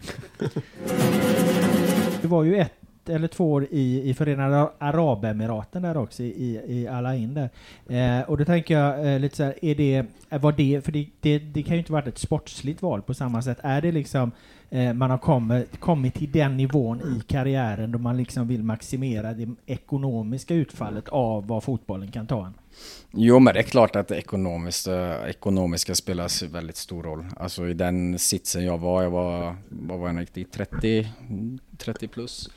det 2.21 2.27
var 2.27 2.43
ju 2.43 2.57
ett 2.57 2.71
eller 3.09 3.27
två 3.27 3.51
år 3.51 3.67
i, 3.71 4.09
i 4.09 4.13
Förenade 4.13 4.69
Arabemiraten 4.77 5.81
där 5.81 5.97
också, 5.97 6.23
i, 6.23 6.61
i 6.67 6.87
Al 6.87 7.05
Ain 7.05 7.33
där. 7.33 7.49
Eh, 7.89 8.29
och 8.29 8.37
då 8.37 8.45
tänker 8.45 8.79
jag 8.79 9.13
eh, 9.13 9.19
lite 9.19 9.35
så 9.35 9.43
här, 9.43 9.65
är 9.65 9.75
det, 9.75 10.05
eh, 10.29 10.41
var 10.41 10.51
det, 10.51 10.85
för 10.85 10.91
det, 10.91 11.07
det, 11.19 11.39
det 11.39 11.63
kan 11.63 11.73
ju 11.73 11.79
inte 11.79 11.91
varit 11.91 12.07
ett 12.07 12.17
sportsligt 12.17 12.81
val 12.81 13.01
på 13.01 13.13
samma 13.13 13.41
sätt. 13.41 13.57
Är 13.61 13.81
det 13.81 13.91
liksom, 13.91 14.31
eh, 14.69 14.93
man 14.93 15.09
har 15.09 15.17
kommit, 15.17 15.79
kommit 15.79 16.13
till 16.13 16.31
den 16.31 16.57
nivån 16.57 17.01
i 17.01 17.21
karriären 17.27 17.91
då 17.91 17.99
man 17.99 18.17
liksom 18.17 18.47
vill 18.47 18.63
maximera 18.63 19.33
det 19.33 19.49
ekonomiska 19.65 20.53
utfallet 20.53 21.09
av 21.09 21.47
vad 21.47 21.63
fotbollen 21.63 22.11
kan 22.11 22.27
ta 22.27 22.45
en? 22.45 22.53
Jo, 23.11 23.39
men 23.39 23.53
det 23.53 23.59
är 23.59 23.63
klart 23.63 23.95
att 23.95 24.07
det 24.07 24.17
ekonomiskt, 24.17 24.87
eh, 24.87 25.15
ekonomiska 25.29 25.95
spelar 25.95 26.51
väldigt 26.51 26.77
stor 26.77 27.03
roll. 27.03 27.25
Alltså 27.37 27.67
i 27.67 27.73
den 27.73 28.19
sitsen 28.19 28.65
jag 28.65 28.77
var, 28.77 29.03
jag 29.03 29.11
var, 29.11 29.55
vad 29.69 29.99
var 29.99 30.07
jag 30.07 30.15
när 30.15 30.21
gick 30.21 30.33
dit? 30.33 30.51
30, 30.51 31.07
30 31.77 32.07
plus. 32.07 32.49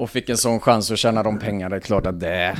Och 0.00 0.10
fick 0.10 0.28
en 0.28 0.36
sån 0.36 0.60
chans 0.60 0.90
att 0.90 0.98
tjäna 0.98 1.22
de 1.22 1.38
pengarna, 1.38 1.68
det 1.68 1.76
är 1.76 1.80
klart 1.80 2.06
att 2.06 2.20
det, 2.20 2.56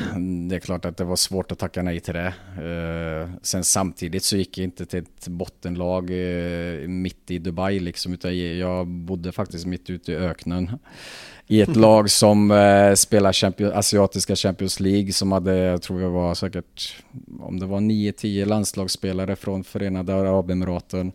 det 0.49 0.57
är 0.57 0.61
klart 0.61 0.85
att 0.85 0.97
det 0.97 1.05
var 1.05 1.17
svårt 1.17 1.53
att 1.53 1.59
tacka 1.59 1.83
nej 1.83 2.01
till 2.01 2.15
det. 2.15 2.35
Eh, 2.57 3.31
sen 3.43 3.65
samtidigt 3.65 4.25
så 4.25 4.37
gick 4.37 4.59
jag 4.59 4.65
inte 4.65 4.87
till 4.87 4.99
ett 4.99 5.29
bottenlag 5.29 6.11
eh, 6.11 6.89
mitt 6.89 7.31
i 7.31 7.39
Dubai 7.39 7.81
liksom, 7.81 8.13
utan 8.13 8.59
jag 8.59 8.87
bodde 8.87 9.33
faktiskt 9.33 9.67
mitt 9.67 9.91
ute 9.91 10.13
i 10.13 10.17
öknen. 10.17 10.79
I 11.51 11.61
ett 11.61 11.77
lag 11.87 12.11
som 12.11 12.51
eh, 12.51 12.95
spelar 12.95 13.33
Champions, 13.33 13.75
asiatiska 13.75 14.37
Champions 14.37 14.81
League 14.81 15.13
som 15.13 15.33
hade, 15.33 15.57
jag 15.57 15.83
tror 15.83 16.03
jag 16.03 16.11
var 16.11 16.35
säkert, 16.35 16.97
om 17.41 17.61
det 17.61 17.67
var 17.67 17.81
9-10 17.81 18.45
landslagsspelare 18.45 19.37
från 19.37 19.65
Förenade 19.65 20.15
Arabemiraten. 20.15 21.13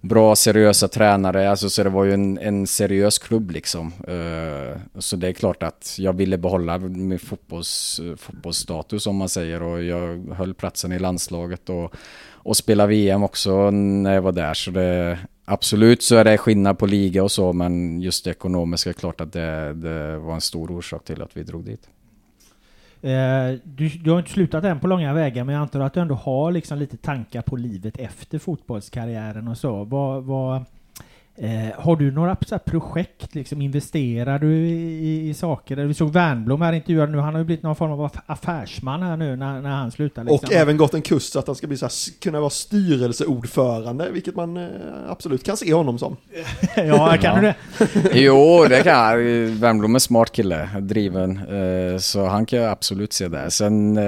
Bra 0.00 0.36
seriösa 0.36 0.88
tränare, 0.88 1.50
alltså 1.50 1.70
så 1.70 1.82
det 1.82 1.90
var 1.90 2.04
ju 2.04 2.12
en, 2.12 2.38
en 2.38 2.66
seriös 2.66 3.18
klubb 3.18 3.50
liksom. 3.50 3.92
Eh, 4.08 4.80
så 4.98 5.16
det 5.16 5.28
är 5.28 5.32
klart 5.32 5.62
att 5.62 5.94
jag 5.98 6.12
ville 6.12 6.38
behålla 6.38 6.78
min 6.78 7.18
fotbolls, 7.18 8.00
fotbollsstatus 8.16 9.06
om 9.06 9.16
man 9.16 9.28
säger 9.28 9.62
och 9.62 9.82
jag 9.82 10.34
höll 10.34 10.54
platsen 10.54 10.92
i 10.92 10.98
landslaget 10.98 11.68
och, 11.68 11.94
och 12.30 12.56
spelade 12.56 12.88
VM 12.88 13.22
också 13.22 13.70
när 13.70 14.14
jag 14.14 14.22
var 14.22 14.32
där. 14.32 14.54
Så 14.54 14.70
det, 14.70 15.18
absolut 15.48 16.02
så 16.02 16.16
är 16.16 16.24
det 16.24 16.38
skillnad 16.38 16.78
på 16.78 16.86
liga 16.86 17.24
och 17.24 17.30
så 17.30 17.52
men 17.52 18.00
just 18.00 18.24
det 18.24 18.30
ekonomiska 18.30 18.90
är 18.90 18.94
klart 18.94 19.20
att 19.20 19.32
det, 19.32 19.74
det 19.74 20.18
var 20.18 20.34
en 20.34 20.40
stor 20.40 20.70
orsak 20.70 21.04
till 21.04 21.22
att 21.22 21.36
vi 21.36 21.42
drog 21.42 21.64
dit. 21.64 21.88
Eh, 23.02 23.58
du, 23.64 23.88
du 23.88 24.10
har 24.10 24.18
inte 24.18 24.30
slutat 24.30 24.64
än 24.64 24.80
på 24.80 24.86
långa 24.86 25.14
vägar, 25.14 25.44
men 25.44 25.54
jag 25.54 25.62
antar 25.62 25.80
att 25.80 25.94
du 25.94 26.00
ändå 26.00 26.14
har 26.14 26.52
liksom 26.52 26.78
lite 26.78 26.96
tankar 26.96 27.42
på 27.42 27.56
livet 27.56 27.98
efter 27.98 28.38
fotbollskarriären 28.38 29.48
och 29.48 29.58
så. 29.58 29.84
Vad, 29.84 30.24
vad, 30.24 30.64
Eh, 31.40 31.80
har 31.80 31.96
du 31.96 32.10
några 32.10 32.36
så 32.46 32.54
här, 32.54 32.58
projekt, 32.58 33.34
liksom, 33.34 33.62
investerar 33.62 34.38
du 34.38 34.56
i, 34.56 35.28
i 35.28 35.34
saker? 35.34 35.76
Vi 35.76 35.94
såg 35.94 36.12
Wernbloom 36.12 36.62
här 36.62 36.72
intervjuad 36.72 37.10
nu, 37.10 37.18
han 37.18 37.34
har 37.34 37.38
ju 37.40 37.44
blivit 37.44 37.62
någon 37.62 37.76
form 37.76 37.90
av 37.92 38.00
aff- 38.00 38.20
affärsman 38.26 39.02
här 39.02 39.16
nu 39.16 39.36
när, 39.36 39.60
när 39.60 39.70
han 39.70 39.90
slutar. 39.90 40.24
Liksom. 40.24 40.46
Och 40.48 40.52
även 40.52 40.76
gått 40.76 40.94
en 40.94 41.02
kurs 41.02 41.22
så 41.22 41.38
att 41.38 41.46
han 41.46 41.56
ska 41.56 41.66
bli 41.66 41.76
så 41.76 41.84
här, 41.86 42.20
kunna 42.20 42.40
vara 42.40 42.50
styrelseordförande, 42.50 44.10
vilket 44.10 44.36
man 44.36 44.56
eh, 44.56 44.64
absolut 45.08 45.44
kan 45.44 45.56
se 45.56 45.74
honom 45.74 45.98
som. 45.98 46.16
ja, 46.76 47.16
kan 47.20 47.34
du 47.36 47.46
det? 47.46 47.54
Jo, 48.12 48.64
det 48.68 48.82
kan 48.82 48.92
jag. 48.92 49.18
Wernbloom 49.48 49.94
är 49.94 49.98
smart 49.98 50.32
kille, 50.32 50.68
driven. 50.80 51.30
eh, 51.36 51.98
Så 51.98 52.24
han 52.26 52.46
kan 52.46 52.58
jag 52.58 52.70
absolut 52.72 53.12
se 53.12 53.28
där. 53.28 53.48
Sen 53.48 53.98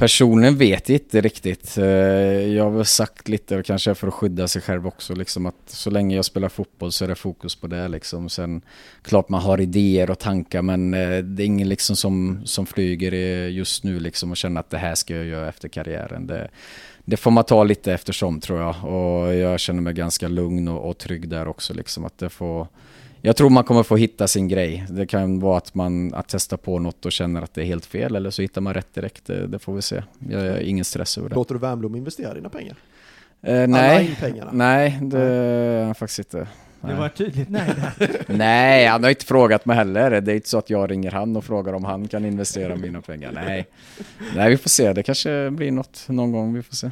Personligen 0.00 0.56
vet 0.56 0.88
jag 0.88 0.96
inte 0.96 1.20
riktigt. 1.20 1.78
Eh, 1.78 1.84
jag 1.84 2.64
har 2.64 2.70
väl 2.70 2.84
sagt 2.84 3.28
lite, 3.28 3.56
och 3.56 3.64
kanske 3.64 3.94
för 3.94 4.08
att 4.08 4.14
skydda 4.14 4.48
sig 4.48 4.62
själv 4.62 4.86
också, 4.86 5.14
liksom 5.14 5.46
att 5.46 5.54
så 5.66 5.90
länge 5.90 6.16
jag 6.16 6.24
spelar 6.24 6.48
fotboll 6.48 6.92
så 6.92 7.04
är 7.04 7.08
det 7.08 7.14
fokus 7.14 7.54
på 7.56 7.66
det. 7.66 7.88
Liksom. 7.88 8.28
Sen 8.28 8.62
klart 9.02 9.28
man 9.28 9.40
har 9.40 9.60
idéer 9.60 10.10
och 10.10 10.18
tankar, 10.18 10.62
men 10.62 10.94
eh, 10.94 11.18
det 11.18 11.42
är 11.42 11.46
ingen 11.46 11.68
liksom 11.68 11.96
som, 11.96 12.40
som 12.44 12.66
flyger 12.66 13.12
eh, 13.12 13.50
just 13.50 13.84
nu 13.84 14.00
liksom 14.00 14.30
och 14.30 14.36
känner 14.36 14.60
att 14.60 14.70
det 14.70 14.78
här 14.78 14.94
ska 14.94 15.16
jag 15.16 15.24
göra 15.24 15.48
efter 15.48 15.68
karriären. 15.68 16.26
Det, 16.26 16.48
det 17.04 17.16
får 17.16 17.30
man 17.30 17.44
ta 17.44 17.64
lite 17.64 17.92
eftersom 17.92 18.40
tror 18.40 18.60
jag. 18.60 18.84
Och 18.84 19.34
jag 19.34 19.60
känner 19.60 19.80
mig 19.80 19.94
ganska 19.94 20.28
lugn 20.28 20.68
och, 20.68 20.88
och 20.88 20.98
trygg 20.98 21.28
där 21.28 21.48
också. 21.48 21.74
Liksom, 21.74 22.04
att 22.04 22.18
det 22.18 22.28
får, 22.28 22.68
jag 23.22 23.36
tror 23.36 23.50
man 23.50 23.64
kommer 23.64 23.82
få 23.82 23.96
hitta 23.96 24.28
sin 24.28 24.48
grej. 24.48 24.86
Det 24.88 25.06
kan 25.06 25.40
vara 25.40 25.58
att 25.58 25.74
man 25.74 26.14
att 26.14 26.28
testa 26.28 26.56
på 26.56 26.78
något 26.78 27.06
och 27.06 27.12
känner 27.12 27.42
att 27.42 27.54
det 27.54 27.60
är 27.62 27.66
helt 27.66 27.86
fel 27.86 28.16
eller 28.16 28.30
så 28.30 28.42
hittar 28.42 28.60
man 28.60 28.74
rätt 28.74 28.94
direkt. 28.94 29.26
Det, 29.26 29.46
det 29.46 29.58
får 29.58 29.74
vi 29.74 29.82
se. 29.82 30.02
Jag 30.30 30.38
har 30.38 30.58
ingen 30.58 30.84
stress 30.84 31.18
över 31.18 31.28
det. 31.28 31.34
Låter 31.34 31.54
du 31.54 31.60
Wernbloom 31.60 31.96
investera 31.96 32.34
dina 32.34 32.48
pengar? 32.48 32.76
Eh, 33.42 33.62
Alla 33.62 33.66
nej, 33.66 34.18
nej, 34.52 34.98
det 35.02 35.84
har 35.86 35.94
faktiskt 35.94 36.18
inte. 36.18 36.48
Det 36.80 36.94
var 36.94 37.08
tydligt 37.08 37.48
nej 37.48 37.70
där. 37.98 38.10
Nej, 38.36 38.86
han 38.86 39.02
har 39.02 39.10
inte 39.10 39.24
frågat 39.24 39.64
mig 39.64 39.76
heller. 39.76 40.20
Det 40.20 40.32
är 40.32 40.36
inte 40.36 40.48
så 40.48 40.58
att 40.58 40.70
jag 40.70 40.90
ringer 40.90 41.10
han 41.10 41.36
och 41.36 41.44
frågar 41.44 41.72
om 41.72 41.84
han 41.84 42.08
kan 42.08 42.24
investera 42.24 42.76
mina 42.76 43.00
pengar. 43.00 43.32
Nej, 43.34 43.66
nej 44.36 44.50
vi 44.50 44.56
får 44.56 44.70
se. 44.70 44.92
Det 44.92 45.02
kanske 45.02 45.50
blir 45.50 45.70
något 45.70 46.04
någon 46.08 46.32
gång. 46.32 46.54
Vi 46.54 46.62
får 46.62 46.76
se. 46.76 46.90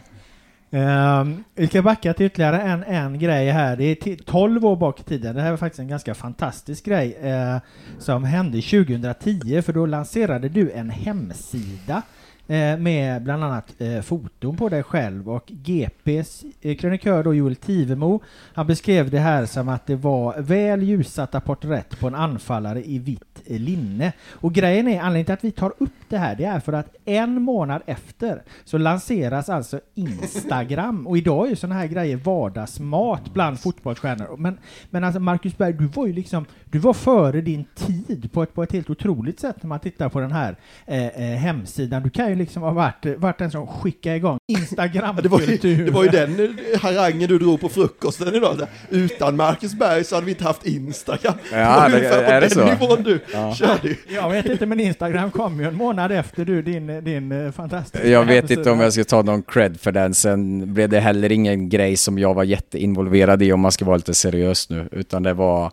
Ehm, 0.71 1.45
vi 1.55 1.67
ska 1.67 1.83
backa 1.83 2.15
till 2.15 2.27
ytterligare 2.27 2.61
en, 2.61 2.85
en 2.85 3.19
grej 3.19 3.51
här. 3.51 3.77
Det 3.77 3.85
är 3.85 4.17
12 4.17 4.65
år 4.65 4.77
bak 4.77 5.01
i 5.01 5.03
tiden. 5.03 5.37
Det 5.37 5.43
här 5.43 5.51
var 5.51 5.57
faktiskt 5.57 5.81
en 5.81 5.89
ganska 5.89 6.15
fantastisk 6.15 6.85
grej 6.85 7.19
uh, 7.25 7.59
som 7.99 8.25
hände 8.25 8.63
2010 8.63 9.63
för 9.63 9.73
då 9.73 9.87
lanserade 9.87 10.49
du 10.49 10.71
en 10.71 10.91
hemsida 10.91 12.03
Eh, 12.51 12.79
med 12.79 13.23
bland 13.23 13.45
annat 13.45 13.75
eh, 13.79 14.01
foton 14.01 14.57
på 14.57 14.69
dig 14.69 14.83
själv 14.83 15.31
och 15.31 15.45
GPs 15.47 16.45
eh, 16.61 16.77
krönikör 16.77 17.25
då 17.25 17.35
Joel 17.35 17.57
Tivemo 17.57 18.23
han 18.55 18.67
beskrev 18.67 19.11
det 19.11 19.19
här 19.19 19.47
som 19.47 19.69
att 19.69 19.87
det 19.87 19.97
var 19.97 20.35
väl 20.39 20.83
ljussatta 20.83 21.41
porträtt 21.41 22.01
på 22.01 22.07
en 22.07 22.15
anfallare 22.15 22.85
i 22.85 22.99
vitt 22.99 23.43
eh, 23.47 23.61
linne. 23.61 24.13
Och 24.31 24.53
grejen 24.53 24.89
är, 24.89 25.01
anledningen 25.01 25.25
till 25.25 25.33
att 25.33 25.45
vi 25.45 25.51
tar 25.51 25.73
upp 25.79 25.93
det 26.09 26.19
här, 26.19 26.37
det 26.37 26.45
är 26.45 26.61
för 26.61 26.73
att 26.73 26.97
en 27.05 27.43
månad 27.43 27.83
efter 27.87 28.43
så 28.65 28.79
lanseras 28.79 29.49
alltså 29.49 29.81
Instagram. 29.95 31.07
Och 31.07 31.19
idag 31.19 31.47
är 31.47 31.51
ju 31.51 31.57
sådana 31.57 31.81
här 31.81 31.87
grejer 31.87 32.17
vardagsmat 32.17 33.35
bland 33.35 33.61
fotbollsstjärnor. 33.61 34.37
Men, 34.37 34.59
men 34.91 35.05
alltså 35.05 35.21
Marcus 35.21 35.59
Berg, 35.59 35.73
du 35.73 35.87
var 35.87 36.07
ju 36.07 36.13
liksom, 36.13 36.45
du 36.65 36.79
var 36.79 36.93
före 36.93 37.41
din 37.41 37.65
tid 37.75 38.31
på 38.33 38.43
ett, 38.43 38.55
på 38.55 38.63
ett 38.63 38.73
helt 38.73 38.91
otroligt 38.91 39.41
sätt 39.41 39.57
när 39.63 39.69
man 39.69 39.81
tittar 39.81 40.09
på 40.09 40.21
den 40.21 40.33
här 40.33 40.57
eh, 40.87 41.07
eh, 41.07 41.39
hemsidan. 41.39 42.03
Du 42.03 42.11
kan 42.11 42.29
ju 42.29 42.38
liksom 42.39 42.63
ha 42.63 42.71
varit, 42.71 43.07
varit 43.19 43.39
den 43.39 43.51
som 43.51 43.67
skickade 43.67 44.17
igång 44.17 44.39
Instagram. 44.49 45.17
Det, 45.23 45.29
var 45.29 45.41
ju, 45.41 45.57
det 45.85 45.91
var 45.91 46.03
ju 46.05 46.09
den 46.11 46.59
eh, 46.75 46.81
harangen 46.81 47.29
du 47.29 47.39
drog 47.39 47.61
på 47.61 47.69
frukosten 47.69 48.35
idag. 48.35 48.61
Utan 48.91 49.37
Marcus 49.37 49.75
Berg 49.75 50.05
så 50.05 50.15
hade 50.15 50.25
vi 50.25 50.33
inte 50.33 50.45
haft 50.45 50.67
Instagram. 50.67 51.35
Ja, 51.53 51.89
det 51.89 51.93
var 51.95 52.01
det- 52.01 52.09
är 52.27 52.41
det 52.41 52.51
så? 52.51 52.65
nivån 52.65 53.03
du 53.03 53.21
Ja. 53.33 53.55
körde. 53.55 53.97
Jag 54.09 54.31
vet 54.31 54.47
inte, 54.47 54.67
men 54.67 54.81
Instagram 54.81 55.31
kom 55.31 55.61
ju 55.61 55.67
en 55.69 55.75
månad 55.77 56.13
efter 56.13 56.45
du, 56.45 56.63
din, 56.63 57.05
din 57.05 57.33
eh, 57.33 57.53
fantastiska 57.53 58.07
Jag 58.09 58.25
vet 58.25 58.35
hemsida. 58.37 58.61
inte 58.61 58.71
om 58.71 58.81
jag 58.81 58.93
ska 58.93 59.05
ta 59.05 59.23
någon 59.23 59.43
cred 59.43 59.81
för 59.81 59.93
den. 59.93 60.15
Sen 60.15 60.75
blev 60.75 60.89
det 60.89 61.01
heller 61.01 61.33
ingen 61.33 61.69
grej 61.69 61.97
som 61.97 62.19
jag 62.19 62.35
var 62.35 62.45
jätteinvolverad 62.45 63.43
i 63.43 63.53
om 63.53 63.61
man 63.61 63.73
ska 63.73 63.85
vara 63.85 63.97
lite 63.97 64.15
seriös 64.15 64.71
nu. 64.71 64.89
Utan 64.93 65.23
det 65.23 65.35
var, 65.35 65.73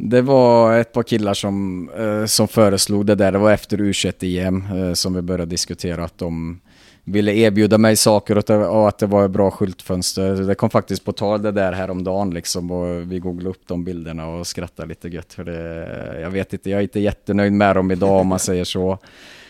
det 0.00 0.22
var 0.22 0.78
ett 0.78 0.92
par 0.92 1.02
killar 1.02 1.34
som, 1.34 1.88
eh, 1.98 2.26
som 2.26 2.48
föreslog 2.48 3.06
det 3.06 3.14
där. 3.14 3.32
Det 3.32 3.38
var 3.38 3.52
efter 3.52 3.78
U21-EM 3.78 4.66
eh, 4.76 4.92
som 4.92 5.14
vi 5.14 5.22
började 5.22 5.50
diskutera 5.50 6.04
att 6.04 6.18
de 6.18 6.60
ville 7.04 7.32
erbjuda 7.32 7.78
mig 7.78 7.96
saker 7.96 8.38
och 8.52 8.88
att 8.88 8.98
det, 8.98 9.06
var 9.06 9.24
ett 9.24 9.30
bra 9.30 9.50
skyltfönster. 9.50 10.34
Det 10.34 10.54
kom 10.54 10.70
faktiskt 10.70 11.04
på 11.04 11.12
tal 11.12 11.42
det 11.42 11.52
där 11.52 11.72
häromdagen 11.72 12.30
liksom 12.30 12.70
och 12.70 13.12
vi 13.12 13.18
googlade 13.18 13.50
upp 13.50 13.62
de 13.66 13.84
bilderna 13.84 14.28
och 14.28 14.46
skrattade 14.46 14.88
lite 14.88 15.08
gött 15.08 15.32
för 15.32 15.44
det. 15.44 16.20
Jag 16.20 16.30
vet 16.30 16.52
inte, 16.52 16.70
jag 16.70 16.78
är 16.78 16.82
inte 16.82 17.00
jättenöjd 17.00 17.52
med 17.52 17.76
dem 17.76 17.90
idag 17.90 18.20
om 18.20 18.26
man 18.26 18.38
säger 18.38 18.64
så. 18.64 18.98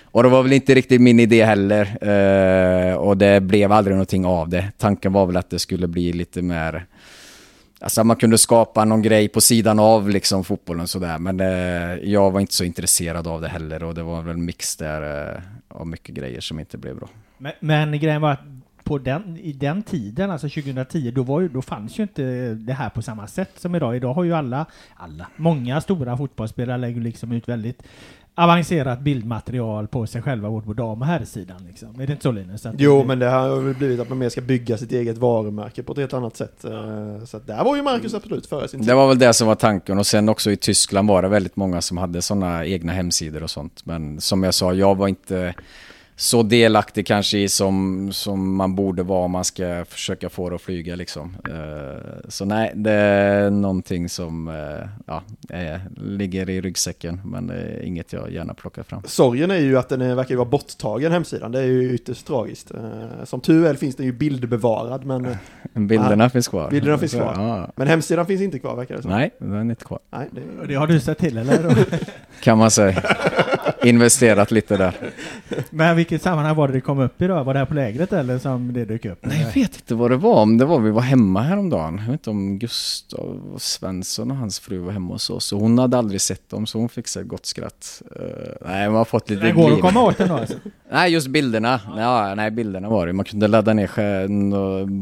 Och 0.05 0.23
det 0.23 0.29
var 0.29 0.43
väl 0.43 0.53
inte 0.53 0.75
riktigt 0.75 1.01
min 1.01 1.21
idé 1.21 1.45
heller. 1.45 1.83
Eh, 2.09 2.95
och 2.95 3.17
det 3.17 3.41
blev 3.41 3.73
aldrig 3.73 3.97
någonting 3.97 4.27
av 4.27 4.49
det. 4.49 4.73
Tanken 4.79 5.13
var 5.13 5.27
väl 5.27 5.37
att 5.37 5.51
det 5.51 5.59
skulle 5.59 5.89
bli 5.89 6.13
lite 6.13 6.43
mer... 6.43 6.87
Alltså 7.81 8.05
man 8.05 8.17
kunde 8.17 8.39
skapa 8.39 8.85
någon 8.85 9.03
grej 9.03 9.29
på 9.29 9.41
sidan 9.41 9.79
av 9.79 10.11
liksom 10.11 10.45
fotbollen 10.45 10.89
sådär. 10.89 11.19
Men 11.19 11.41
eh, 11.41 12.11
jag 12.11 12.31
var 12.31 12.41
inte 12.41 12.55
så 12.55 12.65
intresserad 12.65 13.27
av 13.27 13.41
det 13.41 13.49
heller. 13.49 13.83
Och 13.83 13.95
det 13.95 14.03
var 14.03 14.23
väl 14.23 14.35
en 14.35 14.45
mix 14.45 14.77
där 14.77 15.33
eh, 15.35 15.43
av 15.69 15.87
mycket 15.87 16.15
grejer 16.15 16.41
som 16.41 16.61
inte 16.61 16.79
blev 16.79 16.97
bra. 16.97 17.09
Men, 17.39 17.53
men 17.61 18.01
grejen 18.01 18.21
var 18.21 18.33
att 18.33 18.41
på 18.89 18.99
den, 18.99 19.37
i 19.37 19.53
den 19.53 19.83
tiden, 19.83 20.31
alltså 20.31 20.49
2010, 20.49 21.11
då, 21.11 21.23
var 21.23 21.41
ju, 21.41 21.49
då 21.49 21.63
fanns 21.63 21.99
ju 21.99 22.03
inte 22.03 22.55
det 22.55 22.73
här 22.73 22.91
på 22.91 23.03
samma 23.03 23.27
sätt 23.27 23.51
som 23.57 23.75
idag. 23.75 23.97
Idag 23.97 24.15
har 24.15 24.25
ju 24.25 24.35
alla, 24.35 24.67
alla, 24.95 25.27
många 25.37 25.81
stora 25.81 26.17
fotbollsspelare 26.17 26.79
lägger 26.79 27.01
liksom 27.01 27.33
ut 27.33 27.49
väldigt 27.49 27.83
avancerat 28.39 29.01
bildmaterial 29.01 29.89
på 29.89 30.07
sig 30.07 30.23
själva, 30.23 30.51
både 30.51 30.67
på 30.67 30.73
dam 30.73 31.01
och 31.01 31.07
herrsidan. 31.07 31.57
Liksom. 31.67 32.01
Är 32.01 32.07
det 32.07 32.13
inte 32.13 32.23
så 32.23 32.33
Linus? 32.33 32.67
Att 32.67 32.75
Jo, 32.79 33.05
men 33.05 33.19
det 33.19 33.27
har 33.27 33.61
väl 33.61 33.75
blivit 33.75 34.01
att 34.01 34.09
man 34.09 34.19
mer 34.19 34.29
ska 34.29 34.41
bygga 34.41 34.79
sitt 34.79 34.93
eget 34.93 35.19
varumärke 35.19 35.83
på 35.83 35.93
ett 35.93 35.99
helt 35.99 36.13
annat 36.13 36.37
sätt. 36.37 36.65
Eh, 36.65 37.25
Så 37.25 37.37
att 37.37 37.47
där 37.47 37.65
var 37.65 37.77
ju 37.77 37.83
Marcus 37.83 38.15
absolut 38.15 38.47
före 38.47 38.69
sin 38.69 38.81
tid. 38.81 38.89
Det 38.89 38.95
var 38.95 39.09
väl 39.09 39.19
det 39.19 39.33
som 39.35 39.47
var 39.49 39.55
tanken 39.55 39.99
och 39.99 40.07
sen 40.07 40.29
också 40.29 40.51
i 40.51 40.57
Tyskland 40.57 41.09
var 41.09 41.23
det 41.23 41.29
väldigt 41.29 41.57
många 41.57 41.81
som 41.81 41.99
hade 41.99 42.23
sådana 42.23 42.67
egna 42.67 42.93
hemsidor 42.93 43.43
och 43.43 43.51
sånt. 43.51 43.87
Men 43.87 44.21
som 44.21 44.43
jag 44.43 44.55
sa, 44.55 44.73
jag 44.73 44.95
var 44.95 45.09
inte 45.09 45.55
så 46.21 46.43
delaktig 46.43 47.07
kanske 47.07 47.39
i 47.39 47.49
som, 47.49 48.09
som 48.13 48.57
man 48.57 48.75
borde 48.75 49.03
vara 49.03 49.25
om 49.25 49.31
man 49.31 49.45
ska 49.45 49.85
försöka 49.89 50.29
få 50.29 50.51
det 50.51 50.57
att 50.57 50.63
flyga 50.63 50.95
liksom. 50.97 51.37
Eh, 51.49 52.03
Så 52.29 52.45
nej, 52.45 52.73
det 52.75 52.91
är 52.93 53.51
någonting 53.51 54.09
som 54.09 54.49
eh, 54.49 54.89
ja, 55.07 55.23
ligger 55.97 56.51
i 56.51 56.61
ryggsäcken 56.61 57.21
men 57.25 57.47
det 57.47 57.55
är 57.55 57.83
inget 57.83 58.13
jag 58.13 58.33
gärna 58.33 58.55
plockar 58.55 58.83
fram. 58.83 59.03
Sorgen 59.05 59.51
är 59.51 59.59
ju 59.59 59.79
att 59.79 59.89
den 59.89 60.17
verkar 60.17 60.37
vara 60.37 60.49
borttagen 60.49 61.13
hemsidan, 61.13 61.53
det 61.53 61.59
är 61.61 61.65
ju 61.67 61.95
ytterst 61.95 62.27
tragiskt. 62.27 62.71
Eh, 62.71 63.25
Som 63.25 63.41
tur 63.41 63.67
är 63.67 63.75
finns 63.75 63.97
den 63.97 64.07
ju 64.07 64.13
bildbevarad, 64.13 65.05
men, 65.05 65.37
Bilderna 65.87 66.25
Ja, 66.25 66.31
finns 66.31 66.49
kvar. 66.49 66.71
bilderna 66.71 66.99
finns 66.99 67.13
kvar. 67.13 67.35
Ja. 67.37 67.71
men 67.77 67.89
hemsidan 67.89 68.27
finns 68.27 68.41
inte 68.43 68.59
kvar 68.59 68.77
verkar 68.77 68.97
det 68.97 69.03
som. 69.03 69.11
Nej, 69.11 69.31
den 69.39 69.53
är 69.53 69.61
inte 69.61 69.85
kvar. 69.85 69.99
Nej, 70.11 70.29
det, 70.33 70.67
det 70.67 70.75
har 70.75 70.87
du 70.87 71.01
sett 71.01 71.19
till, 71.19 71.39
eller? 71.39 71.87
Kan 72.43 72.59
man 72.59 72.71
säga. 72.71 73.03
Investerat 73.83 74.51
lite 74.51 74.77
där. 74.77 74.95
men 75.71 75.97
vilket 75.97 76.23
sammanhang 76.23 76.57
var 76.57 76.69
det 76.69 76.75
det 76.75 76.81
kom 76.81 76.99
upp 76.99 77.23
i 77.23 77.27
då? 77.27 77.43
Var 77.43 77.55
det 77.55 77.59
här 77.59 77.67
på 77.67 77.75
lägret 77.75 78.13
eller 78.13 78.39
som 78.39 78.73
det 78.73 78.85
dök 78.85 79.05
upp? 79.05 79.19
Nej, 79.23 79.41
jag 79.41 79.47
vet 79.63 79.75
inte 79.77 79.95
vad 79.95 80.11
det 80.11 80.17
var. 80.17 80.43
Om 80.43 80.59
det 80.59 80.65
var 80.65 80.81
vi 80.81 80.91
var 80.91 81.03
hemma 81.03 81.43
häromdagen. 81.43 81.95
Jag 81.99 82.05
vet 82.05 82.13
inte 82.21 82.31
om 82.31 82.59
Gustav 82.59 83.57
Svensson 83.59 84.31
och 84.31 84.37
hans 84.37 84.61
fru 84.61 84.79
var 84.79 84.93
hemma 84.93 85.15
hos 85.15 85.31
oss. 85.31 85.53
Och 85.53 85.61
hon 85.61 85.79
hade 85.79 85.99
aldrig 85.99 86.21
sett 86.21 86.49
dem 86.49 86.67
så 86.67 86.79
hon 86.79 86.89
fick 86.89 87.09
sig 87.09 87.23
ett 87.23 87.29
gott 87.29 87.47
skratt. 87.47 88.03
Uh, 88.21 88.23
nej, 88.67 88.87
man 88.87 88.97
har 88.97 89.05
fått 89.05 89.31
lite 89.31 89.43
Det 89.43 89.53
går 89.53 89.73
att 89.73 89.81
komma 89.81 90.03
åt 90.03 90.19
den 90.19 90.29
då 90.29 90.35
alltså? 90.35 90.57
Nej, 90.91 91.13
just 91.13 91.29
bilderna. 91.29 91.81
Ja, 91.97 92.35
nej, 92.35 92.51
bilderna 92.51 92.89
var 92.89 93.07
det. 93.07 93.13
Man 93.13 93.25
kunde 93.25 93.49
ladda 93.49 93.73
ner 93.73 93.89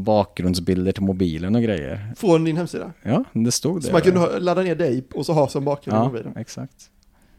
bakgrundsbilder 0.03 0.91
till 0.91 1.03
mobilen 1.03 1.55
och 1.55 1.61
grejer. 1.61 2.13
Från 2.17 2.43
din 2.43 2.57
hemsida. 2.57 2.91
Ja, 3.03 3.23
det 3.33 3.51
stod 3.51 3.81
det. 3.81 3.87
Så 3.87 3.91
man 3.91 4.01
kunde 4.01 4.39
ladda 4.39 4.61
ner 4.61 4.75
dig 4.75 5.03
och 5.13 5.25
så 5.25 5.33
ha 5.33 5.47
som 5.47 5.65
bakgrund 5.65 5.97
Ja, 5.97 6.03
mobilen. 6.03 6.33
exakt. 6.37 6.89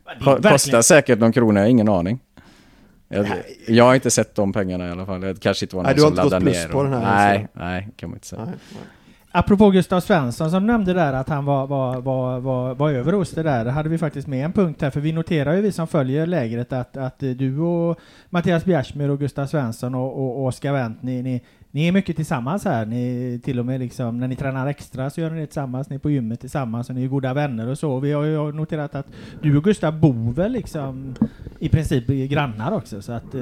Verkligen- 0.08 0.42
Kostar 0.42 0.82
säkert 0.82 1.18
någon 1.18 1.32
krona, 1.32 1.60
jag 1.60 1.64
har 1.66 1.70
ingen 1.70 1.88
aning. 1.88 2.20
Jag, 3.08 3.26
jag 3.68 3.84
har 3.84 3.94
inte 3.94 4.10
sett 4.10 4.34
de 4.34 4.52
pengarna 4.52 4.88
i 4.88 4.90
alla 4.90 5.06
fall. 5.06 5.20
Det 5.20 5.40
kanske 5.40 5.64
inte 5.64 5.76
var 5.76 5.82
någon 5.82 5.86
Nej, 5.86 5.94
du 5.96 6.02
har 6.02 6.08
som 6.08 6.12
inte 6.12 6.22
gått 6.22 6.32
laddade 6.32 6.44
plus 6.50 6.64
ner. 6.64 6.72
på 6.72 6.82
den 6.82 6.92
här 6.92 7.00
Nej, 7.32 7.48
nej, 7.52 7.88
kan 7.96 8.08
man 8.10 8.16
inte 8.16 8.26
säga. 8.26 8.44
Nej, 8.44 8.54
nej. 8.72 8.80
Apropå 9.30 9.70
Gustav 9.70 10.00
Svensson 10.00 10.50
som 10.50 10.66
nämnde 10.66 10.92
där 10.92 11.12
att 11.12 11.28
han 11.28 11.44
var, 11.44 11.66
var, 11.66 12.00
var, 12.00 12.40
var, 12.40 12.74
var 12.74 12.90
över 12.90 13.12
hos 13.12 13.30
det 13.30 13.42
där, 13.42 13.64
hade 13.66 13.88
vi 13.88 13.98
faktiskt 13.98 14.28
med 14.28 14.44
en 14.44 14.52
punkt 14.52 14.82
här, 14.82 14.90
för 14.90 15.00
vi 15.00 15.12
noterar 15.12 15.54
ju 15.54 15.60
vi 15.60 15.72
som 15.72 15.86
följer 15.86 16.26
lägret 16.26 16.72
att, 16.72 16.96
att 16.96 17.18
du 17.18 17.58
och 17.60 17.98
Mattias 18.30 18.64
Bjärsmyr 18.64 19.08
och 19.08 19.18
Gustav 19.18 19.46
Svensson 19.46 19.94
och, 19.94 20.18
och, 20.18 20.36
och 20.40 20.46
Oskar 20.46 20.72
Wendt, 20.72 21.02
ni, 21.02 21.22
ni, 21.22 21.42
ni 21.70 21.88
är 21.88 21.92
mycket 21.92 22.16
tillsammans 22.16 22.64
här. 22.64 22.86
Ni 22.86 23.40
till 23.44 23.58
och 23.58 23.66
med 23.66 23.80
liksom, 23.80 24.18
när 24.20 24.28
ni 24.28 24.36
tränar 24.36 24.66
extra 24.66 25.10
så 25.10 25.20
gör 25.20 25.30
ni 25.30 25.40
det 25.40 25.46
tillsammans, 25.46 25.88
ni 25.90 25.94
är 25.96 26.00
på 26.00 26.10
gymmet 26.10 26.40
tillsammans 26.40 26.88
och 26.88 26.94
ni 26.94 27.04
är 27.04 27.08
goda 27.08 27.34
vänner 27.34 27.66
och 27.68 27.78
så. 27.78 28.00
Vi 28.00 28.12
har 28.12 28.24
ju 28.24 28.52
noterat 28.52 28.94
att 28.94 29.06
du 29.42 29.56
och 29.56 29.64
Gustav 29.64 30.00
bor 30.00 30.32
väl 30.32 30.52
liksom 30.52 31.14
i 31.58 31.68
princip 31.68 32.06
grannar 32.06 32.72
också, 32.72 33.02
så 33.02 33.12
att 33.12 33.34
eh, 33.34 33.40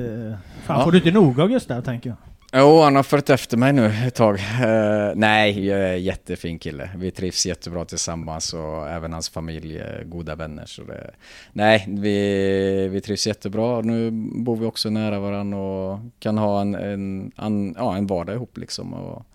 fan 0.64 0.78
Ja. 0.78 0.84
får 0.84 0.92
du 0.92 0.98
inte 0.98 1.10
nog 1.10 1.40
av 1.40 1.48
Gustav, 1.48 1.80
tänker 1.82 2.10
jag. 2.10 2.16
Jo, 2.58 2.80
han 2.80 2.96
har 2.96 3.02
följt 3.02 3.30
efter 3.30 3.56
mig 3.56 3.72
nu 3.72 3.86
ett 4.06 4.14
tag. 4.14 4.34
Uh, 4.34 5.12
nej, 5.14 5.66
jag 5.66 5.78
är 5.80 5.92
en 5.92 6.02
jättefin 6.02 6.58
kille. 6.58 6.90
Vi 6.96 7.10
trivs 7.10 7.46
jättebra 7.46 7.84
tillsammans 7.84 8.54
och 8.54 8.88
även 8.88 9.12
hans 9.12 9.28
familj 9.28 9.78
är 9.78 10.04
goda 10.04 10.34
vänner. 10.34 10.66
Så 10.66 10.82
det, 10.82 11.10
nej, 11.52 11.84
vi, 11.88 12.88
vi 12.88 13.00
trivs 13.00 13.26
jättebra. 13.26 13.80
Nu 13.80 14.10
bor 14.44 14.56
vi 14.56 14.66
också 14.66 14.90
nära 14.90 15.20
varandra 15.20 15.58
och 15.58 16.00
kan 16.18 16.38
ha 16.38 16.60
en, 16.60 16.74
en, 16.74 17.32
en, 17.36 17.74
ja, 17.78 17.96
en 17.96 18.06
vardag 18.06 18.34
ihop 18.34 18.58
liksom. 18.58 18.94
Och, 18.94 19.26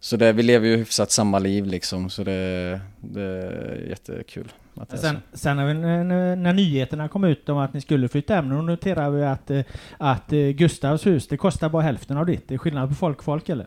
så 0.00 0.16
det, 0.16 0.32
vi 0.32 0.42
lever 0.42 0.68
ju 0.68 0.76
hyfsat 0.76 1.10
samma 1.10 1.38
liv 1.38 1.66
liksom, 1.66 2.10
så 2.10 2.24
det, 2.24 2.80
det 3.00 3.22
är 3.22 3.86
jättekul. 3.88 4.52
Att 4.80 5.00
Sen, 5.00 5.16
så. 5.32 5.38
sen 5.38 5.56
när, 5.56 5.66
vi- 5.66 5.74
när, 5.74 6.36
när 6.36 6.52
nyheterna 6.52 7.08
kom 7.08 7.24
ut 7.24 7.48
om 7.48 7.58
att 7.58 7.74
ni 7.74 7.80
skulle 7.80 8.08
flytta 8.08 8.34
hem, 8.34 8.48
då 8.50 8.56
noterade 8.56 9.16
vi 9.16 9.24
att, 9.24 9.50
eh, 9.50 9.60
att 9.98 10.32
eh, 10.32 10.38
Gustavs 10.38 11.06
hus, 11.06 11.28
det 11.28 11.36
kostar 11.36 11.68
bara 11.68 11.82
hälften 11.82 12.16
av 12.16 12.26
ditt. 12.26 12.48
Det 12.48 12.54
är 12.54 12.58
skillnad 12.58 12.88
på 12.88 12.94
folk 12.94 13.22
folk 13.22 13.48
eller? 13.48 13.66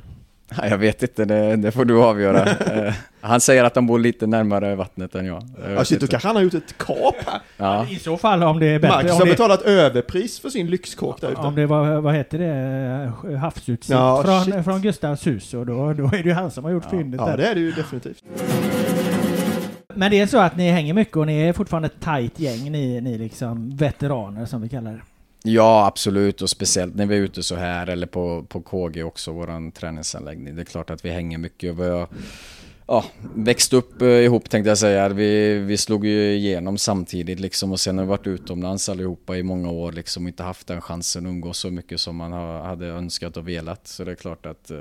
Ja, 0.58 0.68
Jag 0.68 0.78
vet 0.78 1.02
inte, 1.04 1.26
det, 1.26 1.56
det 1.56 1.72
får 1.72 1.86
du 1.86 2.04
avgöra. 2.04 2.46
Eh, 2.46 2.94
han 3.22 3.42
säger 3.42 3.64
att 3.64 3.76
han 3.76 3.88
bor 3.88 4.00
lite 4.00 4.28
närmare 4.28 4.76
vattnet 4.76 5.16
än 5.16 5.26
jag. 5.26 5.44
Jag 5.68 5.74
Ja, 5.74 5.86
shit, 5.86 6.00
då 6.02 6.08
kanske 6.08 6.28
han 6.28 6.36
har 6.36 6.44
gjort 6.44 6.54
ett 6.54 6.78
kap 6.78 7.16
här. 7.26 7.40
Ja. 7.58 7.86
I 7.90 7.96
så 7.96 8.18
fall 8.18 8.44
om 8.44 8.60
det 8.60 8.66
är 8.66 8.80
bättre. 8.80 8.96
Marcus 8.96 9.12
har 9.12 9.26
det, 9.26 9.32
betalat 9.32 9.62
överpris 9.62 10.40
för 10.40 10.50
sin 10.50 10.68
lyxkåk 10.70 11.22
där 11.22 11.32
ute. 11.32 11.42
Om 11.42 11.56
det 11.56 11.66
var, 11.66 12.02
vad 12.02 12.16
heter 12.16 12.38
det, 12.40 13.36
havsutsikt 13.38 13.90
Ja, 13.90 14.24
från, 14.26 14.42
shit. 14.44 14.64
från 14.66 14.82
Gustavs 14.82 15.28
hus 15.28 15.54
och 15.54 15.66
då, 15.66 15.94
då 15.94 16.06
är 16.06 16.10
det 16.10 16.18
ju 16.30 16.34
han 16.34 16.52
som 16.52 16.64
har 16.64 16.72
gjort 16.72 16.90
fyndet 16.90 17.20
Ja, 17.22 17.28
där. 17.28 17.38
det 17.38 17.48
är 17.48 17.56
det 17.56 17.62
ju 17.62 17.72
definitivt. 17.72 18.24
Men 19.98 20.12
det 20.12 20.20
är 20.20 20.28
så 20.28 20.38
att 20.38 20.58
ni 20.58 20.70
hänger 20.72 20.94
mycket 20.94 21.18
och 21.18 21.28
ni 21.28 21.42
är 21.42 21.54
fortfarande 21.54 21.86
ett 21.86 22.02
tajt 22.02 22.40
gäng, 22.40 22.72
ni, 22.72 23.02
ni 23.02 23.18
liksom 23.18 23.78
veteraner 23.78 24.46
som 24.46 24.62
vi 24.62 24.70
kallar 24.70 24.92
det. 24.92 25.02
Ja, 25.44 25.86
absolut. 25.86 26.42
Och 26.42 26.50
speciellt 26.50 26.96
när 26.96 27.06
vi 27.06 27.16
är 27.16 27.20
ute 27.20 27.44
så 27.44 27.56
här 27.56 27.88
eller 27.88 28.08
på, 28.08 28.44
på 28.44 28.62
KG 28.62 29.04
också, 29.04 29.32
våran 29.32 29.72
träningsanläggning. 29.72 30.56
Det 30.56 30.62
är 30.62 30.66
klart 30.66 30.90
att 30.90 31.06
vi 31.06 31.10
hänger 31.10 31.38
mycket. 31.38 31.72
Och 31.72 31.80
vi 31.80 31.90
har 31.90 32.08
ja, 32.88 33.06
växt 33.36 33.74
upp 33.74 34.02
eh, 34.02 34.08
ihop 34.08 34.50
tänkte 34.50 34.70
jag 34.70 34.78
säga. 34.78 35.10
Vi, 35.10 35.60
vi 35.60 35.78
slog 35.78 36.06
ju 36.06 36.34
igenom 36.34 36.78
samtidigt 36.78 37.40
liksom 37.40 37.72
och 37.72 37.80
sen 37.80 37.98
har 37.98 38.06
vi 38.06 38.10
varit 38.10 38.28
utomlands 38.28 38.90
allihopa 38.90 39.38
i 39.38 39.44
många 39.44 39.72
år 39.72 39.92
liksom 39.92 40.24
och 40.24 40.30
inte 40.30 40.44
haft 40.44 40.68
den 40.68 40.82
chansen 40.82 41.26
att 41.26 41.30
umgås 41.30 41.58
så 41.58 41.72
mycket 41.72 42.00
som 42.00 42.16
man 42.16 42.32
ha, 42.32 42.64
hade 42.64 42.86
önskat 42.88 43.38
och 43.38 43.48
velat. 43.48 43.88
Så 43.88 44.04
det 44.04 44.12
är 44.12 44.16
klart 44.16 44.46
att 44.46 44.72
eh, 44.72 44.78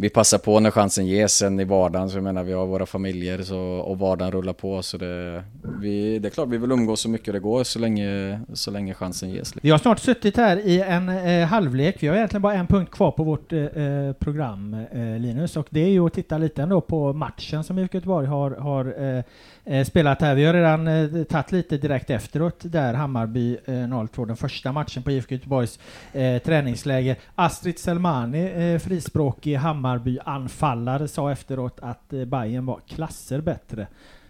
vi 0.00 0.08
passar 0.08 0.38
på 0.38 0.60
när 0.60 0.70
chansen 0.70 1.06
ges 1.06 1.36
sen 1.36 1.60
i 1.60 1.64
vardagen. 1.64 2.10
Så 2.10 2.16
jag 2.16 2.24
menar 2.24 2.44
vi 2.44 2.52
har 2.52 2.66
våra 2.66 2.86
familjer 2.86 3.42
så, 3.42 3.58
och 3.58 3.98
vardagen 3.98 4.32
rullar 4.32 4.52
på. 4.52 4.82
Så 4.82 4.96
det, 4.96 5.44
vi, 5.80 6.18
det 6.18 6.28
är 6.28 6.30
klart 6.30 6.48
vi 6.48 6.58
vill 6.58 6.72
umgås 6.72 7.00
så 7.00 7.08
mycket 7.08 7.34
det 7.34 7.40
går 7.40 7.64
så 7.64 7.78
länge, 7.78 8.40
så 8.52 8.70
länge 8.70 8.94
chansen 8.94 9.30
ges. 9.30 9.38
Liksom. 9.38 9.60
Vi 9.62 9.70
har 9.70 9.78
snart 9.78 9.98
suttit 9.98 10.36
här 10.36 10.56
i 10.56 10.80
en 10.80 11.08
eh, 11.08 11.46
halvlek. 11.46 11.96
Vi 12.02 12.08
har 12.08 12.16
egentligen 12.16 12.42
bara 12.42 12.54
en 12.54 12.66
punkt 12.66 12.90
kvar 12.90 13.10
på 13.10 13.24
vårt 13.24 13.52
eh, 13.52 13.60
eh, 13.60 14.12
program, 14.12 14.76
eh, 14.92 15.18
Linus, 15.18 15.56
och 15.56 15.66
det 15.70 15.80
är 15.80 15.90
ju 15.90 16.06
att 16.06 16.12
titta 16.14 16.38
lite 16.38 16.62
ändå 16.62 16.80
på 16.80 17.12
matchen 17.12 17.64
som 17.64 17.78
IFK 17.78 17.96
Göteborg 17.96 18.26
har, 18.26 18.50
har 18.50 18.84
eh, 19.02 19.24
eh, 19.64 19.84
spelat 19.84 20.22
här. 20.22 20.34
Vi 20.34 20.44
har 20.44 20.54
redan 20.54 20.88
eh, 20.88 21.24
tagit 21.24 21.52
lite 21.52 21.76
direkt 21.76 22.10
efteråt 22.10 22.60
där 22.62 22.94
Hammarby 22.94 23.56
eh, 23.64 23.72
0-2, 23.72 24.26
den 24.26 24.36
första 24.36 24.72
matchen 24.72 25.02
på 25.02 25.10
IFK 25.10 25.34
Göteborgs 25.34 25.78
eh, 26.12 26.42
träningsläger. 26.42 27.16
Astrid 27.34 27.78
Selmani, 27.78 28.72
eh, 28.72 28.78
frispråkig 28.78 29.56
Hammarby-anfallare, 29.56 31.08
sa 31.08 31.32
efteråt 31.32 31.78
att 31.82 32.12
eh, 32.12 32.24
Bayern 32.24 32.66
var 32.66 32.80
klasser 32.88 33.40
bättre. 33.40 33.86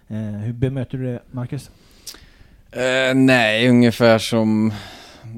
Eh, 0.08 0.16
hur 0.16 0.52
bemöter 0.52 0.98
du 0.98 1.04
det, 1.04 1.20
Marcus? 1.30 1.70
Eh, 2.72 3.14
nej, 3.14 3.68
ungefär 3.68 4.18
som 4.18 4.72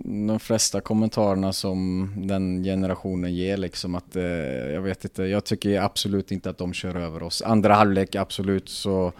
de 0.04 0.40
flesta 0.40 0.80
kommentarerna 0.80 1.52
som 1.52 2.12
den 2.16 2.64
generationen 2.64 3.34
ger 3.34 3.56
liksom 3.56 3.94
att 3.94 4.16
eh, 4.16 4.22
jag 4.72 4.82
vet 4.82 5.04
inte, 5.04 5.22
jag 5.22 5.44
tycker 5.44 5.80
absolut 5.80 6.32
inte 6.32 6.50
att 6.50 6.58
de 6.58 6.72
kör 6.72 6.96
över 6.96 7.22
oss. 7.22 7.42
Andra 7.42 7.74
halvlek 7.74 8.14
absolut 8.14 8.68
så, 8.68 9.12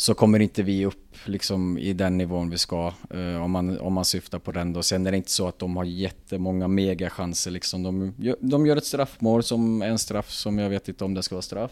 så 0.00 0.14
kommer 0.14 0.40
inte 0.40 0.62
vi 0.62 0.86
upp 0.86 1.16
liksom 1.24 1.78
i 1.78 1.92
den 1.92 2.18
nivån 2.18 2.50
vi 2.50 2.58
ska 2.58 2.92
eh, 3.10 3.42
om, 3.42 3.50
man, 3.50 3.78
om 3.78 3.92
man 3.92 4.04
syftar 4.04 4.38
på 4.38 4.52
den 4.52 4.72
då. 4.72 4.82
Sen 4.82 5.06
är 5.06 5.10
det 5.10 5.16
inte 5.16 5.30
så 5.30 5.48
att 5.48 5.58
de 5.58 5.76
har 5.76 5.84
jättemånga 5.84 6.68
megachanser 6.68 7.50
liksom. 7.50 7.82
De, 7.82 8.14
gör- 8.18 8.36
de 8.40 8.66
gör 8.66 8.76
ett 8.76 8.84
straffmål 8.84 9.42
som 9.42 9.82
är 9.82 9.88
en 9.88 9.98
straff 9.98 10.30
som 10.30 10.58
jag 10.58 10.70
vet 10.70 10.88
inte 10.88 11.04
om 11.04 11.14
det 11.14 11.22
ska 11.22 11.34
vara 11.34 11.42
straff. 11.42 11.70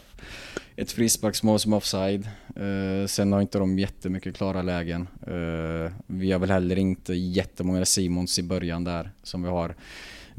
Ett 0.75 0.91
frisparksmål 0.91 1.59
som 1.59 1.73
är 1.73 1.77
offside. 1.77 2.29
Eh, 2.55 3.07
sen 3.07 3.33
har 3.33 3.41
inte 3.41 3.57
de 3.59 3.79
jättemycket 3.79 4.35
klara 4.35 4.61
lägen. 4.61 5.07
Eh, 5.27 5.91
vi 6.07 6.31
har 6.31 6.39
väl 6.39 6.51
heller 6.51 6.75
inte 6.77 7.13
jättemånga 7.13 7.85
Simons 7.85 8.39
i 8.39 8.43
början 8.43 8.83
där 8.83 9.11
som 9.23 9.43
vi 9.43 9.49
har. 9.49 9.75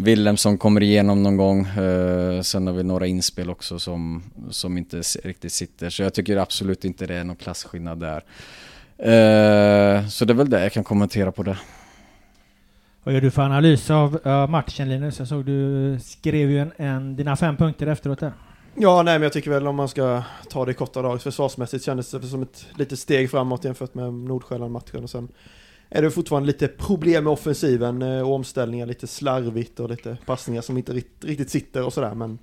Willem 0.01 0.36
som 0.36 0.59
kommer 0.59 0.82
igenom 0.82 1.22
någon 1.22 1.36
gång. 1.36 1.66
Eh, 1.66 2.40
sen 2.40 2.66
har 2.66 2.74
vi 2.74 2.82
några 2.82 3.07
inspel 3.07 3.51
också 3.51 3.78
som, 3.78 4.22
som 4.51 4.78
inte 4.78 5.03
riktigt 5.24 5.53
sitter. 5.53 5.90
Så 5.90 6.03
jag 6.03 6.14
tycker 6.14 6.36
absolut 6.36 6.84
inte 6.84 7.07
det 7.07 7.14
är 7.14 7.24
någon 7.24 7.36
klasskillnad 7.36 8.01
där. 8.01 8.24
Eh, 8.99 10.07
så 10.09 10.24
det 10.24 10.32
är 10.32 10.34
väl 10.34 10.51
det 10.51 10.62
jag 10.62 10.72
kan 10.72 10.84
kommentera 10.84 11.32
på 11.32 11.42
det. 11.42 11.59
Vad 13.05 13.14
gör 13.14 13.20
du 13.20 13.30
för 13.30 13.42
analys 13.42 13.90
av 13.90 14.26
uh, 14.26 14.46
matchen 14.46 14.88
Linus? 14.88 15.18
Jag 15.18 15.28
såg 15.28 15.44
du 15.44 15.99
skrev 16.03 16.51
ju 16.51 16.59
en, 16.59 16.72
en, 16.76 17.16
dina 17.16 17.36
fem 17.36 17.57
punkter 17.57 17.86
efteråt 17.86 18.20
där. 18.20 18.32
Ja, 18.74 19.03
nej, 19.03 19.14
men 19.14 19.22
jag 19.22 19.32
tycker 19.32 19.51
väl 19.51 19.66
om 19.66 19.76
man 19.76 19.88
ska 19.88 20.22
ta 20.51 20.64
det 20.64 20.70
i 20.70 20.74
korta 20.74 21.03
drag 21.03 21.22
försvarsmässigt 21.22 21.84
kändes 21.84 22.11
det 22.11 22.26
som 22.26 22.42
ett 22.42 22.66
litet 22.76 22.99
steg 22.99 23.30
framåt 23.30 23.64
jämfört 23.64 23.94
med 23.94 24.12
Nordsjälland-matchen 24.12 25.03
och 25.03 25.11
sen 25.11 25.28
är 25.91 26.03
det 26.03 26.11
fortfarande 26.11 26.47
lite 26.47 26.68
problem 26.68 27.24
med 27.24 27.32
offensiven 27.32 28.03
eh, 28.03 28.20
och 28.20 28.34
omställningar, 28.34 28.86
lite 28.86 29.07
slarvigt 29.07 29.80
och 29.80 29.91
lite 29.91 30.18
passningar 30.26 30.62
som 30.62 30.76
inte 30.76 30.93
riktigt 31.20 31.51
sitter 31.51 31.84
och 31.84 31.93
sådär 31.93 32.14
men 32.14 32.39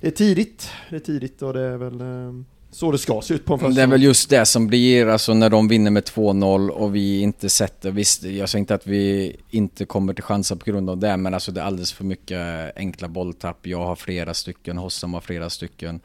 det 0.00 0.06
är 0.06 0.10
tidigt, 0.10 0.70
det 0.90 0.96
är 0.96 1.00
tidigt 1.00 1.42
och 1.42 1.52
det 1.52 1.60
är 1.60 1.76
väl 1.76 2.00
eh, 2.00 2.32
så 2.70 2.92
det 2.92 2.98
ska 2.98 3.20
se 3.22 3.34
ut 3.34 3.44
på 3.44 3.54
en 3.54 3.74
Det 3.74 3.82
är 3.82 3.86
väl 3.86 4.02
just 4.02 4.30
det 4.30 4.46
som 4.46 4.66
blir, 4.66 5.06
alltså 5.06 5.34
när 5.34 5.50
de 5.50 5.68
vinner 5.68 5.90
med 5.90 6.02
2-0 6.02 6.68
och 6.68 6.94
vi 6.94 7.20
inte 7.20 7.48
sätter, 7.48 7.90
visst 7.90 8.24
jag 8.24 8.48
säger 8.48 8.60
inte 8.60 8.74
att 8.74 8.86
vi 8.86 9.36
inte 9.50 9.84
kommer 9.84 10.14
till 10.14 10.24
chanser 10.24 10.56
på 10.56 10.70
grund 10.70 10.90
av 10.90 10.98
det, 10.98 11.16
men 11.16 11.34
alltså 11.34 11.52
det 11.52 11.60
är 11.60 11.64
alldeles 11.64 11.92
för 11.92 12.04
mycket 12.04 12.76
enkla 12.76 13.08
bolltapp. 13.08 13.66
Jag 13.66 13.84
har 13.84 13.96
flera 13.96 14.34
stycken, 14.34 14.78
Hossam 14.78 15.14
har 15.14 15.20
flera 15.20 15.50
stycken. 15.50 16.00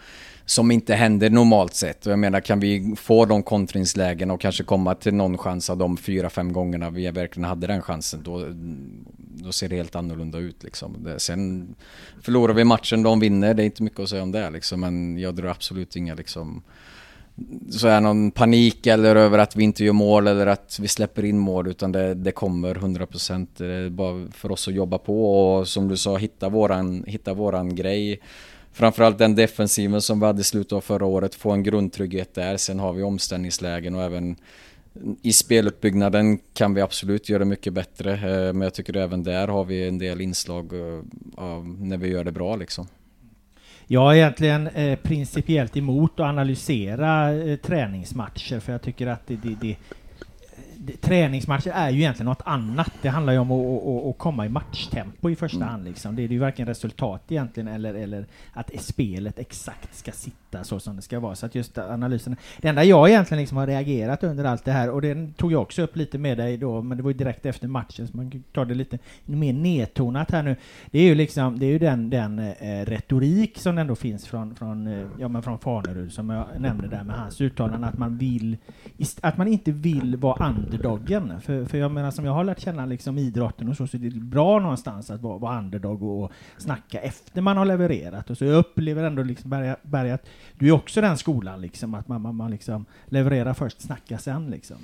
Som 0.46 0.72
inte 0.72 0.94
händer 0.94 1.30
normalt 1.30 1.74
sett. 1.74 2.06
Och 2.06 2.12
jag 2.12 2.20
menar, 2.20 2.40
kan 2.40 2.60
vi 2.60 2.96
få 2.98 3.26
de 3.26 3.44
kontringslägen 3.44 4.32
och 4.32 4.42
kanske 4.42 4.64
komma 4.64 4.96
till 4.96 5.14
någon 5.14 5.38
chans 5.38 5.70
av 5.70 5.78
de 5.78 5.98
fyra, 5.98 6.30
fem 6.30 6.54
gångerna 6.54 6.90
vi 6.90 7.12
verkligen 7.12 7.50
hade 7.50 7.68
den 7.68 7.82
chansen, 7.82 8.24
då, 8.24 8.46
då 9.44 9.52
ser 9.52 9.70
det 9.70 9.76
helt 9.76 9.96
annorlunda 9.96 10.38
ut 10.38 10.64
liksom. 10.64 11.04
Det, 11.04 11.20
sen 11.20 11.76
förlorar 12.22 12.54
vi 12.54 12.64
matchen, 12.64 13.04
de 13.04 13.20
vinner, 13.20 13.54
det 13.54 13.64
är 13.64 13.66
inte 13.66 13.84
mycket 13.84 14.00
att 14.00 14.10
säga 14.10 14.24
om 14.24 14.32
det 14.32 14.50
liksom, 14.50 14.80
men 14.80 15.18
jag 15.18 15.36
drar 15.36 15.50
absolut 15.50 15.96
inga 15.96 16.16
liksom 16.16 16.64
så 17.70 17.88
är 17.88 18.02
någon 18.02 18.32
panik 18.32 18.88
eller 18.88 19.16
över 19.16 19.40
att 19.40 19.56
vi 19.56 19.64
inte 19.64 19.84
gör 19.84 19.94
mål 19.94 20.28
eller 20.28 20.48
att 20.48 20.78
vi 20.82 20.88
släpper 20.88 21.26
in 21.26 21.40
mål 21.40 21.68
utan 21.68 21.92
det, 21.92 22.14
det 22.14 22.32
kommer 22.32 22.76
100% 22.76 23.48
det 23.58 23.66
är 23.66 23.90
bara 23.90 24.32
för 24.32 24.52
oss 24.52 24.68
att 24.68 24.74
jobba 24.74 24.98
på 24.98 25.36
och 25.36 25.68
som 25.68 25.88
du 25.88 25.98
sa 25.98 26.18
hitta 26.18 26.50
våran, 26.50 27.04
hitta 27.08 27.34
våran 27.34 27.76
grej 27.76 28.20
Framförallt 28.74 29.18
den 29.18 29.36
defensiven 29.36 30.02
som 30.02 30.20
vi 30.20 30.26
hade 30.26 30.42
i 30.42 30.44
slutet 30.44 30.74
av 30.74 30.82
förra 30.82 31.06
året, 31.06 31.36
få 31.36 31.52
en 31.52 31.64
grundtrygghet 31.64 32.34
där. 32.34 32.58
Sen 32.58 32.80
har 32.80 32.94
vi 32.94 33.04
omställningslägen 33.04 33.96
och 33.96 34.04
även 34.04 34.36
i 35.22 35.34
speluppbyggnaden 35.34 36.40
kan 36.54 36.74
vi 36.74 36.82
absolut 36.82 37.30
göra 37.30 37.46
mycket 37.46 37.74
bättre. 37.74 38.14
Eh, 38.14 38.54
men 38.54 38.62
jag 38.62 38.74
tycker 38.74 38.98
även 38.98 39.24
där 39.24 39.48
har 39.48 39.64
vi 39.66 39.88
en 39.88 39.98
del 39.98 40.22
inslag 40.22 40.74
eh, 40.74 41.00
av 41.36 41.66
när 41.80 41.98
vi 41.98 42.08
gör 42.08 42.24
det 42.24 42.32
bra 42.32 42.56
liksom. 42.56 42.88
Jag 43.88 44.12
är 44.12 44.16
egentligen 44.16 44.68
eh, 44.68 45.00
principiellt 45.00 45.78
emot 45.78 46.12
att 46.20 46.26
analysera 46.26 47.34
eh, 47.34 47.56
träningsmatcher 47.56 48.60
för 48.60 48.72
jag 48.72 48.82
tycker 48.82 49.08
att 49.08 49.28
det, 49.28 49.36
det 49.36 49.56
det- 49.62 49.78
träningsmatcher 51.02 51.72
är 51.72 51.90
ju 51.90 52.00
egentligen 52.00 52.26
något 52.26 52.42
annat. 52.46 52.92
Det 53.02 53.10
handlar 53.10 53.34
ju 53.34 53.40
om 53.40 53.52
att, 53.52 53.84
att, 53.84 54.06
att, 54.06 54.18
komma 54.18 54.46
i 54.46 54.50
matchtempo 54.50 55.30
i 55.30 55.36
första 55.36 55.66
hand. 55.66 55.86
Liksom. 55.86 56.16
Det 56.16 56.24
är 56.24 56.28
ju 56.28 56.40
varken 56.40 56.68
resultat 56.68 57.24
egentligen 57.30 57.68
eller, 57.68 57.94
eller 57.94 58.26
att 58.54 58.72
spelet 58.80 59.40
exakt 59.40 59.96
ska 59.96 60.12
sitta 60.12 60.64
så 60.64 60.80
som 60.80 60.96
det 60.96 61.02
ska 61.02 61.20
vara. 61.20 61.36
Så 61.36 61.46
att 61.46 61.56
just 61.56 61.78
analysen. 61.78 62.36
Det 62.62 62.68
enda 62.68 62.84
jag 62.84 63.10
egentligen 63.10 63.42
liksom 63.42 63.58
har 63.58 63.68
reagerat 63.68 64.24
under 64.24 64.44
allt 64.44 64.66
det 64.66 64.72
här, 64.72 64.90
och 64.90 65.02
det 65.02 65.38
tog 65.38 65.52
jag 65.52 65.62
också 65.62 65.82
upp 65.82 65.96
lite 65.96 66.18
med 66.18 66.38
dig 66.38 66.58
då, 66.58 66.82
men 66.82 66.98
det 66.98 67.04
var 67.04 67.12
ju 67.12 67.18
direkt 67.18 67.46
efter 67.46 67.68
matchen, 67.68 68.08
så 68.08 68.18
man 68.18 68.44
tar 68.54 68.66
det 68.66 68.74
lite 68.74 69.00
mer 69.26 69.54
nedtonat 69.54 70.32
här 70.32 70.44
nu. 70.44 70.56
Det 70.92 71.00
är 71.00 71.04
ju 71.04 71.16
liksom, 71.16 71.60
det 71.60 71.66
är 71.66 71.72
ju 71.72 71.80
den, 71.80 72.10
den 72.10 72.40
eh, 72.40 72.86
retorik 72.86 73.58
som 73.58 73.78
ändå 73.78 73.96
finns 73.96 74.28
från, 74.28 74.56
från, 74.56 74.88
eh, 74.88 75.08
ja, 75.20 75.28
men 75.28 75.44
från 75.44 75.60
Fanerud, 75.60 76.14
som 76.14 76.30
jag 76.30 76.48
nämnde 76.58 76.88
där 76.88 77.04
med 77.04 77.16
hans 77.16 77.42
uttalande, 77.42 77.88
att 77.88 77.98
man 77.98 78.18
vill, 78.18 78.58
att 79.22 79.38
man 79.38 79.48
inte 79.48 79.72
vill 79.72 80.18
vara 80.18 80.46
underdoggen. 80.74 81.42
För, 81.42 81.66
för 81.66 81.78
jag 81.78 81.92
menar, 81.92 82.12
som 82.12 82.26
jag 82.26 82.34
har 82.34 82.44
lärt 82.44 82.60
känna 82.60 82.86
liksom 82.86 83.18
idrotten 83.18 83.70
och 83.70 83.78
så, 83.78 83.88
så 83.88 83.98
är 83.98 84.02
det 84.02 84.20
bra 84.20 84.60
någonstans 84.60 85.10
att 85.10 85.22
vara, 85.22 85.38
vara 85.38 85.58
underdog 85.58 86.04
och 86.04 86.32
snacka 86.58 87.00
efter 87.00 87.42
man 87.42 87.58
har 87.58 87.66
levererat. 87.66 88.30
Och 88.30 88.38
så 88.38 88.46
jag 88.46 88.56
upplever 88.56 89.04
ändå 89.04 89.24
liksom, 89.24 89.50
Berga, 89.50 89.78
Berga, 89.82 90.14
att 90.14 90.26
du 90.60 90.68
är 90.68 90.72
också 90.72 91.02
den 91.02 91.18
skolan 91.18 91.62
liksom, 91.62 91.94
att 91.94 92.08
man, 92.08 92.22
man, 92.22 92.36
man 92.36 92.52
liksom 92.52 92.86
levererar 93.06 93.54
först, 93.54 93.82
snackar 93.82 94.18
sen 94.18 94.50
liksom. 94.50 94.78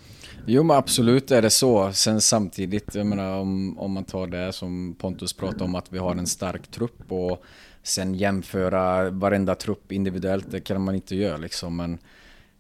Jo 0.46 0.64
men 0.64 0.78
absolut 0.78 1.32
är 1.32 1.42
det 1.42 1.50
så. 1.50 1.92
Sen 1.94 2.22
samtidigt, 2.22 2.96
jag 2.96 3.06
menar 3.06 3.38
om, 3.38 3.80
om 3.80 3.92
man 3.92 4.04
tar 4.04 4.28
det 4.28 4.54
som 4.54 4.96
Pontus 5.00 5.34
pratade 5.34 5.64
om 5.64 5.76
att 5.76 5.94
vi 5.94 5.98
har 5.98 6.16
en 6.16 6.28
stark 6.28 6.68
trupp 6.68 7.12
och 7.12 7.44
sen 7.84 8.16
jämföra 8.16 9.10
varenda 9.10 9.56
trupp 9.56 9.92
individuellt, 9.92 10.52
det 10.52 10.60
kan 10.60 10.82
man 10.82 10.96
inte 10.96 11.16
göra 11.16 11.38
liksom. 11.38 11.76
Men 11.76 11.98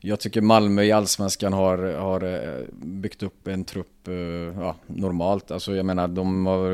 jag 0.01 0.19
tycker 0.19 0.41
Malmö 0.41 0.83
i 0.83 0.91
Allsvenskan 0.91 1.53
har, 1.53 1.77
har 1.77 2.23
eh, 2.23 2.65
byggt 2.71 3.23
upp 3.23 3.47
en 3.47 3.63
trupp 3.63 4.07
eh, 4.07 4.13
ja, 4.61 4.75
normalt. 4.87 5.51
Alltså 5.51 5.75
jag 5.75 5.85
menar 5.85 6.07
de 6.07 6.45
har, 6.45 6.71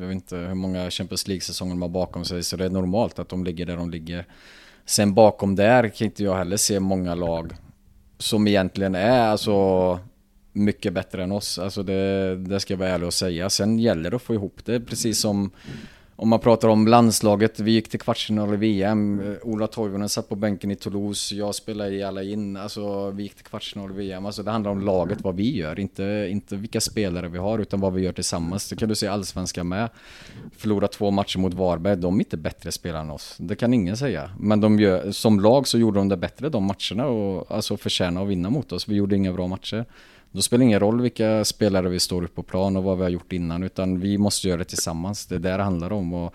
jag 0.00 0.06
vet 0.06 0.14
inte 0.14 0.36
hur 0.36 0.54
många 0.54 0.90
Champions 0.90 1.28
League-säsonger 1.28 1.72
de 1.72 1.82
har 1.82 1.88
bakom 1.88 2.24
sig 2.24 2.42
så 2.42 2.56
det 2.56 2.64
är 2.64 2.70
normalt 2.70 3.18
att 3.18 3.28
de 3.28 3.44
ligger 3.44 3.66
där 3.66 3.76
de 3.76 3.90
ligger. 3.90 4.26
Sen 4.84 5.14
bakom 5.14 5.56
där 5.56 5.88
kan 5.88 6.04
inte 6.04 6.24
jag 6.24 6.36
heller 6.36 6.56
se 6.56 6.80
många 6.80 7.14
lag 7.14 7.52
som 8.18 8.48
egentligen 8.48 8.94
är 8.94 9.28
alltså 9.28 9.98
mycket 10.52 10.92
bättre 10.92 11.22
än 11.22 11.32
oss. 11.32 11.58
Alltså 11.58 11.82
det, 11.82 12.36
det 12.36 12.60
ska 12.60 12.72
jag 12.72 12.78
vara 12.78 12.88
ärlig 12.88 13.06
och 13.06 13.14
säga. 13.14 13.50
Sen 13.50 13.78
gäller 13.78 14.10
det 14.10 14.16
att 14.16 14.22
få 14.22 14.34
ihop 14.34 14.60
det, 14.64 14.80
precis 14.80 15.20
som 15.20 15.50
om 16.16 16.28
man 16.28 16.40
pratar 16.40 16.68
om 16.68 16.86
landslaget, 16.86 17.60
vi 17.60 17.70
gick 17.70 17.88
till 17.88 18.00
kvartsfinal 18.00 18.54
i 18.54 18.56
VM, 18.56 19.20
eh, 19.20 19.36
Ola 19.42 19.66
Toivonen 19.66 20.08
satt 20.08 20.28
på 20.28 20.36
bänken 20.36 20.70
i 20.70 20.76
Toulouse, 20.76 21.34
jag 21.34 21.54
spelade 21.54 21.94
i 21.94 22.02
alla 22.02 22.22
in, 22.22 22.56
alltså 22.56 23.10
vi 23.10 23.22
gick 23.22 23.34
till 23.34 23.44
kvartsfinal 23.44 23.90
i 23.90 23.94
VM. 23.94 24.26
Alltså 24.26 24.42
det 24.42 24.50
handlar 24.50 24.70
om 24.70 24.80
laget, 24.80 25.20
vad 25.20 25.36
vi 25.36 25.56
gör, 25.56 25.80
inte, 25.80 26.28
inte 26.30 26.56
vilka 26.56 26.80
spelare 26.80 27.28
vi 27.28 27.38
har, 27.38 27.58
utan 27.58 27.80
vad 27.80 27.92
vi 27.92 28.02
gör 28.02 28.12
tillsammans. 28.12 28.68
Det 28.68 28.76
kan 28.76 28.88
du 28.88 28.94
se 28.94 29.06
allsvenskan 29.06 29.68
med. 29.68 29.88
Förlora 30.56 30.88
två 30.88 31.10
matcher 31.10 31.38
mot 31.38 31.54
Varberg, 31.54 31.96
de 31.96 32.14
är 32.14 32.18
inte 32.18 32.36
bättre 32.36 32.72
spelare 32.72 33.02
än 33.02 33.10
oss. 33.10 33.36
Det 33.38 33.56
kan 33.56 33.74
ingen 33.74 33.96
säga. 33.96 34.30
Men 34.40 34.60
de 34.60 34.78
gör, 34.78 35.10
som 35.10 35.40
lag 35.40 35.68
så 35.68 35.78
gjorde 35.78 35.98
de 35.98 36.08
det 36.08 36.16
bättre 36.16 36.48
de 36.48 36.64
matcherna 36.64 37.06
och 37.06 37.50
alltså 37.50 37.76
förtjäna 37.76 38.22
att 38.22 38.28
vinna 38.28 38.50
mot 38.50 38.72
oss. 38.72 38.88
Vi 38.88 38.94
gjorde 38.94 39.16
inga 39.16 39.32
bra 39.32 39.46
matcher. 39.46 39.84
Då 40.34 40.42
spelar 40.42 40.58
det 40.58 40.64
ingen 40.64 40.80
roll 40.80 41.00
vilka 41.00 41.44
spelare 41.44 41.88
vi 41.88 42.00
står 42.00 42.24
upp 42.24 42.34
på 42.34 42.42
plan 42.42 42.76
och 42.76 42.84
vad 42.84 42.96
vi 42.96 43.02
har 43.02 43.10
gjort 43.10 43.32
innan, 43.32 43.62
utan 43.62 44.00
vi 44.00 44.18
måste 44.18 44.48
göra 44.48 44.58
det 44.58 44.64
tillsammans. 44.64 45.26
Det 45.26 45.34
är 45.34 45.38
det 45.38 45.56
det 45.56 45.62
handlar 45.62 45.92
om. 45.92 46.12
Och 46.12 46.34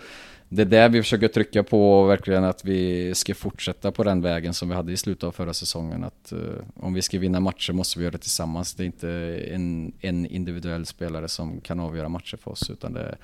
det 0.50 0.62
är 0.62 0.66
där 0.66 0.90
vi 0.90 1.02
försöker 1.02 1.28
trycka 1.28 1.64
på 1.64 2.04
verkligen 2.04 2.44
att 2.44 2.66
vi 2.66 3.12
ska 3.16 3.36
fortsätta 3.36 3.92
på 3.92 4.04
den 4.04 4.22
vägen 4.22 4.54
som 4.54 4.70
vi 4.70 4.76
hade 4.76 4.92
i 4.92 4.98
slutet 4.98 5.24
av 5.24 5.32
förra 5.32 5.54
säsongen. 5.54 6.04
Att 6.04 6.34
uh, 6.34 6.40
om 6.76 6.94
vi 6.94 7.02
ska 7.02 7.20
vinna 7.20 7.40
matcher 7.40 7.74
måste 7.74 8.00
vi 8.00 8.06
göra 8.06 8.12
det 8.12 8.18
tillsammans. 8.18 8.74
Det 8.74 8.84
är 8.84 8.86
inte 8.86 9.10
en, 9.52 9.92
en 10.02 10.26
individuell 10.26 10.86
spelare 10.86 11.28
som 11.28 11.62
kan 11.62 11.80
avgöra 11.80 12.10
matcher 12.10 12.38
för 12.38 12.52
oss, 12.52 12.70
utan 12.70 12.94
det, 12.94 13.18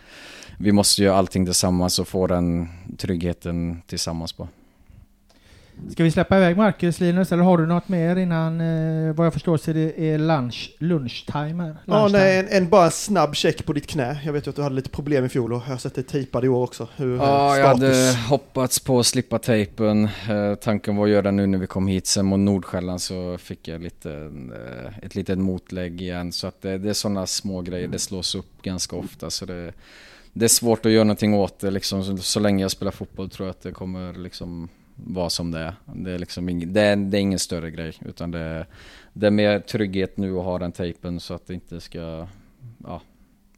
vi 0.60 0.72
måste 0.72 1.04
göra 1.04 1.18
allting 1.18 1.46
tillsammans 1.46 2.00
och 2.00 2.08
få 2.08 2.28
den 2.28 2.68
tryggheten 2.98 3.82
tillsammans 3.88 4.34
på. 4.34 4.48
Ska 5.92 6.04
vi 6.04 6.12
släppa 6.12 6.38
iväg 6.38 6.58
Marcus, 6.58 7.00
Linus, 7.00 7.32
eller 7.32 7.44
har 7.44 7.58
du 7.58 7.66
något 7.66 7.88
mer 7.90 8.16
innan, 8.16 8.62
eh, 8.62 9.14
vad 9.14 9.26
jag 9.26 9.34
förstår 9.34 9.58
så 9.58 9.72
är 9.72 9.74
det 9.74 10.00
är 10.00 10.18
lunch, 10.18 10.76
lunchtime 10.80 11.64
här? 11.64 11.76
Ja, 11.86 12.08
nej, 12.08 12.40
en, 12.40 12.48
en 12.48 12.70
bara 12.70 12.92
snabb 12.92 13.36
check 13.36 13.66
på 13.66 13.74
ditt 13.74 13.88
knä. 13.88 14.22
Jag 14.26 14.34
vet 14.34 14.48
ju 14.48 14.50
att 14.50 14.56
du 14.56 14.62
hade 14.62 14.76
lite 14.76 14.90
problem 14.90 15.26
i 15.26 15.30
fjol 15.30 15.54
och 15.54 15.62
jag 15.66 15.72
har 15.72 15.78
sett 15.78 15.96
dig 15.96 16.04
tejpad 16.04 16.46
i 16.46 16.48
år 16.48 16.64
också. 16.64 16.88
Hur 16.96 17.18
Ja, 17.18 17.56
är 17.56 17.60
jag 17.60 17.68
hade 17.68 18.16
hoppats 18.30 18.80
på 18.80 19.00
att 19.00 19.06
slippa 19.06 19.40
tejpen. 19.40 20.04
Eh, 20.04 20.56
tanken 20.62 20.96
var 20.96 21.06
att 21.06 21.12
göra 21.12 21.22
det 21.22 21.32
nu 21.32 21.48
när 21.48 21.58
vi 21.58 21.68
kom 21.68 21.88
hit. 21.88 22.08
Sen 22.08 22.26
mot 22.26 22.40
Nordsjälland 22.40 23.02
så 23.02 23.38
fick 23.38 23.68
jag 23.68 23.82
lite, 23.84 24.12
eh, 24.12 25.06
ett 25.06 25.16
litet 25.16 25.38
motlägg 25.40 26.02
igen. 26.02 26.32
Så 26.32 26.48
att 26.48 26.62
det, 26.62 26.78
det 26.78 26.90
är 26.90 26.94
sådana 26.94 27.26
små 27.26 27.62
grejer. 27.62 27.88
Det 27.88 28.00
slås 28.00 28.36
upp 28.36 28.62
ganska 28.62 28.96
ofta. 28.96 29.30
Så 29.30 29.46
det, 29.46 29.74
det 30.34 30.46
är 30.46 30.50
svårt 30.50 30.86
att 30.86 30.92
göra 30.92 31.04
någonting 31.04 31.34
åt 31.34 31.60
det. 31.60 31.72
Liksom, 31.72 32.04
så, 32.04 32.18
så 32.18 32.40
länge 32.40 32.64
jag 32.64 32.72
spelar 32.72 32.92
fotboll 32.92 33.30
tror 33.30 33.48
jag 33.48 33.52
att 33.52 33.62
det 33.62 33.72
kommer 33.72 34.14
liksom 34.14 34.70
vara 34.96 35.30
som 35.30 35.52
det 35.52 35.60
är. 35.60 35.74
Det 35.86 36.12
är, 36.12 36.20
liksom 36.20 36.50
ing, 36.50 36.74
det 36.74 36.82
är, 36.82 36.96
det 36.96 37.18
är 37.18 37.22
ingen 37.22 37.40
större 37.40 37.72
grej. 37.72 37.94
Utan 38.06 38.32
det, 38.32 38.66
det 39.14 39.28
är 39.28 39.32
mer 39.32 39.60
trygghet 39.60 40.18
nu 40.18 40.38
att 40.38 40.46
ha 40.46 40.60
den 40.60 40.72
tejpen 40.72 41.20
så 41.20 41.34
att 41.34 41.48
det 41.48 41.54
inte 41.54 41.82
ska 41.82 42.28
ja, 42.86 43.02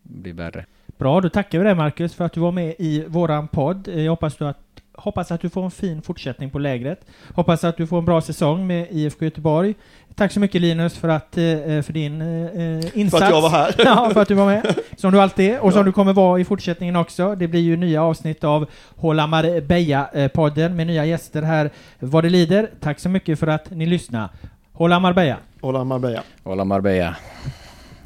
bli 0.03 0.31
värre. 0.31 0.65
Bra, 0.97 1.21
då 1.21 1.29
tackar 1.29 1.59
vi 1.59 1.63
dig 1.63 1.75
Marcus 1.75 2.13
för 2.13 2.25
att 2.25 2.33
du 2.33 2.39
var 2.39 2.51
med 2.51 2.75
i 2.79 3.05
våran 3.07 3.47
podd. 3.47 3.87
Jag 3.87 4.11
hoppas, 4.11 4.35
du 4.37 4.47
att, 4.47 4.59
hoppas 4.97 5.31
att 5.31 5.41
du 5.41 5.49
får 5.49 5.63
en 5.63 5.71
fin 5.71 6.01
fortsättning 6.01 6.49
på 6.49 6.59
lägret. 6.59 7.05
Hoppas 7.35 7.63
att 7.63 7.77
du 7.77 7.87
får 7.87 7.97
en 7.97 8.05
bra 8.05 8.21
säsong 8.21 8.67
med 8.67 8.87
IFK 8.91 9.25
Göteborg. 9.25 9.75
Tack 10.15 10.31
så 10.31 10.39
mycket 10.39 10.61
Linus 10.61 10.97
för, 10.97 11.09
att, 11.09 11.37
eh, 11.37 11.43
för 11.81 11.93
din 11.93 12.21
eh, 12.21 12.99
insats. 12.99 13.19
För 13.19 13.25
att 13.25 13.33
jag 13.33 13.41
var 13.41 13.49
här. 13.49 13.75
ja, 13.85 14.09
för 14.13 14.21
att 14.21 14.27
du 14.27 14.33
var 14.33 14.45
med. 14.45 14.75
Som 14.97 15.11
du 15.11 15.21
alltid 15.21 15.51
är, 15.51 15.59
och 15.59 15.73
som 15.73 15.85
du 15.85 15.91
kommer 15.91 16.13
vara 16.13 16.39
i 16.39 16.45
fortsättningen 16.45 16.95
också. 16.95 17.35
Det 17.35 17.47
blir 17.47 17.61
ju 17.61 17.77
nya 17.77 18.03
avsnitt 18.03 18.43
av 18.43 18.65
Håla 18.95 19.27
Marbella-podden 19.27 20.75
med 20.75 20.87
nya 20.87 21.05
gäster 21.05 21.41
här 21.41 21.69
vad 21.99 22.23
det 22.23 22.29
lider. 22.29 22.69
Tack 22.79 22.99
så 22.99 23.09
mycket 23.09 23.39
för 23.39 23.47
att 23.47 23.71
ni 23.71 23.85
lyssnar. 23.85 24.29
Håla 24.73 24.99
Marbella! 24.99 25.37
Hola 25.61 25.83
Marbella. 25.83 26.23
Hola 26.43 26.65
Marbella. 26.65 27.15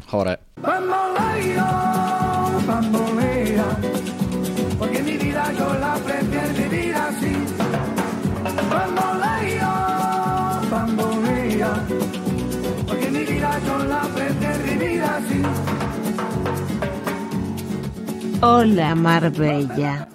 Ha 0.08 0.24
det. 0.24 0.38
Bamboleo, 0.56 1.64
bambolea, 2.68 3.66
porque 4.80 5.04
mi 5.04 5.18
vida 5.18 5.44
yo 5.60 5.74
la 5.80 5.98
Hola 18.44 18.96
Marbella. 18.96 20.11